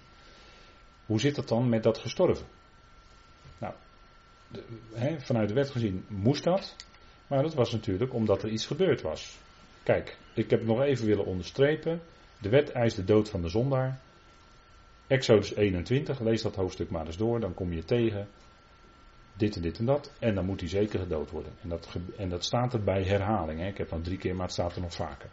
Hoe 1.06 1.20
zit 1.20 1.36
het 1.36 1.48
dan 1.48 1.68
met 1.68 1.82
dat 1.82 1.98
gestorven? 1.98 2.46
Nou, 3.58 3.74
vanuit 5.18 5.48
de 5.48 5.54
wet 5.54 5.70
gezien 5.70 6.04
moest 6.08 6.44
dat, 6.44 6.76
maar 7.26 7.42
dat 7.42 7.54
was 7.54 7.72
natuurlijk 7.72 8.12
omdat 8.12 8.42
er 8.42 8.48
iets 8.48 8.66
gebeurd 8.66 9.02
was. 9.02 9.38
Kijk, 9.82 10.18
ik 10.34 10.50
heb 10.50 10.64
nog 10.64 10.80
even 10.80 11.06
willen 11.06 11.24
onderstrepen. 11.24 12.00
De 12.40 12.48
wet 12.48 12.70
eist 12.70 12.96
de 12.96 13.04
dood 13.04 13.30
van 13.30 13.42
de 13.42 13.48
zondaar. 13.48 14.00
Exodus 15.06 15.54
21, 15.54 16.20
lees 16.20 16.42
dat 16.42 16.54
hoofdstuk 16.54 16.90
maar 16.90 17.06
eens 17.06 17.16
door, 17.16 17.40
dan 17.40 17.54
kom 17.54 17.72
je 17.72 17.84
tegen 17.84 18.28
dit 19.36 19.56
en 19.56 19.62
dit 19.62 19.78
en 19.78 19.84
dat. 19.84 20.12
En 20.18 20.34
dan 20.34 20.44
moet 20.44 20.60
hij 20.60 20.68
zeker 20.68 20.98
gedood 20.98 21.30
worden. 21.30 21.52
En 21.62 21.68
dat, 21.68 21.96
en 22.16 22.28
dat 22.28 22.44
staat 22.44 22.72
er 22.72 22.84
bij 22.84 23.02
herhaling. 23.02 23.66
Ik 23.66 23.78
heb 23.78 23.88
dan 23.88 24.02
drie 24.02 24.18
keer, 24.18 24.34
maar 24.34 24.44
het 24.44 24.52
staat 24.52 24.74
er 24.74 24.80
nog 24.80 24.94
vaker. 24.94 25.28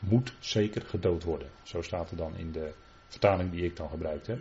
Moet 0.00 0.34
zeker 0.38 0.82
gedood 0.82 1.24
worden. 1.24 1.48
Zo 1.62 1.82
staat 1.82 2.10
er 2.10 2.16
dan 2.16 2.36
in 2.36 2.52
de 2.52 2.72
vertaling 3.06 3.50
die 3.50 3.64
ik 3.64 3.76
dan 3.76 3.88
gebruikt 3.88 4.26
heb. 4.26 4.40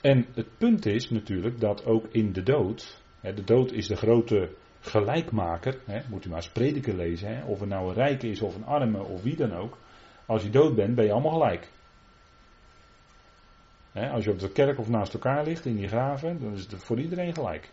En 0.00 0.26
het 0.34 0.58
punt 0.58 0.86
is 0.86 1.10
natuurlijk 1.10 1.60
dat 1.60 1.84
ook 1.84 2.06
in 2.10 2.32
de 2.32 2.42
dood. 2.42 3.02
De 3.20 3.44
dood 3.44 3.72
is 3.72 3.86
de 3.86 3.96
grote 3.96 4.54
gelijkmaker. 4.80 5.78
Moet 6.10 6.24
u 6.24 6.28
maar 6.28 6.38
eens 6.38 6.52
prediker 6.52 6.94
lezen. 6.94 7.44
Of 7.46 7.60
er 7.60 7.66
nou 7.66 7.88
een 7.88 7.94
rijke 7.94 8.28
is 8.28 8.40
of 8.40 8.54
een 8.56 8.64
arme 8.64 9.02
of 9.02 9.22
wie 9.22 9.36
dan 9.36 9.52
ook. 9.52 9.78
Als 10.26 10.42
je 10.42 10.50
dood 10.50 10.74
bent, 10.74 10.94
ben 10.94 11.04
je 11.04 11.12
allemaal 11.12 11.32
gelijk 11.32 11.68
als 13.94 14.24
je 14.24 14.30
op 14.30 14.38
de 14.38 14.52
kerk 14.52 14.78
of 14.78 14.88
naast 14.88 15.14
elkaar 15.14 15.44
ligt 15.44 15.66
in 15.66 15.76
die 15.76 15.88
graven, 15.88 16.40
dan 16.40 16.52
is 16.52 16.66
het 16.70 16.84
voor 16.84 17.00
iedereen 17.00 17.34
gelijk. 17.34 17.70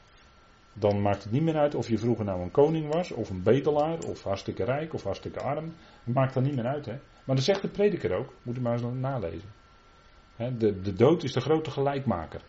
Dan 0.74 1.02
maakt 1.02 1.24
het 1.24 1.32
niet 1.32 1.42
meer 1.42 1.58
uit 1.58 1.76
of 1.76 1.88
je 1.88 1.98
vroeger 1.98 2.26
nou 2.26 2.42
een 2.42 2.52
koning 2.52 2.94
was, 2.94 3.12
of 3.12 3.30
een 3.30 3.44
bedelaar, 3.44 4.00
of 4.00 4.24
hartstikke 4.24 4.64
rijk, 4.64 4.94
of 4.94 5.04
hartstikke 5.04 5.40
arm. 5.40 5.74
Het 6.04 6.14
maakt 6.14 6.34
dan 6.34 6.44
niet 6.44 6.56
meer 6.56 6.68
uit. 6.68 6.86
Hè? 6.86 6.96
Maar 7.24 7.36
dat 7.36 7.46
zegt 7.46 7.62
de 7.62 7.68
prediker 7.68 8.18
ook, 8.18 8.34
moet 8.42 8.56
je 8.56 8.62
maar 8.62 8.74
eens 8.74 9.00
nalezen. 9.00 9.50
de, 10.36 10.82
de 10.82 10.94
dood 10.94 11.24
is 11.24 11.34
de 11.34 11.42
grote 11.42 11.72
gelijkmaker. 11.72 12.42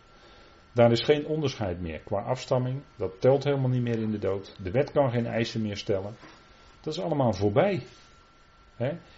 Daar 0.71 0.91
is 0.91 1.01
geen 1.01 1.25
onderscheid 1.25 1.81
meer 1.81 1.99
qua 1.99 2.21
afstamming. 2.21 2.81
Dat 2.95 3.21
telt 3.21 3.43
helemaal 3.43 3.69
niet 3.69 3.81
meer 3.81 3.99
in 3.99 4.11
de 4.11 4.19
dood. 4.19 4.55
De 4.63 4.71
wet 4.71 4.91
kan 4.91 5.11
geen 5.11 5.25
eisen 5.25 5.61
meer 5.61 5.77
stellen. 5.77 6.15
Dat 6.81 6.93
is 6.93 6.99
allemaal 6.99 7.33
voorbij. 7.33 7.83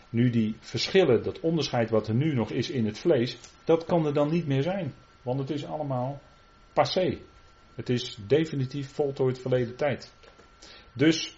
Nu 0.10 0.30
die 0.30 0.56
verschillen, 0.60 1.24
dat 1.24 1.40
onderscheid 1.40 1.90
wat 1.90 2.08
er 2.08 2.14
nu 2.14 2.34
nog 2.34 2.52
is 2.52 2.70
in 2.70 2.86
het 2.86 3.00
vlees, 3.00 3.38
dat 3.64 3.86
kan 3.86 4.06
er 4.06 4.14
dan 4.14 4.30
niet 4.30 4.48
meer 4.48 4.64
zijn. 4.64 4.94
Want 5.22 5.40
het 5.40 5.50
is 5.50 5.66
allemaal 5.66 6.20
passé. 6.74 7.18
Het 7.76 7.90
is 7.90 8.18
definitief 8.28 8.92
voltooid 8.92 9.40
verleden 9.40 9.76
tijd. 9.76 10.14
Dus 10.94 11.38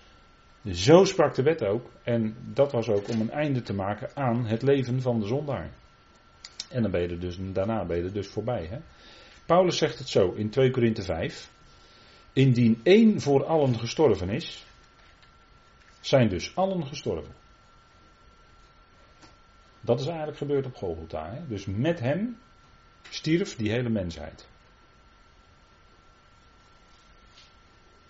zo 0.71 1.03
sprak 1.03 1.35
de 1.35 1.43
wet 1.43 1.63
ook. 1.63 1.89
En 2.03 2.35
dat 2.53 2.71
was 2.71 2.89
ook 2.89 3.09
om 3.09 3.21
een 3.21 3.31
einde 3.31 3.61
te 3.61 3.73
maken 3.73 4.09
aan 4.13 4.45
het 4.45 4.61
leven 4.61 5.01
van 5.01 5.19
de 5.19 5.27
zondaar. 5.27 5.69
En 6.69 6.81
dan 6.81 6.91
ben 6.91 7.01
je 7.01 7.07
er 7.07 7.19
dus, 7.19 7.38
daarna 7.39 7.85
ben 7.85 7.97
je 7.97 8.03
er 8.03 8.13
dus 8.13 8.27
voorbij. 8.27 8.65
Hè? 8.65 8.77
Paulus 9.45 9.77
zegt 9.77 9.99
het 9.99 10.09
zo 10.09 10.31
in 10.31 10.49
2 10.49 10.71
Korinthe 10.71 11.01
5. 11.01 11.49
Indien 12.33 12.79
één 12.83 13.21
voor 13.21 13.45
allen 13.45 13.79
gestorven 13.79 14.29
is, 14.29 14.65
zijn 15.99 16.29
dus 16.29 16.55
allen 16.55 16.88
gestorven. 16.88 17.33
Dat 19.81 19.99
is 19.99 20.05
eigenlijk 20.05 20.38
gebeurd 20.38 20.65
op 20.65 20.75
Golgotha. 20.75 21.31
Hè? 21.31 21.47
Dus 21.47 21.65
met 21.65 21.99
hem 21.99 22.38
stierf 23.09 23.55
die 23.55 23.71
hele 23.71 23.89
mensheid. 23.89 24.47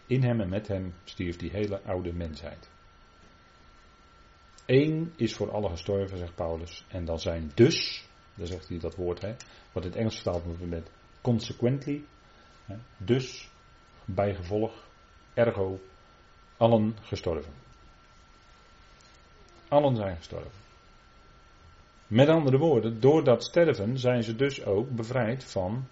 In 0.08 0.24
hem 0.24 0.42
en 0.42 0.50
met 0.50 0.68
hem 0.68 0.94
stierf 1.04 1.38
die 1.38 1.50
hele 1.50 1.82
oude 1.82 2.14
mensheid. 2.14 2.70
Eén 4.66 5.14
is 5.16 5.36
voor 5.36 5.52
alle 5.52 5.70
gestorven, 5.70 6.18
zegt 6.18 6.36
Paulus. 6.36 6.86
En 6.88 7.06
dan 7.06 7.20
zijn 7.20 7.52
dus, 7.54 8.08
dan 8.36 8.48
zegt 8.48 8.70
hij 8.70 8.80
dat 8.80 8.96
woord, 8.96 9.22
hè, 9.22 9.36
wat 9.72 9.84
in 9.84 9.90
het 9.90 10.00
Engels 10.00 10.16
vertaald 10.16 10.44
wordt 10.44 10.70
met 10.70 10.90
consequently. 11.22 12.04
Hè, 12.66 12.76
dus, 12.98 13.50
bijgevolg, 14.06 14.88
ergo, 15.34 15.80
allen 16.58 16.96
gestorven. 17.02 17.54
Allen 19.68 19.96
zijn 19.96 20.18
gestorven. 20.18 20.66
Met 22.08 22.28
andere 22.28 22.58
woorden, 22.58 23.00
door 23.00 23.24
dat 23.24 23.44
sterven 23.44 24.00
zijn 24.00 24.24
ze 24.24 24.36
dus 24.36 24.66
ook 24.66 24.90
bevrijd 24.90 25.44
van, 25.44 25.88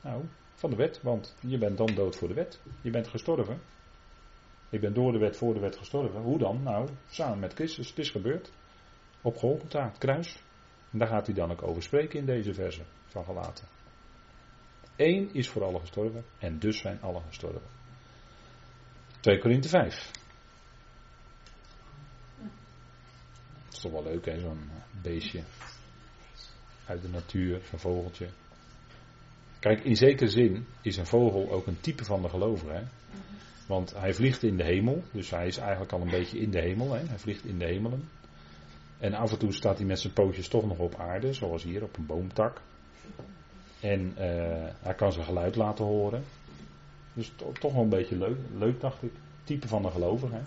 nou, 0.00 0.24
van 0.62 0.70
de 0.70 0.76
wet. 0.76 1.02
Want 1.02 1.36
je 1.40 1.58
bent 1.58 1.76
dan 1.76 1.94
dood 1.94 2.16
voor 2.16 2.28
de 2.28 2.34
wet. 2.34 2.60
Je 2.80 2.90
bent 2.90 3.08
gestorven. 3.08 3.60
Ik 4.70 4.80
ben 4.80 4.94
door 4.94 5.12
de 5.12 5.18
wet 5.18 5.36
voor 5.36 5.54
de 5.54 5.60
wet 5.60 5.76
gestorven. 5.76 6.20
Hoe 6.20 6.38
dan? 6.38 6.62
Nou, 6.62 6.88
samen 7.08 7.38
met 7.38 7.54
Christus. 7.54 7.88
Het 7.88 7.98
is 7.98 8.10
gebeurd. 8.10 8.52
Op 9.22 9.36
Golgotha, 9.36 9.84
het 9.84 9.98
kruis. 9.98 10.42
En 10.90 10.98
daar 10.98 11.08
gaat 11.08 11.26
hij 11.26 11.34
dan 11.34 11.50
ook 11.50 11.62
over 11.62 11.82
spreken 11.82 12.18
in 12.18 12.26
deze 12.26 12.54
verse 12.54 12.82
van 13.06 13.24
gelaten. 13.24 13.66
één 14.96 15.34
is 15.34 15.48
voor 15.48 15.64
allen 15.64 15.80
gestorven 15.80 16.24
en 16.38 16.58
dus 16.58 16.78
zijn 16.78 17.00
allen 17.00 17.22
gestorven. 17.22 17.62
2 19.20 19.38
Korinthe 19.38 19.68
5. 19.68 20.10
Dat 23.64 23.72
is 23.72 23.80
toch 23.80 23.92
wel 23.92 24.02
leuk 24.02 24.24
hè, 24.24 24.40
zo'n 24.40 24.70
beestje 25.02 25.42
uit 26.86 27.02
de 27.02 27.08
natuur, 27.08 27.60
zo'n 27.70 27.78
vogeltje. 27.78 28.28
Kijk, 29.62 29.84
in 29.84 29.96
zekere 29.96 30.30
zin 30.30 30.66
is 30.80 30.96
een 30.96 31.06
vogel 31.06 31.50
ook 31.50 31.66
een 31.66 31.80
type 31.80 32.04
van 32.04 32.22
de 32.22 32.28
gelovige. 32.28 32.72
Hè? 32.72 32.82
Want 33.66 33.94
hij 33.96 34.14
vliegt 34.14 34.42
in 34.42 34.56
de 34.56 34.64
hemel, 34.64 35.02
dus 35.12 35.30
hij 35.30 35.46
is 35.46 35.56
eigenlijk 35.56 35.92
al 35.92 36.00
een 36.00 36.10
beetje 36.10 36.38
in 36.38 36.50
de 36.50 36.60
hemel. 36.60 36.92
Hè? 36.92 37.06
Hij 37.06 37.18
vliegt 37.18 37.44
in 37.44 37.58
de 37.58 37.64
hemelen. 37.64 38.08
En 38.98 39.14
af 39.14 39.32
en 39.32 39.38
toe 39.38 39.52
staat 39.52 39.78
hij 39.78 39.86
met 39.86 40.00
zijn 40.00 40.12
pootjes 40.12 40.48
toch 40.48 40.66
nog 40.66 40.78
op 40.78 40.94
aarde, 40.94 41.32
zoals 41.32 41.62
hier 41.62 41.82
op 41.82 41.96
een 41.96 42.06
boomtak. 42.06 42.60
En 43.80 44.00
uh, 44.00 44.14
hij 44.80 44.94
kan 44.96 45.12
zijn 45.12 45.26
geluid 45.26 45.56
laten 45.56 45.84
horen. 45.84 46.22
Dus 47.12 47.32
to, 47.36 47.52
toch 47.52 47.72
wel 47.72 47.82
een 47.82 47.88
beetje 47.88 48.16
leuk, 48.16 48.38
leuk 48.58 48.80
dacht 48.80 49.02
ik. 49.02 49.12
Type 49.44 49.68
van 49.68 49.82
de 49.82 49.90
gelovige. 49.90 50.40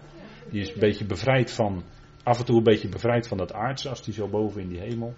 Die 0.49 0.61
is 0.61 0.73
een 0.73 0.79
beetje 0.79 1.05
bevrijd 1.05 1.51
van, 1.51 1.83
af 2.25 2.39
en 2.39 2.45
toe 2.45 2.57
een 2.57 2.63
beetje 2.63 2.89
bevrijd 2.89 3.27
van 3.27 3.37
dat 3.37 3.53
aardse, 3.53 3.89
als 3.89 4.03
die 4.03 4.13
zo 4.13 4.27
boven 4.27 4.61
in 4.61 4.67
die 4.67 4.79
hemel. 4.79 5.13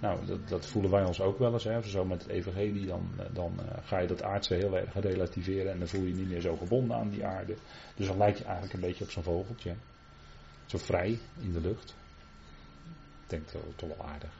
Nou, 0.00 0.26
dat, 0.26 0.48
dat, 0.48 0.66
voelen 0.66 0.90
wij 0.90 1.04
ons 1.04 1.20
ook 1.20 1.38
wel 1.38 1.52
eens. 1.52 1.64
Hè. 1.64 1.82
Zo 1.82 2.04
met 2.04 2.22
het 2.22 2.30
evangelie, 2.30 2.86
dan, 2.86 3.10
dan 3.32 3.52
uh, 3.60 3.66
ga 3.84 3.98
je 3.98 4.06
dat 4.06 4.22
aardse 4.22 4.54
heel 4.54 4.76
erg 4.76 4.94
relativeren 4.94 5.72
en 5.72 5.78
dan 5.78 5.88
voel 5.88 6.00
je 6.00 6.08
je 6.08 6.14
niet 6.14 6.28
meer 6.28 6.40
zo 6.40 6.56
gebonden 6.56 6.96
aan 6.96 7.10
die 7.10 7.24
aarde. 7.24 7.56
Dus 7.96 8.06
dan 8.06 8.16
lijkt 8.16 8.38
je 8.38 8.44
eigenlijk 8.44 8.74
een 8.74 8.80
beetje 8.80 9.04
op 9.04 9.10
zo'n 9.10 9.22
vogeltje. 9.22 9.74
Zo 10.66 10.78
vrij 10.78 11.18
in 11.40 11.52
de 11.52 11.60
lucht. 11.60 11.94
Ik 13.22 13.30
denk 13.30 13.48
toch 13.76 13.88
wel 13.96 14.06
aardig. 14.06 14.30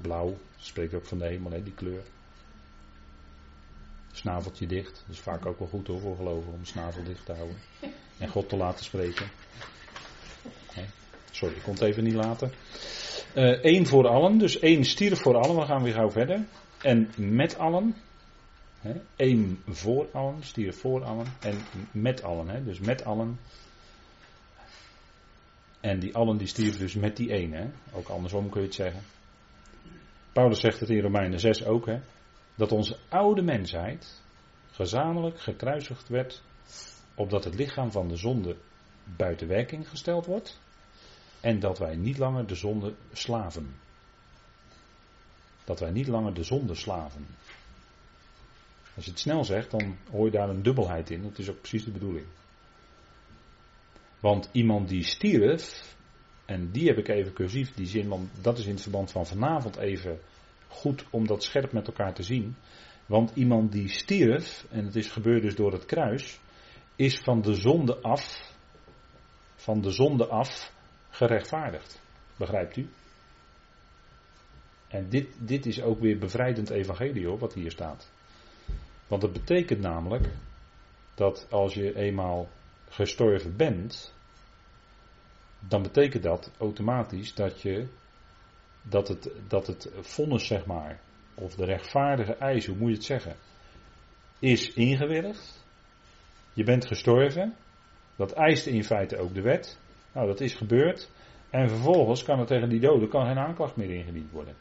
Blauw, 0.00 0.36
spreekt 0.56 0.94
ook 0.94 1.06
van 1.06 1.18
de 1.18 1.26
hemel, 1.26 1.50
hè, 1.50 1.62
die 1.62 1.74
kleur. 1.74 2.02
Snaveltje 4.12 4.66
dicht, 4.66 5.02
dat 5.06 5.16
is 5.16 5.20
vaak 5.20 5.46
ook 5.46 5.58
wel 5.58 5.68
goed 5.68 5.86
hoor 5.86 6.00
voor 6.00 6.16
geloven 6.16 6.52
om 6.52 6.64
snavel 6.64 7.04
dicht 7.04 7.26
te 7.26 7.32
houden. 7.32 7.56
En 8.18 8.28
God 8.28 8.48
te 8.48 8.56
laten 8.56 8.84
spreken. 8.84 9.26
Sorry, 11.30 11.54
ik 11.54 11.62
kon 11.62 11.72
het 11.72 11.82
even 11.82 12.04
niet 12.04 12.14
laten. 12.14 12.52
Eén 13.34 13.82
uh, 13.82 13.86
voor 13.86 14.08
allen, 14.08 14.38
dus 14.38 14.58
één 14.58 14.84
stierf 14.84 15.20
voor 15.20 15.36
allen, 15.36 15.56
we 15.56 15.66
gaan 15.66 15.82
weer 15.82 15.92
gauw 15.92 16.10
verder. 16.10 16.44
En 16.82 17.10
met 17.16 17.58
allen, 17.58 17.94
één 19.16 19.62
voor 19.66 20.08
allen, 20.12 20.42
stierf 20.42 20.80
voor 20.80 21.04
allen 21.04 21.26
en 21.40 21.58
met 21.92 22.22
allen, 22.22 22.48
hè, 22.48 22.64
dus 22.64 22.78
met 22.78 23.04
allen. 23.04 23.38
En 25.80 25.98
die 25.98 26.14
allen 26.14 26.36
die 26.36 26.46
stierven 26.46 26.80
dus 26.80 26.94
met 26.94 27.16
die 27.16 27.30
één, 27.30 27.52
hè. 27.52 27.66
ook 27.92 28.08
andersom 28.08 28.50
kun 28.50 28.60
je 28.60 28.66
het 28.66 28.76
zeggen. 28.76 29.02
Paulus 30.32 30.60
zegt 30.60 30.80
het 30.80 30.90
in 30.90 31.00
Romeinen 31.00 31.40
6 31.40 31.64
ook, 31.64 31.86
hè, 31.86 31.98
dat 32.54 32.72
onze 32.72 32.96
oude 33.08 33.42
mensheid 33.42 34.22
gezamenlijk 34.70 35.40
gekruisigd 35.40 36.08
werd, 36.08 36.42
opdat 37.14 37.44
het 37.44 37.54
lichaam 37.54 37.92
van 37.92 38.08
de 38.08 38.16
zonde 38.16 38.56
buiten 39.16 39.48
werking 39.48 39.88
gesteld 39.88 40.26
wordt. 40.26 40.60
En 41.40 41.60
dat 41.60 41.78
wij 41.78 41.96
niet 41.96 42.18
langer 42.18 42.46
de 42.46 42.54
zonde 42.54 42.94
slaven. 43.12 43.74
Dat 45.64 45.80
wij 45.80 45.90
niet 45.90 46.08
langer 46.08 46.34
de 46.34 46.42
zonde 46.42 46.74
slaven. 46.74 47.26
Als 48.94 49.04
je 49.04 49.10
het 49.10 49.20
snel 49.20 49.44
zegt, 49.44 49.70
dan 49.70 49.96
hoor 50.10 50.24
je 50.24 50.30
daar 50.30 50.48
een 50.48 50.62
dubbelheid 50.62 51.10
in. 51.10 51.22
Dat 51.22 51.38
is 51.38 51.50
ook 51.50 51.60
precies 51.60 51.84
de 51.84 51.90
bedoeling. 51.90 52.26
Want 54.20 54.48
iemand 54.52 54.88
die 54.88 55.02
stierf, 55.02 55.94
en 56.44 56.70
die 56.70 56.86
heb 56.86 56.98
ik 56.98 57.08
even 57.08 57.32
cursief, 57.32 57.74
die 57.74 57.86
zin, 57.86 58.08
want 58.08 58.30
dat 58.40 58.58
is 58.58 58.64
in 58.64 58.72
het 58.72 58.82
verband 58.82 59.10
van 59.10 59.26
vanavond 59.26 59.76
even 59.76 60.20
goed 60.68 61.04
om 61.10 61.26
dat 61.26 61.42
scherp 61.42 61.72
met 61.72 61.86
elkaar 61.86 62.14
te 62.14 62.22
zien. 62.22 62.56
Want 63.06 63.32
iemand 63.34 63.72
die 63.72 63.88
stierf, 63.88 64.66
en 64.70 64.84
het 64.84 64.96
is 64.96 65.08
gebeurd 65.08 65.42
dus 65.42 65.54
door 65.54 65.72
het 65.72 65.86
kruis, 65.86 66.40
is 66.96 67.18
van 67.18 67.42
de 67.42 67.54
zonde 67.54 67.96
af, 67.96 68.52
van 69.56 69.80
de 69.80 69.90
zonde 69.90 70.26
af, 70.26 70.72
gerechtvaardigd. 71.10 72.00
Begrijpt 72.36 72.76
u? 72.76 72.88
En 74.88 75.08
dit, 75.08 75.26
dit 75.38 75.66
is 75.66 75.82
ook 75.82 76.00
weer 76.00 76.18
bevrijdend 76.18 76.70
evangelie 76.70 77.26
hoor, 77.26 77.38
wat 77.38 77.54
hier 77.54 77.70
staat. 77.70 78.10
Want 79.06 79.22
dat 79.22 79.32
betekent 79.32 79.80
namelijk 79.80 80.28
dat 81.14 81.46
als 81.50 81.74
je 81.74 81.96
eenmaal 81.96 82.48
gestorven 82.88 83.56
bent, 83.56 84.14
dan 85.58 85.82
betekent 85.82 86.22
dat 86.22 86.50
automatisch 86.58 87.34
dat 87.34 87.62
je 87.62 87.86
dat 88.82 89.08
het, 89.08 89.30
dat 89.48 89.66
het 89.66 89.90
vonnis, 90.00 90.46
zeg 90.46 90.66
maar, 90.66 91.00
of 91.34 91.54
de 91.54 91.64
rechtvaardige 91.64 92.34
eis, 92.34 92.66
hoe 92.66 92.76
moet 92.76 92.88
je 92.88 92.94
het 92.94 93.04
zeggen, 93.04 93.36
is 94.38 94.72
ingewilligd. 94.72 95.64
Je 96.52 96.64
bent 96.64 96.86
gestorven. 96.86 97.56
Dat 98.16 98.32
eist 98.32 98.66
in 98.66 98.84
feite 98.84 99.18
ook 99.18 99.34
de 99.34 99.40
wet. 99.40 99.78
Nou, 100.12 100.26
dat 100.26 100.40
is 100.40 100.54
gebeurd. 100.54 101.10
En 101.50 101.68
vervolgens 101.68 102.22
kan 102.22 102.38
er 102.38 102.46
tegen 102.46 102.68
die 102.68 102.80
doden 102.80 103.08
kan 103.08 103.26
geen 103.26 103.38
aanklacht 103.38 103.76
meer 103.76 103.90
ingediend 103.90 104.30
worden. 104.30 104.54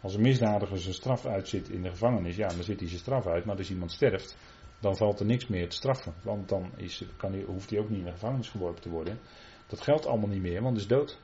Als 0.00 0.14
een 0.14 0.22
misdadiger 0.22 0.78
zijn 0.78 0.94
straf 0.94 1.26
uitzit 1.26 1.68
in 1.68 1.82
de 1.82 1.90
gevangenis, 1.90 2.36
ja, 2.36 2.48
dan 2.48 2.62
zit 2.62 2.78
hij 2.78 2.88
zijn 2.88 3.00
straf 3.00 3.26
uit. 3.26 3.44
Maar 3.44 3.56
als 3.56 3.70
iemand 3.70 3.92
sterft, 3.92 4.36
dan 4.80 4.96
valt 4.96 5.20
er 5.20 5.26
niks 5.26 5.46
meer 5.46 5.68
te 5.68 5.76
straffen. 5.76 6.14
Want 6.22 6.48
dan 6.48 6.70
is, 6.76 7.04
kan 7.16 7.32
hij, 7.32 7.42
hoeft 7.42 7.70
hij 7.70 7.78
ook 7.78 7.88
niet 7.88 7.98
in 7.98 8.04
de 8.04 8.12
gevangenis 8.12 8.48
geworpen 8.48 8.82
te 8.82 8.90
worden. 8.90 9.18
Dat 9.66 9.80
geldt 9.80 10.06
allemaal 10.06 10.28
niet 10.28 10.42
meer, 10.42 10.62
want 10.62 10.76
is 10.76 10.86
dood. 10.86 11.18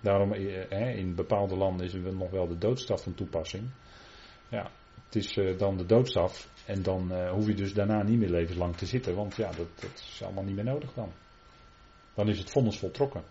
Daarom 0.00 0.32
eh, 0.32 0.96
in 0.96 1.14
bepaalde 1.14 1.56
landen 1.56 1.86
is 1.86 1.94
er 1.94 2.14
nog 2.14 2.30
wel 2.30 2.48
de 2.48 2.58
doodstraf 2.58 3.02
van 3.02 3.14
toepassing. 3.14 3.70
Ja, 4.48 4.70
het 5.12 5.24
is 5.24 5.36
eh, 5.36 5.58
dan 5.58 5.76
de 5.76 5.86
doodstraf. 5.86 6.48
En 6.66 6.82
dan 6.82 7.12
uh, 7.12 7.30
hoef 7.30 7.46
je 7.46 7.54
dus 7.54 7.74
daarna 7.74 8.02
niet 8.02 8.18
meer 8.18 8.30
levenslang 8.30 8.76
te 8.76 8.86
zitten. 8.86 9.14
Want 9.14 9.36
ja, 9.36 9.50
dat, 9.50 9.66
dat, 9.80 9.90
is 9.94 10.22
allemaal 10.22 10.44
niet 10.44 10.54
meer 10.54 10.64
nodig 10.64 10.92
dan. 10.92 11.12
Dan 12.14 12.28
is 12.28 12.38
het 12.38 12.50
vonnis 12.50 12.78
voltrokken. 12.78 13.22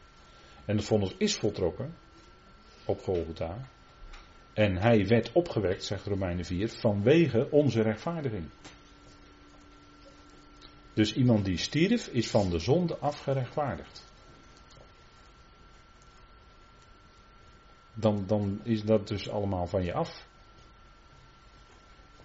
En 0.65 0.75
het 0.75 0.85
vonnis 0.85 1.15
is 1.17 1.35
voltrokken. 1.35 1.93
Op 2.85 3.01
Golgotha. 3.01 3.57
En 4.53 4.77
hij 4.77 5.07
werd 5.07 5.31
opgewekt, 5.31 5.83
zegt 5.83 6.05
Romeinen 6.05 6.45
4, 6.45 6.69
vanwege 6.69 7.47
onze 7.51 7.81
rechtvaardiging. 7.81 8.45
Dus 10.93 11.13
iemand 11.13 11.45
die 11.45 11.57
stierf 11.57 12.07
is 12.07 12.29
van 12.29 12.49
de 12.49 12.59
zonde 12.59 12.97
afgerechtvaardigd. 12.97 14.05
Dan, 17.93 18.23
dan 18.27 18.59
is 18.63 18.83
dat 18.83 19.07
dus 19.07 19.29
allemaal 19.29 19.67
van 19.67 19.83
je 19.83 19.93
af. 19.93 20.29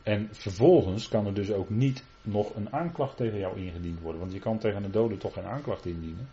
En 0.07 0.28
vervolgens 0.32 1.09
kan 1.09 1.26
er 1.26 1.34
dus 1.34 1.52
ook 1.52 1.70
niet 1.70 2.04
nog 2.22 2.54
een 2.54 2.72
aanklacht 2.72 3.16
tegen 3.16 3.38
jou 3.38 3.59
ingediend 3.59 4.00
worden. 4.00 4.20
Want 4.20 4.32
je 4.32 4.38
kan 4.38 4.59
tegen 4.59 4.84
een 4.84 4.90
dode 4.90 5.16
toch 5.16 5.32
geen 5.32 5.46
aanklacht 5.46 5.86
indienen. 5.86 6.28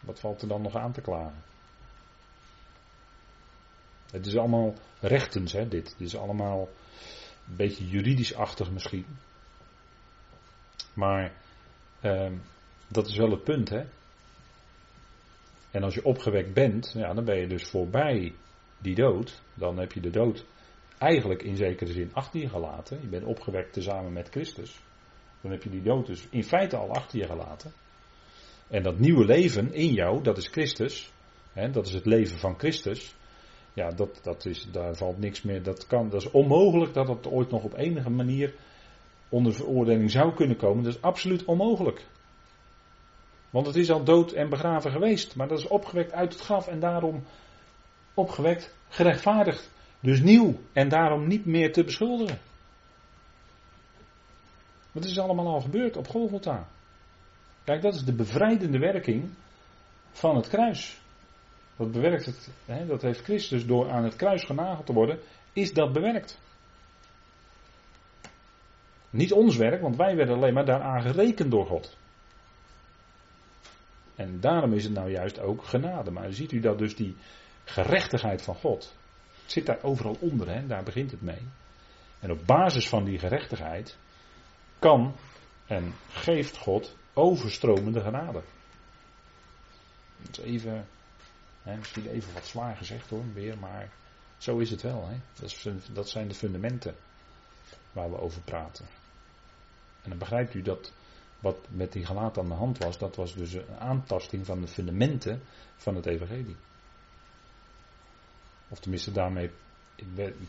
Wat 0.00 0.20
valt 0.20 0.42
er 0.42 0.48
dan 0.48 0.62
nog 0.62 0.76
aan 0.76 0.92
te 0.92 1.00
klagen? 1.00 1.42
Het 4.10 4.26
is 4.26 4.36
allemaal 4.36 4.74
rechtens, 5.00 5.52
hè, 5.52 5.68
dit. 5.68 5.90
Het 5.90 6.00
is 6.00 6.16
allemaal 6.16 6.68
een 7.48 7.56
beetje 7.56 7.88
juridisch-achtig 7.88 8.70
misschien. 8.70 9.06
Maar 10.94 11.32
eh, 12.00 12.32
dat 12.88 13.06
is 13.06 13.16
wel 13.16 13.30
het 13.30 13.44
punt, 13.44 13.68
hè. 13.68 13.84
En 15.70 15.82
als 15.82 15.94
je 15.94 16.04
opgewekt 16.04 16.52
bent, 16.52 16.92
ja, 16.96 17.14
dan 17.14 17.24
ben 17.24 17.36
je 17.36 17.46
dus 17.46 17.68
voorbij 17.68 18.34
die 18.78 18.94
dood. 18.94 19.40
Dan 19.54 19.78
heb 19.78 19.92
je 19.92 20.00
de 20.00 20.10
dood 20.10 20.44
eigenlijk 21.00 21.42
in 21.42 21.56
zekere 21.56 21.92
zin 21.92 22.10
achter 22.12 22.40
je 22.40 22.48
gelaten. 22.48 22.98
Je 23.00 23.08
bent 23.08 23.24
opgewekt 23.24 23.72
tezamen 23.72 24.12
met 24.12 24.28
Christus. 24.28 24.80
Dan 25.40 25.50
heb 25.50 25.62
je 25.62 25.70
die 25.70 25.82
dood 25.82 26.06
dus 26.06 26.26
in 26.30 26.44
feite 26.44 26.76
al 26.76 26.90
achter 26.90 27.18
je 27.18 27.26
gelaten. 27.26 27.72
En 28.68 28.82
dat 28.82 28.98
nieuwe 28.98 29.24
leven 29.24 29.72
in 29.72 29.92
jou, 29.92 30.22
dat 30.22 30.36
is 30.36 30.48
Christus. 30.48 31.12
Hè, 31.52 31.70
dat 31.70 31.86
is 31.86 31.92
het 31.92 32.06
leven 32.06 32.38
van 32.38 32.58
Christus. 32.58 33.14
Ja, 33.72 33.90
dat, 33.90 34.20
dat 34.22 34.44
is, 34.44 34.66
daar 34.72 34.96
valt 34.96 35.18
niks 35.18 35.42
meer. 35.42 35.62
Dat, 35.62 35.86
kan, 35.86 36.08
dat 36.08 36.20
is 36.20 36.30
onmogelijk 36.30 36.94
dat 36.94 37.08
het 37.08 37.26
ooit 37.26 37.50
nog 37.50 37.62
op 37.62 37.76
enige 37.76 38.10
manier 38.10 38.54
onder 39.28 39.54
veroordeling 39.54 40.10
zou 40.10 40.34
kunnen 40.34 40.56
komen. 40.56 40.84
Dat 40.84 40.94
is 40.94 41.02
absoluut 41.02 41.44
onmogelijk. 41.44 42.06
Want 43.50 43.66
het 43.66 43.76
is 43.76 43.90
al 43.90 44.04
dood 44.04 44.32
en 44.32 44.48
begraven 44.48 44.90
geweest. 44.90 45.36
Maar 45.36 45.48
dat 45.48 45.58
is 45.58 45.68
opgewekt 45.68 46.12
uit 46.12 46.32
het 46.32 46.42
graf 46.42 46.68
en 46.68 46.80
daarom 46.80 47.24
opgewekt, 48.14 48.74
gerechtvaardigd. 48.88 49.70
Dus 50.00 50.20
nieuw 50.20 50.60
en 50.72 50.88
daarom 50.88 51.26
niet 51.26 51.46
meer 51.46 51.72
te 51.72 51.84
beschuldigen. 51.84 52.38
Wat 54.92 55.04
is 55.04 55.18
allemaal 55.18 55.46
al 55.46 55.60
gebeurd 55.60 55.96
op 55.96 56.08
Golgotha? 56.08 56.68
Kijk, 57.64 57.82
dat 57.82 57.94
is 57.94 58.04
de 58.04 58.14
bevrijdende 58.14 58.78
werking 58.78 59.30
van 60.10 60.36
het 60.36 60.48
kruis. 60.48 61.00
Dat 61.76 61.92
bewerkt 61.92 62.26
het, 62.26 62.50
hè, 62.64 62.86
dat 62.86 63.02
heeft 63.02 63.22
Christus 63.22 63.66
door 63.66 63.90
aan 63.90 64.04
het 64.04 64.16
kruis 64.16 64.44
genageld 64.44 64.86
te 64.86 64.92
worden, 64.92 65.18
is 65.52 65.72
dat 65.72 65.92
bewerkt. 65.92 66.38
Niet 69.10 69.32
ons 69.32 69.56
werk, 69.56 69.80
want 69.82 69.96
wij 69.96 70.16
werden 70.16 70.34
alleen 70.34 70.54
maar 70.54 70.64
daaraan 70.64 71.02
gerekend 71.02 71.50
door 71.50 71.66
God. 71.66 71.96
En 74.14 74.40
daarom 74.40 74.72
is 74.72 74.84
het 74.84 74.92
nou 74.92 75.10
juist 75.10 75.40
ook 75.40 75.64
genade. 75.64 76.10
Maar 76.10 76.32
ziet 76.32 76.52
u 76.52 76.60
dat 76.60 76.78
dus 76.78 76.96
die 76.96 77.16
gerechtigheid 77.64 78.42
van 78.42 78.54
God, 78.54 78.96
zit 79.50 79.66
daar 79.66 79.82
overal 79.82 80.16
onder, 80.20 80.48
hè? 80.48 80.66
daar 80.66 80.82
begint 80.82 81.10
het 81.10 81.22
mee. 81.22 81.42
En 82.20 82.30
op 82.30 82.46
basis 82.46 82.88
van 82.88 83.04
die 83.04 83.18
gerechtigheid 83.18 83.96
kan 84.78 85.14
en 85.66 85.94
geeft 86.10 86.56
God 86.56 86.96
overstromende 87.12 88.00
genade. 88.00 88.42
Dat 90.22 90.38
is 90.38 90.44
even, 90.44 90.86
misschien 91.62 92.06
even 92.06 92.34
wat 92.34 92.46
zwaar 92.46 92.76
gezegd 92.76 93.10
hoor, 93.10 93.24
weer, 93.32 93.58
maar 93.58 93.90
zo 94.38 94.58
is 94.58 94.70
het 94.70 94.82
wel. 94.82 95.08
Hè. 95.08 95.16
Dat, 95.40 95.80
dat 95.92 96.08
zijn 96.08 96.28
de 96.28 96.34
fundamenten 96.34 96.94
waar 97.92 98.10
we 98.10 98.20
over 98.20 98.40
praten. 98.40 98.86
En 100.02 100.08
dan 100.08 100.18
begrijpt 100.18 100.54
u 100.54 100.62
dat 100.62 100.92
wat 101.40 101.56
met 101.68 101.92
die 101.92 102.06
gelaat 102.06 102.38
aan 102.38 102.48
de 102.48 102.54
hand 102.54 102.78
was, 102.78 102.98
dat 102.98 103.16
was 103.16 103.34
dus 103.34 103.52
een 103.52 103.78
aantasting 103.78 104.46
van 104.46 104.60
de 104.60 104.68
fundamenten 104.68 105.42
van 105.76 105.94
het 105.94 106.06
evangelie. 106.06 106.56
Of 108.70 108.80
tenminste 108.80 109.12
daarmee 109.12 109.50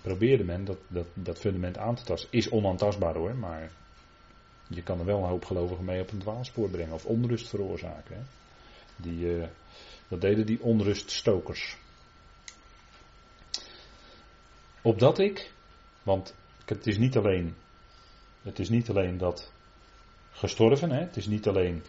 probeerde 0.01 0.43
men 0.43 0.65
dat, 0.65 0.77
dat, 0.87 1.07
dat 1.13 1.39
fundament 1.39 1.77
aan 1.77 1.95
te 1.95 2.03
tasten. 2.03 2.29
Is 2.31 2.49
onaantastbaar 2.49 3.15
hoor, 3.15 3.35
maar 3.35 3.71
je 4.67 4.83
kan 4.83 4.99
er 4.99 5.05
wel 5.05 5.17
een 5.17 5.29
hoop 5.29 5.45
gelovigen 5.45 5.85
mee 5.85 6.01
op 6.01 6.11
een 6.11 6.19
dwaalspoor 6.19 6.69
brengen 6.69 6.93
of 6.93 7.05
onrust 7.05 7.49
veroorzaken. 7.49 8.15
Hè. 8.15 8.21
Die, 8.95 9.37
uh, 9.37 9.47
dat 10.07 10.21
deden 10.21 10.45
die 10.45 10.61
onruststokers. 10.61 11.77
Opdat 14.81 15.19
ik, 15.19 15.51
want 16.03 16.35
het 16.65 16.87
is 16.87 16.97
niet 16.97 17.17
alleen, 17.17 17.55
het 18.41 18.59
is 18.59 18.69
niet 18.69 18.89
alleen 18.89 19.17
dat 19.17 19.51
gestorven, 20.31 20.91
hè, 20.91 20.99
het 20.99 21.17
is 21.17 21.27
niet 21.27 21.47
alleen, 21.47 21.83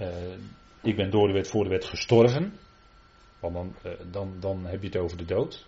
uh, 0.00 0.36
ik 0.80 0.96
ben 0.96 1.10
door 1.10 1.26
de 1.26 1.32
wet 1.32 1.48
voor 1.48 1.64
de 1.64 1.70
wet 1.70 1.84
gestorven, 1.84 2.52
want 3.52 3.74
dan, 3.82 3.92
uh, 3.92 3.98
dan, 4.10 4.36
dan 4.40 4.66
heb 4.66 4.80
je 4.80 4.86
het 4.86 4.96
over 4.96 5.16
de 5.16 5.24
dood. 5.24 5.66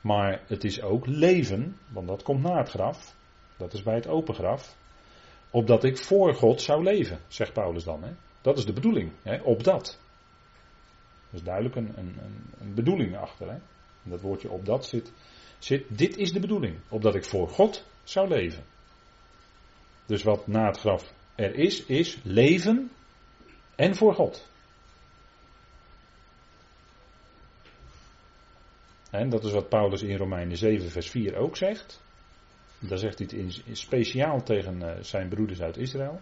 Maar 0.00 0.42
het 0.46 0.64
is 0.64 0.82
ook 0.82 1.06
leven, 1.06 1.76
want 1.88 2.08
dat 2.08 2.22
komt 2.22 2.42
na 2.42 2.58
het 2.58 2.68
graf. 2.68 3.14
Dat 3.56 3.72
is 3.72 3.82
bij 3.82 3.94
het 3.94 4.06
open 4.06 4.34
graf. 4.34 4.76
Opdat 5.50 5.84
ik 5.84 5.98
voor 5.98 6.34
God 6.34 6.60
zou 6.60 6.82
leven, 6.82 7.20
zegt 7.28 7.52
Paulus 7.52 7.84
dan. 7.84 8.02
Hè? 8.02 8.10
Dat 8.40 8.58
is 8.58 8.64
de 8.64 8.72
bedoeling, 8.72 9.12
hè? 9.22 9.42
opdat. 9.42 9.98
Er 11.30 11.34
is 11.34 11.42
duidelijk 11.42 11.76
een, 11.76 11.92
een, 11.96 12.16
een 12.60 12.74
bedoeling 12.74 13.16
achter. 13.16 13.50
Hè? 13.50 13.58
Dat 14.02 14.20
woordje 14.20 14.50
opdat 14.50 14.86
zit, 14.86 15.12
zit, 15.58 15.84
dit 15.88 16.16
is 16.16 16.32
de 16.32 16.40
bedoeling, 16.40 16.78
opdat 16.88 17.14
ik 17.14 17.24
voor 17.24 17.48
God 17.48 17.84
zou 18.04 18.28
leven. 18.28 18.64
Dus 20.06 20.22
wat 20.22 20.46
na 20.46 20.66
het 20.66 20.78
graf 20.78 21.12
er 21.34 21.54
is, 21.54 21.84
is 21.86 22.18
leven 22.22 22.90
en 23.74 23.94
voor 23.94 24.14
God. 24.14 24.48
En 29.12 29.28
dat 29.28 29.44
is 29.44 29.52
wat 29.52 29.68
Paulus 29.68 30.02
in 30.02 30.16
Romeinen 30.16 30.56
7, 30.56 30.90
vers 30.90 31.10
4 31.10 31.36
ook 31.36 31.56
zegt. 31.56 32.00
Daar 32.78 32.98
zegt 32.98 33.18
hij 33.18 33.28
het 33.30 33.38
in, 33.66 33.76
speciaal 33.76 34.42
tegen 34.42 34.82
eh, 34.82 35.02
zijn 35.02 35.28
broeders 35.28 35.60
uit 35.60 35.76
Israël. 35.76 36.20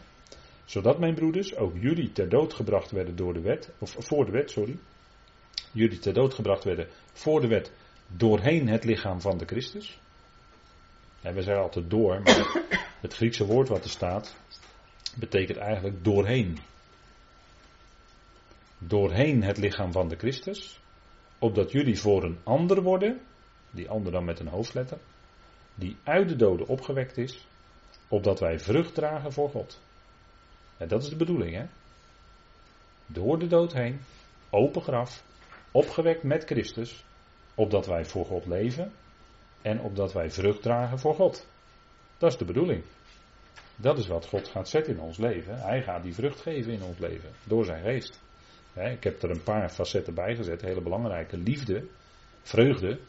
Zodat 0.64 0.99
mijn 0.99 1.14
broeders, 1.14 1.57
ook 1.57 1.76
jullie 1.76 2.12
ter 2.12 2.28
dood 2.28 2.55
gebracht 2.55 2.91
werden 2.91 3.16
door 3.16 3.32
de 3.32 3.41
wet, 3.41 3.70
of 3.78 3.97
voor 3.99 4.24
de 4.24 4.30
wet, 4.30 4.51
sorry. 4.51 4.76
Jullie 5.72 5.99
ter 5.99 6.14
dood 6.14 6.34
gebracht 6.34 6.64
werden 6.64 6.88
voor 7.12 7.41
de 7.41 7.49
wet 7.49 7.72
doorheen 8.07 8.68
het 8.68 8.84
lichaam 8.84 9.20
van 9.20 9.38
de 9.38 9.45
Christus. 9.45 9.99
En 11.22 11.34
we 11.34 11.43
zeggen 11.43 11.62
altijd 11.62 11.91
door, 11.91 12.20
maar 12.22 12.64
het 13.01 13.14
Griekse 13.14 13.47
woord 13.47 13.68
wat 13.68 13.84
er 13.84 13.91
staat, 13.91 14.36
betekent 15.16 15.59
eigenlijk 15.59 16.05
doorheen. 16.05 16.59
Doorheen 18.78 19.43
het 19.43 19.59
lichaam 19.59 19.93
van 19.93 20.09
de 20.09 20.16
Christus, 20.16 20.80
opdat 21.41 21.70
jullie 21.70 22.01
voor 22.01 22.24
een 22.24 22.38
ander 22.43 22.82
worden, 22.82 23.20
die 23.70 23.88
ander 23.88 24.12
dan 24.12 24.24
met 24.24 24.41
een 24.41 24.49
hoofdletter, 24.49 24.99
die 25.74 25.97
uit 26.03 26.28
de 26.28 26.36
doden 26.36 26.66
opgewekt 26.66 27.16
is, 27.16 27.47
opdat 28.09 28.41
wij 28.41 28.59
vrucht 28.59 28.95
dragen 28.95 29.32
voor 29.32 29.51
God. 29.51 29.80
En 30.76 30.88
dat 30.88 31.03
is 31.03 31.09
de 31.09 31.16
bedoeling, 31.16 31.55
hè? 31.55 31.64
Door 33.07 33.38
de 33.38 33.47
dood 33.47 33.72
heen, 33.72 34.01
open 34.51 34.82
graf, 34.82 35.24
opgewekt 35.70 36.22
met 36.22 36.45
Christus, 36.45 37.05
opdat 37.55 37.86
wij 37.86 38.05
voor 38.05 38.24
God 38.24 38.47
leven 38.47 38.93
en 39.62 39.80
opdat 39.80 40.12
wij 40.12 40.30
vrucht 40.30 40.62
dragen 40.62 40.99
voor 40.99 41.14
God. 41.14 41.47
Dat 42.18 42.32
is 42.32 42.38
de 42.38 42.45
bedoeling. 42.45 42.84
Dat 43.76 43.99
is 43.99 44.07
wat 44.07 44.26
God 44.26 44.49
gaat 44.49 44.68
zetten 44.68 44.95
in 44.95 45.01
ons 45.01 45.16
leven. 45.16 45.61
Hij 45.61 45.82
gaat 45.82 46.03
die 46.03 46.14
vrucht 46.14 46.41
geven 46.41 46.72
in 46.72 46.82
ons 46.82 46.99
leven, 46.99 47.30
door 47.45 47.64
zijn 47.64 47.82
geest. 47.82 48.20
Ik 48.75 49.05
heb 49.05 49.23
er 49.23 49.31
een 49.31 49.43
paar 49.43 49.68
facetten 49.68 50.14
bij 50.14 50.37
gezet, 50.37 50.61
hele 50.61 50.81
belangrijke. 50.81 51.37
Liefde, 51.37 51.87
vreugde 52.43 53.01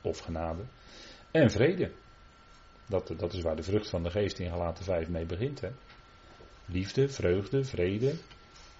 of 0.00 0.18
genade 0.18 0.62
en 1.30 1.50
vrede. 1.50 1.92
Dat, 2.86 3.12
dat 3.16 3.32
is 3.32 3.42
waar 3.42 3.56
de 3.56 3.62
vrucht 3.62 3.90
van 3.90 4.02
de 4.02 4.10
geest 4.10 4.38
in 4.38 4.50
Galaten 4.50 4.84
5 4.84 5.08
mee 5.08 5.26
begint. 5.26 5.60
Hè? 5.60 5.70
Liefde, 6.64 7.08
vreugde, 7.08 7.64
vrede, 7.64 8.14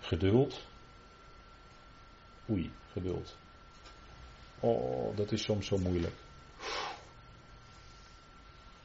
geduld. 0.01 0.66
Oei, 2.51 2.70
geduld. 2.93 3.37
Oh, 4.61 5.16
dat 5.16 5.33
is 5.33 5.43
soms 5.43 5.66
zo 5.66 5.79
moeilijk. 5.79 6.14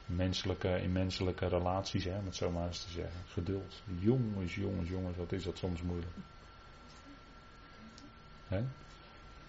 Menselijke, 0.06 0.68
in 0.68 0.92
menselijke 0.92 1.46
relaties, 1.46 2.04
hè, 2.04 2.18
om 2.18 2.24
het 2.24 2.36
zo 2.36 2.50
maar 2.50 2.66
eens 2.66 2.84
te 2.84 2.90
zeggen. 2.90 3.20
Geduld. 3.26 3.82
Jongens, 3.98 4.54
jongens, 4.54 4.88
jongens, 4.88 5.16
wat 5.16 5.32
is 5.32 5.44
dat 5.44 5.58
soms 5.58 5.82
moeilijk. 5.82 6.12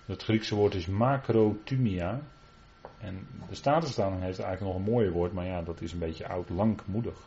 Het 0.05 0.23
Griekse 0.23 0.55
woord 0.55 0.73
is 0.73 0.85
macrotumia. 0.85 2.21
En 2.97 3.27
de 3.49 3.55
Statenvertaling 3.55 4.21
heeft 4.21 4.39
eigenlijk 4.39 4.73
nog 4.73 4.85
een 4.85 4.91
mooier 4.91 5.11
woord, 5.11 5.33
maar 5.33 5.45
ja, 5.45 5.61
dat 5.61 5.81
is 5.81 5.91
een 5.91 5.99
beetje 5.99 6.27
oud, 6.27 6.49
langmoedig. 6.49 7.17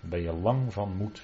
Dan 0.00 0.10
ben 0.10 0.20
je 0.20 0.32
lang 0.32 0.72
van 0.72 0.96
moed 0.96 1.22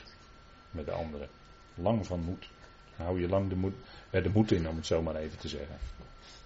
met 0.70 0.84
de 0.84 0.92
anderen. 0.92 1.28
Lang 1.74 2.06
van 2.06 2.20
moed. 2.20 2.48
Dan 2.96 3.06
hou 3.06 3.20
je 3.20 3.28
lang 3.28 3.48
de 3.48 3.56
moed, 3.56 3.74
er 4.10 4.22
de 4.22 4.30
moed 4.30 4.52
in, 4.52 4.68
om 4.68 4.76
het 4.76 4.86
zo 4.86 5.02
maar 5.02 5.16
even 5.16 5.38
te 5.38 5.48
zeggen. 5.48 5.76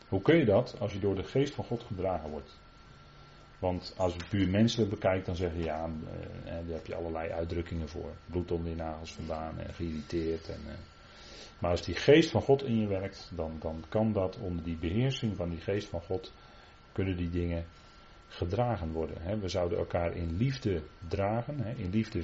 Hoe 0.09 0.23
kun 0.23 0.37
je 0.37 0.45
dat? 0.45 0.77
Als 0.79 0.93
je 0.93 0.99
door 0.99 1.15
de 1.15 1.25
geest 1.25 1.55
van 1.55 1.65
God 1.65 1.83
gedragen 1.83 2.31
wordt. 2.31 2.59
Want 3.59 3.95
als 3.97 4.15
je 4.15 4.25
puur 4.29 4.49
menselijk 4.49 4.91
bekijkt, 4.91 5.27
dan 5.27 5.37
zeg 5.37 5.53
je 5.53 5.63
ja, 5.63 5.85
eh, 5.85 6.45
daar 6.45 6.65
heb 6.67 6.87
je 6.87 6.95
allerlei 6.95 7.31
uitdrukkingen 7.31 7.89
voor. 7.89 8.11
Bloed 8.27 8.51
onder 8.51 8.71
je 8.71 8.77
nagels 8.77 9.13
vandaan 9.13 9.59
en 9.59 9.75
geïrriteerd. 9.75 10.49
En, 10.49 10.61
eh. 10.67 10.75
Maar 11.59 11.71
als 11.71 11.83
die 11.83 11.95
geest 11.95 12.31
van 12.31 12.43
God 12.43 12.63
in 12.63 12.81
je 12.81 12.87
werkt, 12.87 13.31
dan, 13.35 13.57
dan 13.61 13.85
kan 13.89 14.13
dat 14.13 14.39
onder 14.39 14.65
die 14.65 14.77
beheersing 14.77 15.37
van 15.37 15.51
die 15.51 15.61
geest 15.61 15.89
van 15.89 16.03
God 16.03 16.33
kunnen 16.93 17.17
die 17.17 17.31
dingen 17.31 17.65
gedragen 18.29 18.93
worden. 18.93 19.41
We 19.41 19.49
zouden 19.49 19.79
elkaar 19.79 20.17
in 20.17 20.37
liefde 20.37 20.83
dragen, 21.09 21.77
in 21.77 21.91
liefde 21.91 22.23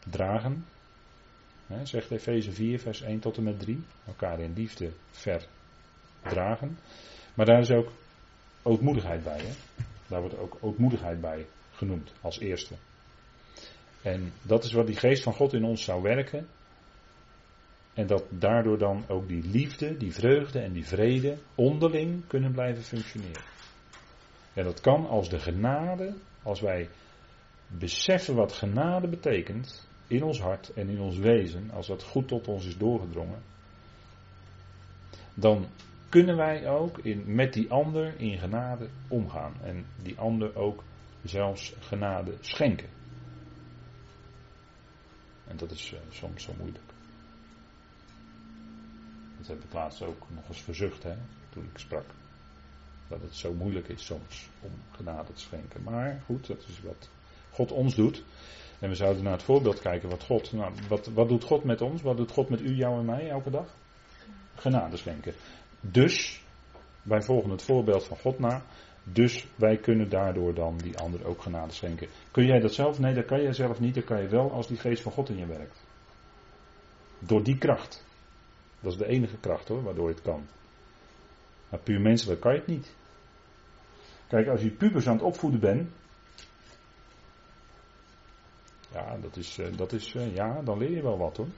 verdragen. 0.00 0.64
Zegt 1.82 2.10
Efeze 2.10 2.52
4, 2.52 2.78
vers 2.78 3.02
1 3.02 3.18
tot 3.18 3.36
en 3.36 3.42
met 3.42 3.60
3. 3.60 3.82
Elkaar 4.06 4.40
in 4.40 4.52
liefde 4.52 4.90
verdragen. 5.10 6.78
Maar 7.34 7.46
daar 7.46 7.60
is 7.60 7.70
ook 7.70 7.92
ootmoedigheid 8.62 9.24
bij. 9.24 9.40
Hè? 9.40 9.52
Daar 10.06 10.20
wordt 10.20 10.38
ook 10.38 10.56
ootmoedigheid 10.60 11.20
bij 11.20 11.46
genoemd 11.72 12.12
als 12.20 12.38
eerste. 12.38 12.74
En 14.02 14.32
dat 14.42 14.64
is 14.64 14.72
wat 14.72 14.86
die 14.86 14.96
geest 14.96 15.22
van 15.22 15.34
God 15.34 15.52
in 15.52 15.64
ons 15.64 15.84
zou 15.84 16.02
werken. 16.02 16.48
En 17.94 18.06
dat 18.06 18.24
daardoor 18.28 18.78
dan 18.78 19.04
ook 19.08 19.28
die 19.28 19.42
liefde, 19.42 19.96
die 19.96 20.12
vreugde 20.12 20.58
en 20.58 20.72
die 20.72 20.86
vrede 20.86 21.36
onderling 21.54 22.26
kunnen 22.26 22.52
blijven 22.52 22.82
functioneren. 22.82 23.42
En 24.54 24.64
dat 24.64 24.80
kan 24.80 25.08
als 25.08 25.28
de 25.28 25.38
genade, 25.38 26.14
als 26.42 26.60
wij 26.60 26.88
beseffen 27.66 28.34
wat 28.34 28.52
genade 28.52 29.08
betekent 29.08 29.88
in 30.06 30.22
ons 30.22 30.40
hart 30.40 30.72
en 30.72 30.88
in 30.88 31.00
ons 31.00 31.16
wezen, 31.18 31.70
als 31.70 31.86
dat 31.86 32.02
goed 32.02 32.28
tot 32.28 32.48
ons 32.48 32.66
is 32.66 32.76
doorgedrongen, 32.76 33.42
dan 35.34 35.66
kunnen 36.08 36.36
wij 36.36 36.68
ook 36.68 36.98
in, 36.98 37.34
met 37.34 37.52
die 37.52 37.70
ander 37.70 38.20
in 38.20 38.38
genade 38.38 38.88
omgaan 39.08 39.54
en 39.62 39.86
die 40.02 40.18
ander 40.18 40.56
ook 40.56 40.82
zelfs 41.24 41.74
genade 41.80 42.34
schenken. 42.40 42.88
En 45.46 45.56
dat 45.56 45.70
is 45.70 45.92
uh, 45.92 45.98
soms 46.10 46.42
zo 46.42 46.52
moeilijk. 46.58 46.91
Dat 49.42 49.56
heb 49.56 49.64
ik 49.64 49.72
laatst 49.72 50.02
ook 50.02 50.26
nog 50.28 50.48
eens 50.48 50.62
verzucht 50.62 51.02
hè, 51.02 51.14
toen 51.50 51.64
ik 51.72 51.78
sprak. 51.78 52.04
Dat 53.08 53.20
het 53.20 53.34
zo 53.34 53.52
moeilijk 53.52 53.88
is 53.88 54.04
soms 54.04 54.48
om 54.60 54.70
genade 54.90 55.32
te 55.32 55.40
schenken. 55.40 55.82
Maar 55.82 56.22
goed, 56.24 56.46
dat 56.46 56.64
is 56.68 56.80
wat 56.82 57.08
God 57.50 57.72
ons 57.72 57.94
doet. 57.94 58.24
En 58.78 58.88
we 58.88 58.94
zouden 58.94 59.22
naar 59.22 59.32
het 59.32 59.42
voorbeeld 59.42 59.80
kijken 59.80 60.08
wat 60.08 60.24
God. 60.24 60.52
Nou, 60.52 60.72
wat, 60.88 61.06
wat 61.06 61.28
doet 61.28 61.44
God 61.44 61.64
met 61.64 61.80
ons? 61.80 62.02
Wat 62.02 62.16
doet 62.16 62.30
God 62.30 62.48
met 62.48 62.60
u, 62.60 62.74
jou 62.74 62.98
en 62.98 63.04
mij 63.04 63.28
elke 63.28 63.50
dag? 63.50 63.66
Genade 64.54 64.96
schenken. 64.96 65.34
Dus, 65.80 66.42
wij 67.02 67.22
volgen 67.22 67.50
het 67.50 67.62
voorbeeld 67.62 68.04
van 68.04 68.16
God 68.16 68.38
na. 68.38 68.62
Dus 69.04 69.46
wij 69.56 69.76
kunnen 69.76 70.08
daardoor 70.08 70.54
dan 70.54 70.76
die 70.76 70.98
ander 70.98 71.26
ook 71.26 71.42
genade 71.42 71.72
schenken. 71.72 72.08
Kun 72.30 72.46
jij 72.46 72.60
dat 72.60 72.74
zelf? 72.74 72.98
Nee, 72.98 73.14
dat 73.14 73.24
kan 73.24 73.42
jij 73.42 73.52
zelf 73.52 73.80
niet. 73.80 73.94
Dat 73.94 74.04
kan 74.04 74.22
je 74.22 74.28
wel 74.28 74.52
als 74.52 74.66
die 74.66 74.78
geest 74.78 75.02
van 75.02 75.12
God 75.12 75.28
in 75.28 75.36
je 75.36 75.46
werkt. 75.46 75.84
Door 77.18 77.42
die 77.42 77.58
kracht. 77.58 78.04
Dat 78.82 78.92
is 78.92 78.98
de 78.98 79.06
enige 79.06 79.36
kracht 79.36 79.68
hoor, 79.68 79.82
waardoor 79.82 80.08
je 80.08 80.14
het 80.14 80.24
kan. 80.24 80.46
Maar 81.68 81.80
puur 81.80 82.00
menselijk 82.00 82.40
kan 82.40 82.52
je 82.52 82.58
het 82.58 82.68
niet. 82.68 82.94
Kijk, 84.28 84.48
als 84.48 84.62
je 84.62 84.70
pubers 84.70 85.06
aan 85.06 85.14
het 85.14 85.22
opvoeden 85.22 85.60
bent. 85.60 85.90
Ja, 88.92 89.16
dat 89.16 89.36
is, 89.36 89.58
eh, 89.58 89.76
dat 89.76 89.92
is 89.92 90.14
eh, 90.14 90.34
ja, 90.34 90.62
dan 90.62 90.78
leer 90.78 90.90
je 90.90 91.02
wel 91.02 91.18
wat 91.18 91.36
hoor. 91.36 91.48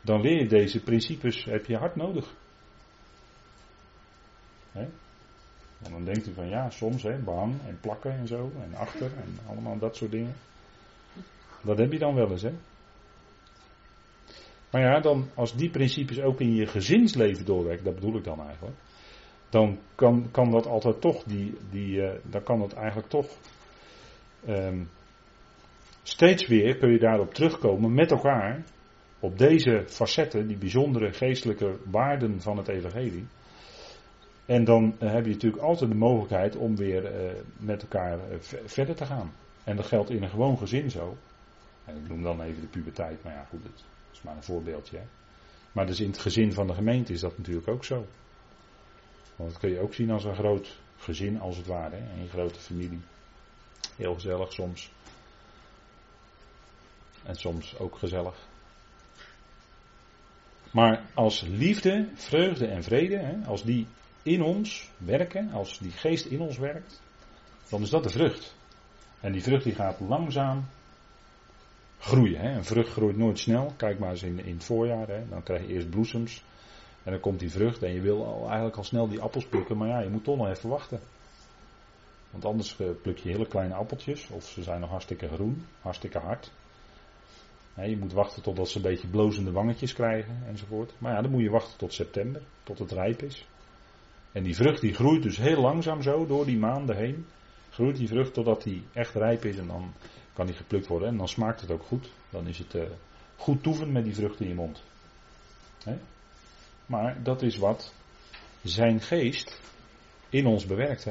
Dan 0.00 0.20
leer 0.20 0.38
je 0.38 0.48
deze 0.48 0.82
principes, 0.82 1.44
heb 1.44 1.66
je 1.66 1.76
hard 1.76 1.96
nodig. 1.96 2.34
Hè? 4.72 4.82
En 5.82 5.90
dan 5.90 6.04
denkt 6.04 6.26
u 6.26 6.32
van 6.32 6.48
ja, 6.48 6.70
soms 6.70 7.02
hè, 7.02 7.18
behang 7.18 7.54
en 7.66 7.78
plakken 7.80 8.12
en 8.12 8.26
zo, 8.26 8.52
en 8.62 8.74
achter 8.74 9.12
en 9.16 9.38
allemaal 9.48 9.78
dat 9.78 9.96
soort 9.96 10.10
dingen. 10.10 10.34
Dat 11.62 11.78
heb 11.78 11.92
je 11.92 11.98
dan 11.98 12.14
wel 12.14 12.30
eens 12.30 12.42
hè. 12.42 12.54
Maar 14.74 14.82
ja, 14.82 15.00
dan, 15.00 15.28
als 15.34 15.56
die 15.56 15.70
principes 15.70 16.20
ook 16.20 16.40
in 16.40 16.54
je 16.54 16.66
gezinsleven 16.66 17.44
doorwerken, 17.44 17.84
dat 17.84 17.94
bedoel 17.94 18.16
ik 18.16 18.24
dan 18.24 18.40
eigenlijk. 18.40 18.76
Dan 19.48 19.78
kan, 19.94 20.28
kan 20.30 20.50
dat 20.50 20.66
altijd 20.66 21.00
toch, 21.00 21.22
die, 21.22 21.54
die, 21.70 21.96
uh, 21.96 22.10
dan 22.22 22.42
kan 22.42 22.58
dat 22.58 22.72
eigenlijk 22.72 23.08
toch 23.08 23.26
um, 24.48 24.88
steeds 26.02 26.46
weer 26.46 26.76
kun 26.76 26.90
je 26.90 26.98
daarop 26.98 27.34
terugkomen 27.34 27.94
met 27.94 28.10
elkaar. 28.10 28.64
Op 29.20 29.38
deze 29.38 29.84
facetten, 29.86 30.46
die 30.46 30.58
bijzondere 30.58 31.12
geestelijke 31.12 31.76
waarden 31.90 32.40
van 32.40 32.56
het 32.56 32.68
evangelie. 32.68 33.26
En 34.46 34.64
dan 34.64 34.94
uh, 35.02 35.12
heb 35.12 35.24
je 35.24 35.32
natuurlijk 35.32 35.62
altijd 35.62 35.90
de 35.90 35.96
mogelijkheid 35.96 36.56
om 36.56 36.76
weer 36.76 37.04
uh, 37.04 37.30
met 37.58 37.82
elkaar 37.82 38.18
verder 38.64 38.94
te 38.94 39.04
gaan. 39.04 39.32
En 39.64 39.76
dat 39.76 39.86
geldt 39.86 40.10
in 40.10 40.22
een 40.22 40.30
gewoon 40.30 40.58
gezin 40.58 40.90
zo. 40.90 41.16
En 41.84 41.96
ik 41.96 42.08
noem 42.08 42.22
dan 42.22 42.42
even 42.42 42.60
de 42.60 42.68
puberteit, 42.68 43.24
maar 43.24 43.32
ja 43.32 43.44
goed, 43.44 43.60
is 44.14 44.22
maar 44.22 44.36
een 44.36 44.42
voorbeeldje. 44.42 45.00
Maar 45.72 45.86
dus 45.86 46.00
in 46.00 46.10
het 46.10 46.18
gezin 46.18 46.52
van 46.52 46.66
de 46.66 46.74
gemeente 46.74 47.12
is 47.12 47.20
dat 47.20 47.38
natuurlijk 47.38 47.68
ook 47.68 47.84
zo. 47.84 48.06
Want 49.36 49.50
dat 49.50 49.58
kun 49.58 49.70
je 49.70 49.80
ook 49.80 49.94
zien 49.94 50.10
als 50.10 50.24
een 50.24 50.34
groot 50.34 50.78
gezin, 50.96 51.40
als 51.40 51.56
het 51.56 51.66
ware. 51.66 51.96
Hè. 51.96 52.20
Een 52.20 52.28
grote 52.28 52.60
familie. 52.60 53.00
Heel 53.96 54.14
gezellig 54.14 54.52
soms. 54.52 54.92
En 57.22 57.34
soms 57.34 57.78
ook 57.78 57.98
gezellig. 57.98 58.36
Maar 60.70 61.04
als 61.14 61.40
liefde, 61.40 62.08
vreugde 62.14 62.66
en 62.66 62.82
vrede, 62.82 63.16
hè, 63.16 63.46
als 63.46 63.62
die 63.62 63.86
in 64.22 64.42
ons 64.42 64.90
werken, 64.96 65.52
als 65.52 65.78
die 65.78 65.90
geest 65.90 66.26
in 66.26 66.40
ons 66.40 66.58
werkt, 66.58 67.02
dan 67.68 67.82
is 67.82 67.90
dat 67.90 68.02
de 68.02 68.10
vrucht. 68.10 68.54
En 69.20 69.32
die 69.32 69.42
vrucht 69.42 69.64
die 69.64 69.74
gaat 69.74 70.00
langzaam 70.00 70.64
groeien. 72.04 72.40
Hè. 72.40 72.56
Een 72.56 72.64
vrucht 72.64 72.92
groeit 72.92 73.16
nooit 73.16 73.38
snel. 73.38 73.72
Kijk 73.76 73.98
maar 73.98 74.10
eens 74.10 74.22
in, 74.22 74.44
in 74.44 74.54
het 74.54 74.64
voorjaar. 74.64 75.08
Hè. 75.08 75.28
Dan 75.28 75.42
krijg 75.42 75.60
je 75.60 75.72
eerst 75.72 75.90
bloesems. 75.90 76.44
En 77.02 77.10
dan 77.12 77.20
komt 77.20 77.38
die 77.40 77.50
vrucht. 77.50 77.82
En 77.82 77.92
je 77.92 78.00
wil 78.00 78.26
al, 78.26 78.46
eigenlijk 78.46 78.76
al 78.76 78.84
snel 78.84 79.08
die 79.08 79.20
appels 79.20 79.46
plukken. 79.46 79.76
Maar 79.76 79.88
ja, 79.88 80.00
je 80.00 80.08
moet 80.08 80.24
toch 80.24 80.36
nog 80.36 80.48
even 80.48 80.68
wachten. 80.68 81.00
Want 82.30 82.44
anders 82.44 82.80
eh, 82.80 82.86
pluk 83.02 83.18
je 83.18 83.30
hele 83.30 83.46
kleine 83.46 83.74
appeltjes. 83.74 84.28
Of 84.30 84.44
ze 84.44 84.62
zijn 84.62 84.80
nog 84.80 84.90
hartstikke 84.90 85.28
groen. 85.28 85.66
Hartstikke 85.80 86.18
hard. 86.18 86.50
je 87.74 87.96
moet 87.96 88.12
wachten 88.12 88.42
totdat 88.42 88.68
ze 88.68 88.76
een 88.76 88.82
beetje 88.82 89.08
blozende 89.08 89.52
wangetjes 89.52 89.92
krijgen. 89.92 90.42
Enzovoort. 90.46 90.92
Maar 90.98 91.12
ja, 91.12 91.22
dan 91.22 91.30
moet 91.30 91.42
je 91.42 91.50
wachten 91.50 91.78
tot 91.78 91.92
september. 91.92 92.42
Tot 92.62 92.78
het 92.78 92.92
rijp 92.92 93.22
is. 93.22 93.46
En 94.32 94.42
die 94.42 94.54
vrucht 94.54 94.80
die 94.80 94.94
groeit 94.94 95.22
dus 95.22 95.36
heel 95.36 95.60
langzaam 95.60 96.02
zo 96.02 96.26
door 96.26 96.44
die 96.44 96.58
maanden 96.58 96.96
heen. 96.96 97.26
Groeit 97.70 97.96
die 97.96 98.08
vrucht 98.08 98.34
totdat 98.34 98.62
die 98.62 98.82
echt 98.92 99.14
rijp 99.14 99.44
is. 99.44 99.58
En 99.58 99.66
dan 99.66 99.92
kan 100.34 100.46
die 100.46 100.54
geplukt 100.54 100.86
worden 100.86 101.08
en 101.08 101.16
dan 101.16 101.28
smaakt 101.28 101.60
het 101.60 101.70
ook 101.70 101.82
goed. 101.82 102.10
Dan 102.30 102.46
is 102.46 102.58
het 102.58 102.74
uh, 102.74 102.82
goed 103.36 103.62
toeven 103.62 103.92
met 103.92 104.04
die 104.04 104.14
vrucht 104.14 104.40
in 104.40 104.48
je 104.48 104.54
mond. 104.54 104.82
Maar 106.86 107.22
dat 107.22 107.42
is 107.42 107.56
wat 107.56 107.94
zijn 108.62 109.00
geest 109.00 109.60
in 110.28 110.46
ons 110.46 110.66
bewerkt. 110.66 111.06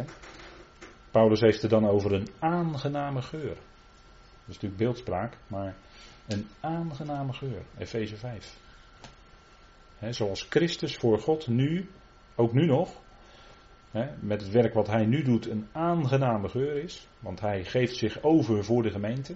Paulus 1.11 1.39
heeft 1.39 1.61
het 1.61 1.71
dan 1.71 1.87
over 1.87 2.13
een 2.13 2.27
aangename 2.39 3.21
geur. 3.21 3.55
Dat 3.55 4.47
is 4.47 4.53
natuurlijk 4.53 4.77
beeldspraak, 4.77 5.37
maar 5.47 5.75
een 6.27 6.47
aangename 6.59 7.33
geur. 7.33 7.61
Efeze 7.77 8.15
5. 8.15 8.57
zoals 10.09 10.45
Christus 10.49 10.95
voor 10.95 11.19
God 11.19 11.47
nu, 11.47 11.89
ook 12.35 12.53
nu 12.53 12.65
nog, 12.65 13.01
met 14.19 14.41
het 14.41 14.51
werk 14.51 14.73
wat 14.73 14.87
hij 14.87 15.05
nu 15.05 15.23
doet 15.23 15.49
een 15.49 15.67
aangename 15.71 16.49
geur 16.49 16.83
is. 16.83 17.07
Want 17.19 17.39
hij 17.39 17.63
geeft 17.63 17.95
zich 17.95 18.23
over 18.23 18.63
voor 18.63 18.83
de 18.83 18.91
gemeente. 18.91 19.35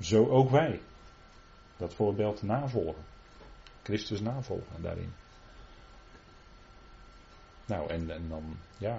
zo 0.00 0.28
ook 0.28 0.50
wij. 0.50 0.80
Dat 1.76 1.94
voorbeeld 1.94 2.42
navolgen. 2.42 3.04
Christus 3.82 4.20
navolgen 4.20 4.82
daarin. 4.82 5.12
Nou, 7.66 7.90
en, 7.90 8.10
en 8.10 8.28
dan, 8.28 8.56
ja, 8.78 8.98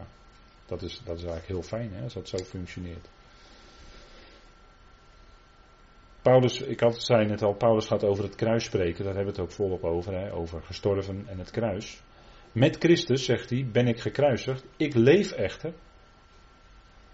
dat 0.65 0.82
is, 0.82 1.01
dat 1.03 1.17
is 1.17 1.23
eigenlijk 1.23 1.47
heel 1.47 1.63
fijn 1.63 1.93
hè, 1.93 2.03
als 2.03 2.13
dat 2.13 2.28
zo 2.28 2.38
functioneert. 2.38 3.07
Paulus, 6.21 6.61
ik 6.61 6.80
had, 6.80 7.03
zei 7.03 7.25
net 7.25 7.41
al, 7.41 7.53
Paulus 7.53 7.86
gaat 7.86 8.03
over 8.03 8.23
het 8.23 8.36
kruis 8.36 8.63
spreken, 8.63 9.03
daar 9.03 9.15
hebben 9.15 9.34
we 9.34 9.41
het 9.41 9.49
ook 9.49 9.55
volop 9.55 9.84
over, 9.84 10.13
hè, 10.13 10.34
over 10.34 10.63
gestorven 10.63 11.28
en 11.28 11.38
het 11.38 11.51
kruis. 11.51 12.01
Met 12.57 12.77
Christus, 12.77 13.25
zegt 13.25 13.49
hij, 13.49 13.67
ben 13.71 13.87
ik 13.87 13.99
gekruisigd. 13.99 14.65
Ik 14.77 14.93
leef 14.93 15.31
echter. 15.31 15.73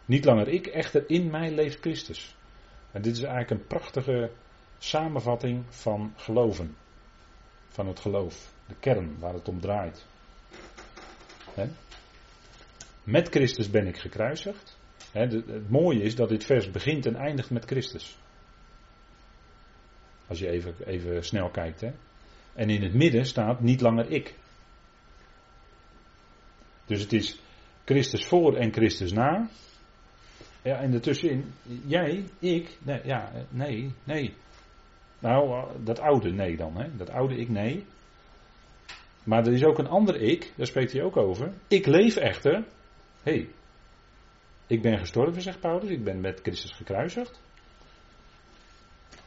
Niet 0.05 0.25
langer 0.25 0.47
ik, 0.47 0.67
echter 0.67 1.09
in 1.09 1.29
mij 1.29 1.51
leeft 1.51 1.79
Christus. 1.79 2.35
En 2.91 3.01
dit 3.01 3.17
is 3.17 3.21
eigenlijk 3.21 3.51
een 3.51 3.67
prachtige 3.67 4.31
samenvatting 4.77 5.63
van 5.69 6.13
geloven. 6.15 6.75
Van 7.67 7.87
het 7.87 7.99
geloof. 7.99 8.53
De 8.67 8.75
kern 8.79 9.19
waar 9.19 9.33
het 9.33 9.47
om 9.47 9.59
draait. 9.59 10.05
Met 13.03 13.29
Christus 13.29 13.69
ben 13.69 13.87
ik 13.87 13.97
gekruisigd. 13.97 14.77
het 15.11 15.69
mooie 15.69 16.01
is 16.01 16.15
dat 16.15 16.29
dit 16.29 16.45
vers 16.45 16.71
begint 16.71 17.05
en 17.05 17.15
eindigt 17.15 17.49
met 17.49 17.65
Christus. 17.65 18.17
Als 20.27 20.39
je 20.39 20.49
even, 20.49 20.75
even 20.85 21.23
snel 21.25 21.49
kijkt. 21.49 21.83
En 22.53 22.69
in 22.69 22.83
het 22.83 22.93
midden 22.93 23.25
staat 23.25 23.61
niet 23.61 23.81
langer 23.81 24.11
ik. 24.11 24.41
Dus 26.85 27.01
het 27.01 27.13
is 27.13 27.39
Christus 27.85 28.25
voor 28.25 28.55
en 28.55 28.73
Christus 28.73 29.11
na. 29.11 29.49
Ja, 30.61 30.81
en 30.81 30.93
ertussenin, 30.93 31.53
jij, 31.85 32.23
ik, 32.39 32.77
nee, 32.83 33.01
ja, 33.03 33.31
nee, 33.49 33.93
nee. 34.03 34.33
Nou, 35.19 35.67
dat 35.83 35.99
oude 35.99 36.31
nee 36.31 36.57
dan, 36.57 36.77
hè. 36.77 36.95
Dat 36.97 37.09
oude 37.09 37.35
ik, 37.35 37.49
nee. 37.49 37.85
Maar 39.23 39.45
er 39.45 39.53
is 39.53 39.63
ook 39.63 39.77
een 39.77 39.87
ander 39.87 40.15
ik, 40.21 40.53
daar 40.55 40.67
spreekt 40.67 40.91
hij 40.91 41.03
ook 41.03 41.17
over. 41.17 41.53
Ik 41.67 41.85
leef 41.85 42.15
echter. 42.15 42.65
Hey, 43.23 43.49
ik 44.67 44.81
ben 44.81 44.99
gestorven, 44.99 45.41
zegt 45.41 45.59
Paulus. 45.59 45.89
Ik 45.89 46.03
ben 46.03 46.21
met 46.21 46.39
Christus 46.41 46.71
gekruisigd. 46.71 47.41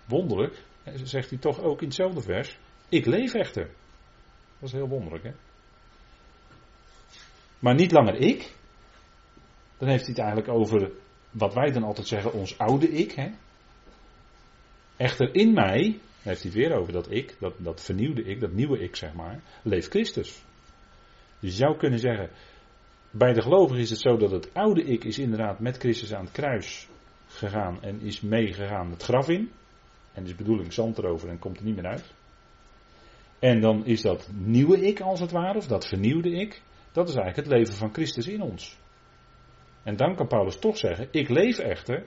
Wonderlijk, 0.04 0.62
zegt 1.02 1.30
hij 1.30 1.38
toch 1.38 1.60
ook 1.60 1.80
in 1.80 1.86
hetzelfde 1.86 2.20
vers. 2.20 2.58
Ik 2.88 3.06
leef 3.06 3.34
echter. 3.34 3.70
Dat 4.58 4.68
is 4.68 4.72
heel 4.72 4.88
wonderlijk, 4.88 5.24
hè. 5.24 5.32
Maar 7.66 7.74
niet 7.74 7.92
langer 7.92 8.14
ik. 8.14 8.54
Dan 9.78 9.88
heeft 9.88 10.04
hij 10.06 10.14
het 10.14 10.24
eigenlijk 10.24 10.48
over 10.48 10.90
wat 11.30 11.54
wij 11.54 11.70
dan 11.70 11.82
altijd 11.82 12.06
zeggen, 12.06 12.32
ons 12.32 12.58
oude 12.58 12.88
ik. 12.88 13.12
Hè? 13.12 13.30
Echter 14.96 15.34
in 15.34 15.52
mij, 15.52 15.98
heeft 16.22 16.42
hij 16.42 16.50
het 16.50 16.60
weer 16.60 16.76
over 16.76 16.92
dat 16.92 17.10
ik, 17.10 17.36
dat, 17.40 17.54
dat 17.56 17.82
vernieuwde 17.82 18.22
ik, 18.22 18.40
dat 18.40 18.52
nieuwe 18.52 18.78
ik 18.78 18.96
zeg 18.96 19.12
maar, 19.12 19.40
leeft 19.62 19.88
Christus. 19.88 20.44
Dus 21.40 21.50
je 21.50 21.56
zou 21.56 21.76
kunnen 21.76 21.98
zeggen, 21.98 22.30
bij 23.10 23.32
de 23.32 23.42
gelovigen 23.42 23.82
is 23.82 23.90
het 23.90 24.00
zo 24.00 24.16
dat 24.16 24.30
het 24.30 24.54
oude 24.54 24.84
ik 24.84 25.04
is 25.04 25.18
inderdaad 25.18 25.60
met 25.60 25.76
Christus 25.76 26.14
aan 26.14 26.24
het 26.24 26.32
kruis 26.32 26.88
gegaan 27.26 27.82
en 27.82 28.00
is 28.00 28.20
meegegaan 28.20 28.90
het 28.90 29.02
graf 29.02 29.28
in. 29.28 29.50
En 30.12 30.24
is 30.24 30.34
bedoeling 30.34 30.72
zand 30.72 30.98
erover 30.98 31.28
en 31.28 31.38
komt 31.38 31.58
er 31.58 31.64
niet 31.64 31.76
meer 31.76 31.86
uit. 31.86 32.12
En 33.38 33.60
dan 33.60 33.86
is 33.86 34.02
dat 34.02 34.28
nieuwe 34.32 34.80
ik 34.80 35.00
als 35.00 35.20
het 35.20 35.30
ware, 35.30 35.58
of 35.58 35.66
dat 35.66 35.86
vernieuwde 35.86 36.30
ik, 36.30 36.62
dat 36.96 37.08
is 37.08 37.14
eigenlijk 37.14 37.48
het 37.48 37.58
leven 37.58 37.74
van 37.74 37.92
Christus 37.92 38.26
in 38.26 38.42
ons. 38.42 38.78
En 39.82 39.96
dan 39.96 40.14
kan 40.14 40.26
Paulus 40.26 40.58
toch 40.58 40.76
zeggen: 40.76 41.08
Ik 41.10 41.28
leef 41.28 41.58
echter, 41.58 42.04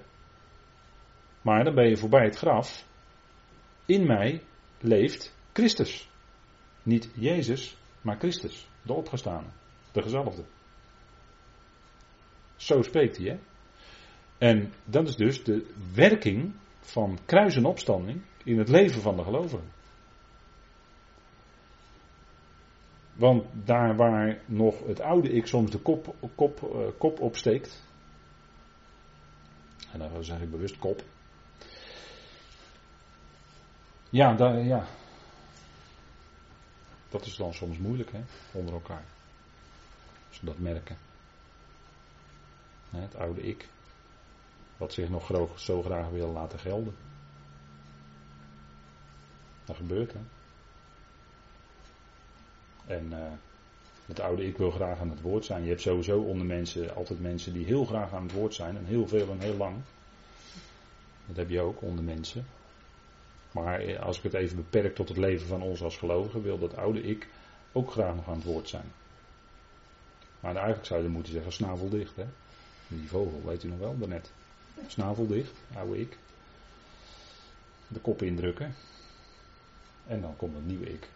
maar 1.41 1.63
dan 1.63 1.75
ben 1.75 1.89
je 1.89 1.97
voorbij 1.97 2.23
het 2.23 2.37
graf. 2.37 2.85
In 3.85 4.07
mij 4.07 4.43
leeft 4.79 5.35
Christus. 5.53 6.09
Niet 6.83 7.11
Jezus, 7.15 7.77
maar 8.01 8.17
Christus, 8.17 8.67
de 8.81 8.93
opgestane, 8.93 9.47
de 9.91 10.01
gezalfde. 10.01 10.43
Zo 12.55 12.81
spreekt 12.81 13.17
hij, 13.17 13.27
hè? 13.27 13.39
En 14.37 14.73
dat 14.85 15.07
is 15.07 15.15
dus 15.15 15.43
de 15.43 15.73
werking 15.93 16.53
van 16.79 17.19
kruis 17.25 17.55
en 17.55 17.65
opstanding 17.65 18.21
in 18.43 18.57
het 18.57 18.69
leven 18.69 19.01
van 19.01 19.15
de 19.15 19.23
gelovigen. 19.23 19.78
Want 23.19 23.45
daar 23.65 23.95
waar 23.95 24.41
nog 24.45 24.85
het 24.87 24.99
oude 24.99 25.29
ik 25.29 25.47
soms 25.47 25.71
de 25.71 25.79
kop, 25.79 26.15
kop, 26.35 26.61
uh, 26.73 26.87
kop 26.97 27.19
opsteekt. 27.19 27.83
En 29.91 29.99
dan 29.99 30.23
zeg 30.23 30.41
ik 30.41 30.51
bewust 30.51 30.77
kop. 30.77 31.03
Ja, 34.09 34.33
daar, 34.33 34.63
ja. 34.63 34.85
Dat 37.09 37.25
is 37.25 37.35
dan 37.35 37.53
soms 37.53 37.77
moeilijk, 37.77 38.11
hè, 38.11 38.21
onder 38.51 38.73
elkaar. 38.73 39.03
Als 40.27 40.39
we 40.39 40.45
dat 40.45 40.59
merken. 40.59 40.97
Het 42.89 43.15
oude 43.15 43.41
ik. 43.41 43.69
Wat 44.77 44.93
zich 44.93 45.09
nog 45.09 45.31
zo 45.55 45.81
graag 45.81 46.09
wil 46.09 46.31
laten 46.31 46.59
gelden. 46.59 46.95
Dat 49.65 49.75
gebeurt 49.75 50.13
hè. 50.13 50.19
En 52.89 53.07
uh, 53.11 53.17
het 54.05 54.19
oude 54.19 54.45
ik 54.45 54.57
wil 54.57 54.71
graag 54.71 54.99
aan 54.99 55.09
het 55.09 55.21
woord 55.21 55.45
zijn. 55.45 55.63
Je 55.63 55.69
hebt 55.69 55.81
sowieso 55.81 56.19
onder 56.19 56.45
mensen 56.45 56.95
altijd 56.95 57.21
mensen 57.21 57.53
die 57.53 57.65
heel 57.65 57.85
graag 57.85 58.13
aan 58.13 58.23
het 58.23 58.31
woord 58.31 58.53
zijn. 58.53 58.77
En 58.77 58.85
heel 58.85 59.07
veel 59.07 59.29
en 59.31 59.39
heel 59.39 59.55
lang. 59.55 59.75
Dat 61.25 61.35
heb 61.35 61.49
je 61.49 61.61
ook 61.61 61.81
onder 61.81 62.03
mensen. 62.03 62.45
Maar 63.51 63.79
eh, 63.79 63.99
als 63.99 64.17
ik 64.17 64.23
het 64.23 64.33
even 64.33 64.55
beperk 64.55 64.95
tot 64.95 65.09
het 65.09 65.17
leven 65.17 65.47
van 65.47 65.61
ons 65.61 65.81
als 65.81 65.97
gelovigen, 65.97 66.43
wil 66.43 66.59
dat 66.59 66.75
oude 66.75 67.01
ik 67.01 67.27
ook 67.71 67.91
graag 67.91 68.15
nog 68.15 68.27
aan 68.27 68.35
het 68.35 68.43
woord 68.43 68.69
zijn. 68.69 68.91
Maar 70.39 70.55
eigenlijk 70.55 70.85
zou 70.85 71.03
je 71.03 71.09
moeten 71.09 71.33
zeggen 71.33 71.51
snaveldicht. 71.51 72.15
Hè? 72.15 72.25
Die 72.87 73.09
vogel, 73.09 73.41
weet 73.45 73.63
u 73.63 73.67
nog 73.67 73.79
wel, 73.79 73.97
daarnet. 73.97 74.31
Snaveldicht, 74.87 75.53
oude 75.75 75.99
ik. 75.99 76.17
De 77.87 77.99
kop 77.99 78.21
indrukken. 78.21 78.75
En 80.07 80.21
dan 80.21 80.35
komt 80.35 80.55
het 80.55 80.65
nieuwe 80.65 80.93
ik. 80.93 81.07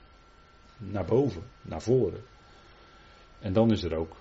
Naar 0.78 1.06
boven, 1.06 1.44
naar 1.62 1.82
voren. 1.82 2.24
En 3.40 3.54
dan 3.54 3.72
is 3.72 3.84
er 3.84 3.96
ook 3.96 4.16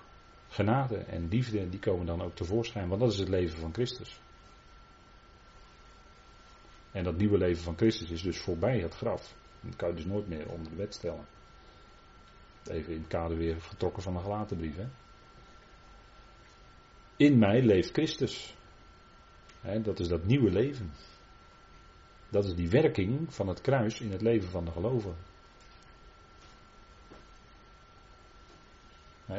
genade 0.49 0.97
en 0.97 1.27
liefde, 1.27 1.69
die 1.69 1.79
komen 1.79 2.05
dan 2.05 2.21
ook 2.21 2.35
tevoorschijn. 2.35 2.87
Want 2.87 3.01
dat 3.01 3.11
is 3.11 3.19
het 3.19 3.29
leven 3.29 3.59
van 3.59 3.73
Christus. 3.73 4.19
En 6.91 7.03
dat 7.03 7.17
nieuwe 7.17 7.37
leven 7.37 7.63
van 7.63 7.77
Christus 7.77 8.09
is 8.09 8.21
dus 8.21 8.39
voorbij 8.39 8.79
het 8.79 8.93
graf. 8.93 9.35
Dat 9.61 9.75
kan 9.75 9.89
je 9.89 9.95
dus 9.95 10.05
nooit 10.05 10.27
meer 10.27 10.49
onder 10.49 10.71
de 10.71 10.77
wet 10.77 10.93
stellen. 10.93 11.25
Even 12.63 12.93
in 12.93 12.99
het 12.99 13.07
kader 13.07 13.37
weer 13.37 13.61
getrokken 13.61 14.03
van 14.03 14.13
de 14.13 14.19
gelaten 14.19 14.57
brief. 14.57 14.75
Hè? 14.75 14.87
In 17.15 17.37
mij 17.37 17.61
leeft 17.61 17.91
Christus. 17.91 18.55
dat 19.81 19.99
is 19.99 20.07
dat 20.07 20.25
nieuwe 20.25 20.51
leven. 20.51 20.91
Dat 22.29 22.45
is 22.45 22.55
die 22.55 22.69
werking 22.69 23.33
van 23.33 23.47
het 23.47 23.61
kruis 23.61 23.99
in 24.01 24.11
het 24.11 24.21
leven 24.21 24.49
van 24.49 24.65
de 24.65 24.71
gelovigen. 24.71 25.15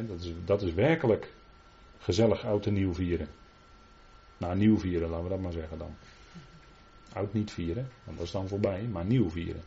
Dat, 0.02 0.20
is, 0.20 0.32
dat 0.44 0.62
is 0.62 0.72
werkelijk 0.72 1.32
gezellig 1.98 2.44
oud 2.44 2.66
en 2.66 2.72
nieuw 2.72 2.94
vieren. 2.94 3.28
Nou, 4.36 4.56
nieuw 4.56 4.78
vieren, 4.78 5.08
laten 5.08 5.24
we 5.24 5.30
dat 5.30 5.40
maar 5.40 5.52
zeggen 5.52 5.78
dan. 5.78 5.94
Oud 7.12 7.32
niet 7.32 7.52
vieren, 7.52 7.88
want 8.04 8.16
dat 8.16 8.26
is 8.26 8.32
dan 8.32 8.48
voorbij, 8.48 8.82
maar 8.82 9.04
nieuw 9.04 9.30
vieren. 9.30 9.62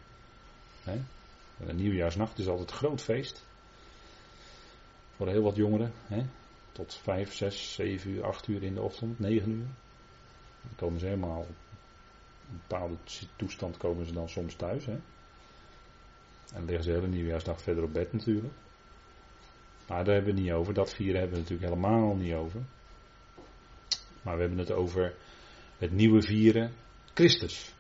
Een 1.66 1.76
nieuwjaarsnacht 1.76 2.40
is 2.40 2.48
altijd 2.48 2.72
een 2.72 2.78
groot 2.78 3.02
feest. 3.02 3.46
Voor 5.16 5.28
heel 5.28 5.42
wat 5.42 5.56
jongeren. 5.56 5.92
Tot 6.72 6.94
5, 6.94 7.34
6, 7.34 7.74
7 7.74 8.12
uur, 8.12 8.26
8 8.26 8.48
uur 8.48 8.64
in 8.64 8.74
de 8.74 8.82
ochtend, 8.82 9.20
9 9.20 9.52
uur. 9.52 9.66
Dan 10.62 10.76
komen 10.76 11.00
ze 11.00 11.06
helemaal 11.06 11.46
een 12.50 12.62
bepaalde 12.68 12.96
toestand 13.36 13.78
komen 13.78 14.06
ze 14.06 14.14
dan 14.14 14.30
soms 14.30 14.56
thuis. 14.56 14.86
Hè? 14.86 15.00
En 16.54 16.66
liggen 16.66 16.84
ze 16.84 16.92
hele 16.92 17.08
nieuwjaarsdag 17.08 17.62
verder 17.62 17.84
op 17.84 17.94
bed 17.94 18.14
natuurlijk. 18.14 18.54
Maar 19.88 20.04
daar 20.04 20.14
hebben 20.14 20.34
we 20.34 20.40
het 20.40 20.50
niet 20.50 20.58
over. 20.58 20.74
Dat 20.74 20.94
vieren 20.94 21.20
hebben 21.20 21.38
we 21.38 21.44
natuurlijk 21.44 21.70
helemaal 21.70 22.16
niet 22.16 22.34
over. 22.34 22.62
Maar 24.22 24.36
we 24.36 24.42
hebben 24.42 24.60
het 24.60 24.72
over 24.72 25.16
het 25.78 25.92
nieuwe 25.92 26.22
vieren 26.22 26.72
Christus. 27.14 27.74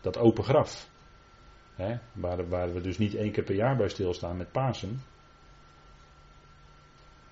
Dat 0.00 0.18
open 0.18 0.44
graf. 0.44 0.90
Waar, 2.12 2.48
waar, 2.48 2.72
we 2.74 2.80
dus 2.80 2.98
niet 2.98 3.14
één 3.14 3.32
keer 3.32 3.44
per 3.44 3.54
jaar 3.54 3.76
bij 3.76 3.88
stilstaan 3.88 4.36
met 4.36 4.52
Pasen. 4.52 5.02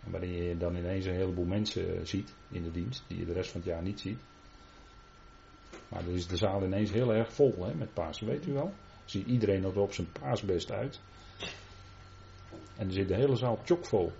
Waarin 0.05 0.33
je 0.33 0.57
dan 0.57 0.77
ineens 0.77 1.05
een 1.05 1.15
heleboel 1.15 1.45
mensen 1.45 2.07
ziet 2.07 2.33
in 2.49 2.63
de 2.63 2.71
dienst, 2.71 3.05
die 3.07 3.19
je 3.19 3.25
de 3.25 3.33
rest 3.33 3.51
van 3.51 3.61
het 3.61 3.69
jaar 3.69 3.83
niet 3.83 4.01
ziet. 4.01 4.21
Maar 5.89 6.05
dan 6.05 6.15
is 6.15 6.27
de 6.27 6.37
zaal 6.37 6.65
ineens 6.65 6.91
heel 6.91 7.15
erg 7.15 7.33
vol 7.33 7.65
hè, 7.65 7.75
met 7.75 7.95
Pasen, 7.95 8.27
weet 8.27 8.47
u 8.47 8.53
wel. 8.53 8.73
Ziet 9.05 9.27
iedereen 9.27 9.65
er 9.65 9.81
op 9.81 9.93
zijn 9.93 10.13
paasbest 10.13 10.71
uit. 10.71 11.01
En 12.77 12.87
er 12.87 12.93
zit 12.93 13.09
de 13.09 13.15
hele 13.15 13.37
zaal 13.37 13.61
chockvol. 13.65 14.13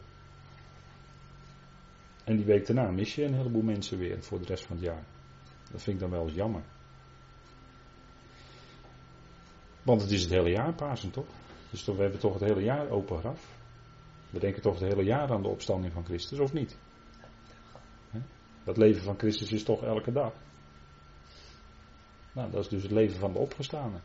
En 2.25 2.37
die 2.37 2.45
week 2.45 2.67
daarna 2.67 2.91
mis 2.91 3.15
je 3.15 3.25
een 3.25 3.35
heleboel 3.35 3.63
mensen 3.63 3.99
weer 3.99 4.23
voor 4.23 4.39
de 4.39 4.47
rest 4.47 4.65
van 4.65 4.77
het 4.77 4.85
jaar. 4.85 5.05
Dat 5.71 5.83
vind 5.83 5.97
ik 5.97 6.03
dan 6.03 6.11
wel 6.11 6.23
eens 6.23 6.35
jammer. 6.35 6.63
Want 9.83 10.01
het 10.01 10.11
is 10.11 10.23
het 10.23 10.31
hele 10.31 10.51
jaar 10.51 10.75
Pasen, 10.75 11.11
toch? 11.11 11.27
Dus 11.71 11.85
we 11.85 11.93
hebben 11.93 12.21
toch 12.21 12.33
het 12.33 12.43
hele 12.43 12.63
jaar 12.63 12.89
open 12.89 13.19
graf. 13.19 13.59
We 14.31 14.39
denken 14.39 14.63
toch 14.63 14.79
het 14.79 14.89
hele 14.89 15.05
jaar 15.05 15.33
aan 15.33 15.43
de 15.43 15.49
opstanding 15.49 15.93
van 15.93 16.05
Christus, 16.05 16.39
of 16.39 16.53
niet? 16.53 16.77
Dat 18.65 18.77
leven 18.77 19.03
van 19.03 19.19
Christus 19.19 19.53
is 19.53 19.63
toch 19.63 19.83
elke 19.83 20.13
dag. 20.13 20.33
Nou, 22.33 22.51
dat 22.51 22.61
is 22.61 22.69
dus 22.69 22.83
het 22.83 22.93
leven 22.93 23.19
van 23.19 23.33
de 23.33 23.39
opgestane. 23.39 23.99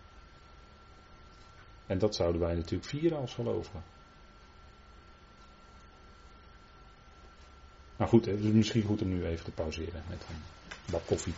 En 1.86 1.98
dat 1.98 2.16
zouden 2.16 2.42
wij 2.42 2.56
natuurlijk 2.56 2.90
vieren 2.90 3.18
als 3.18 3.34
gelovigen. 3.34 3.84
Nou 7.98 8.10
goed, 8.10 8.26
het 8.26 8.39
is 8.39 8.52
misschien 8.52 8.84
goed 8.84 9.02
om 9.02 9.10
nu 9.10 9.26
even 9.26 9.46
te 9.46 9.52
pauzeren 9.52 10.04
met 10.10 10.26
een 10.30 10.36
bak 10.91 11.02
koffie. 11.06 11.34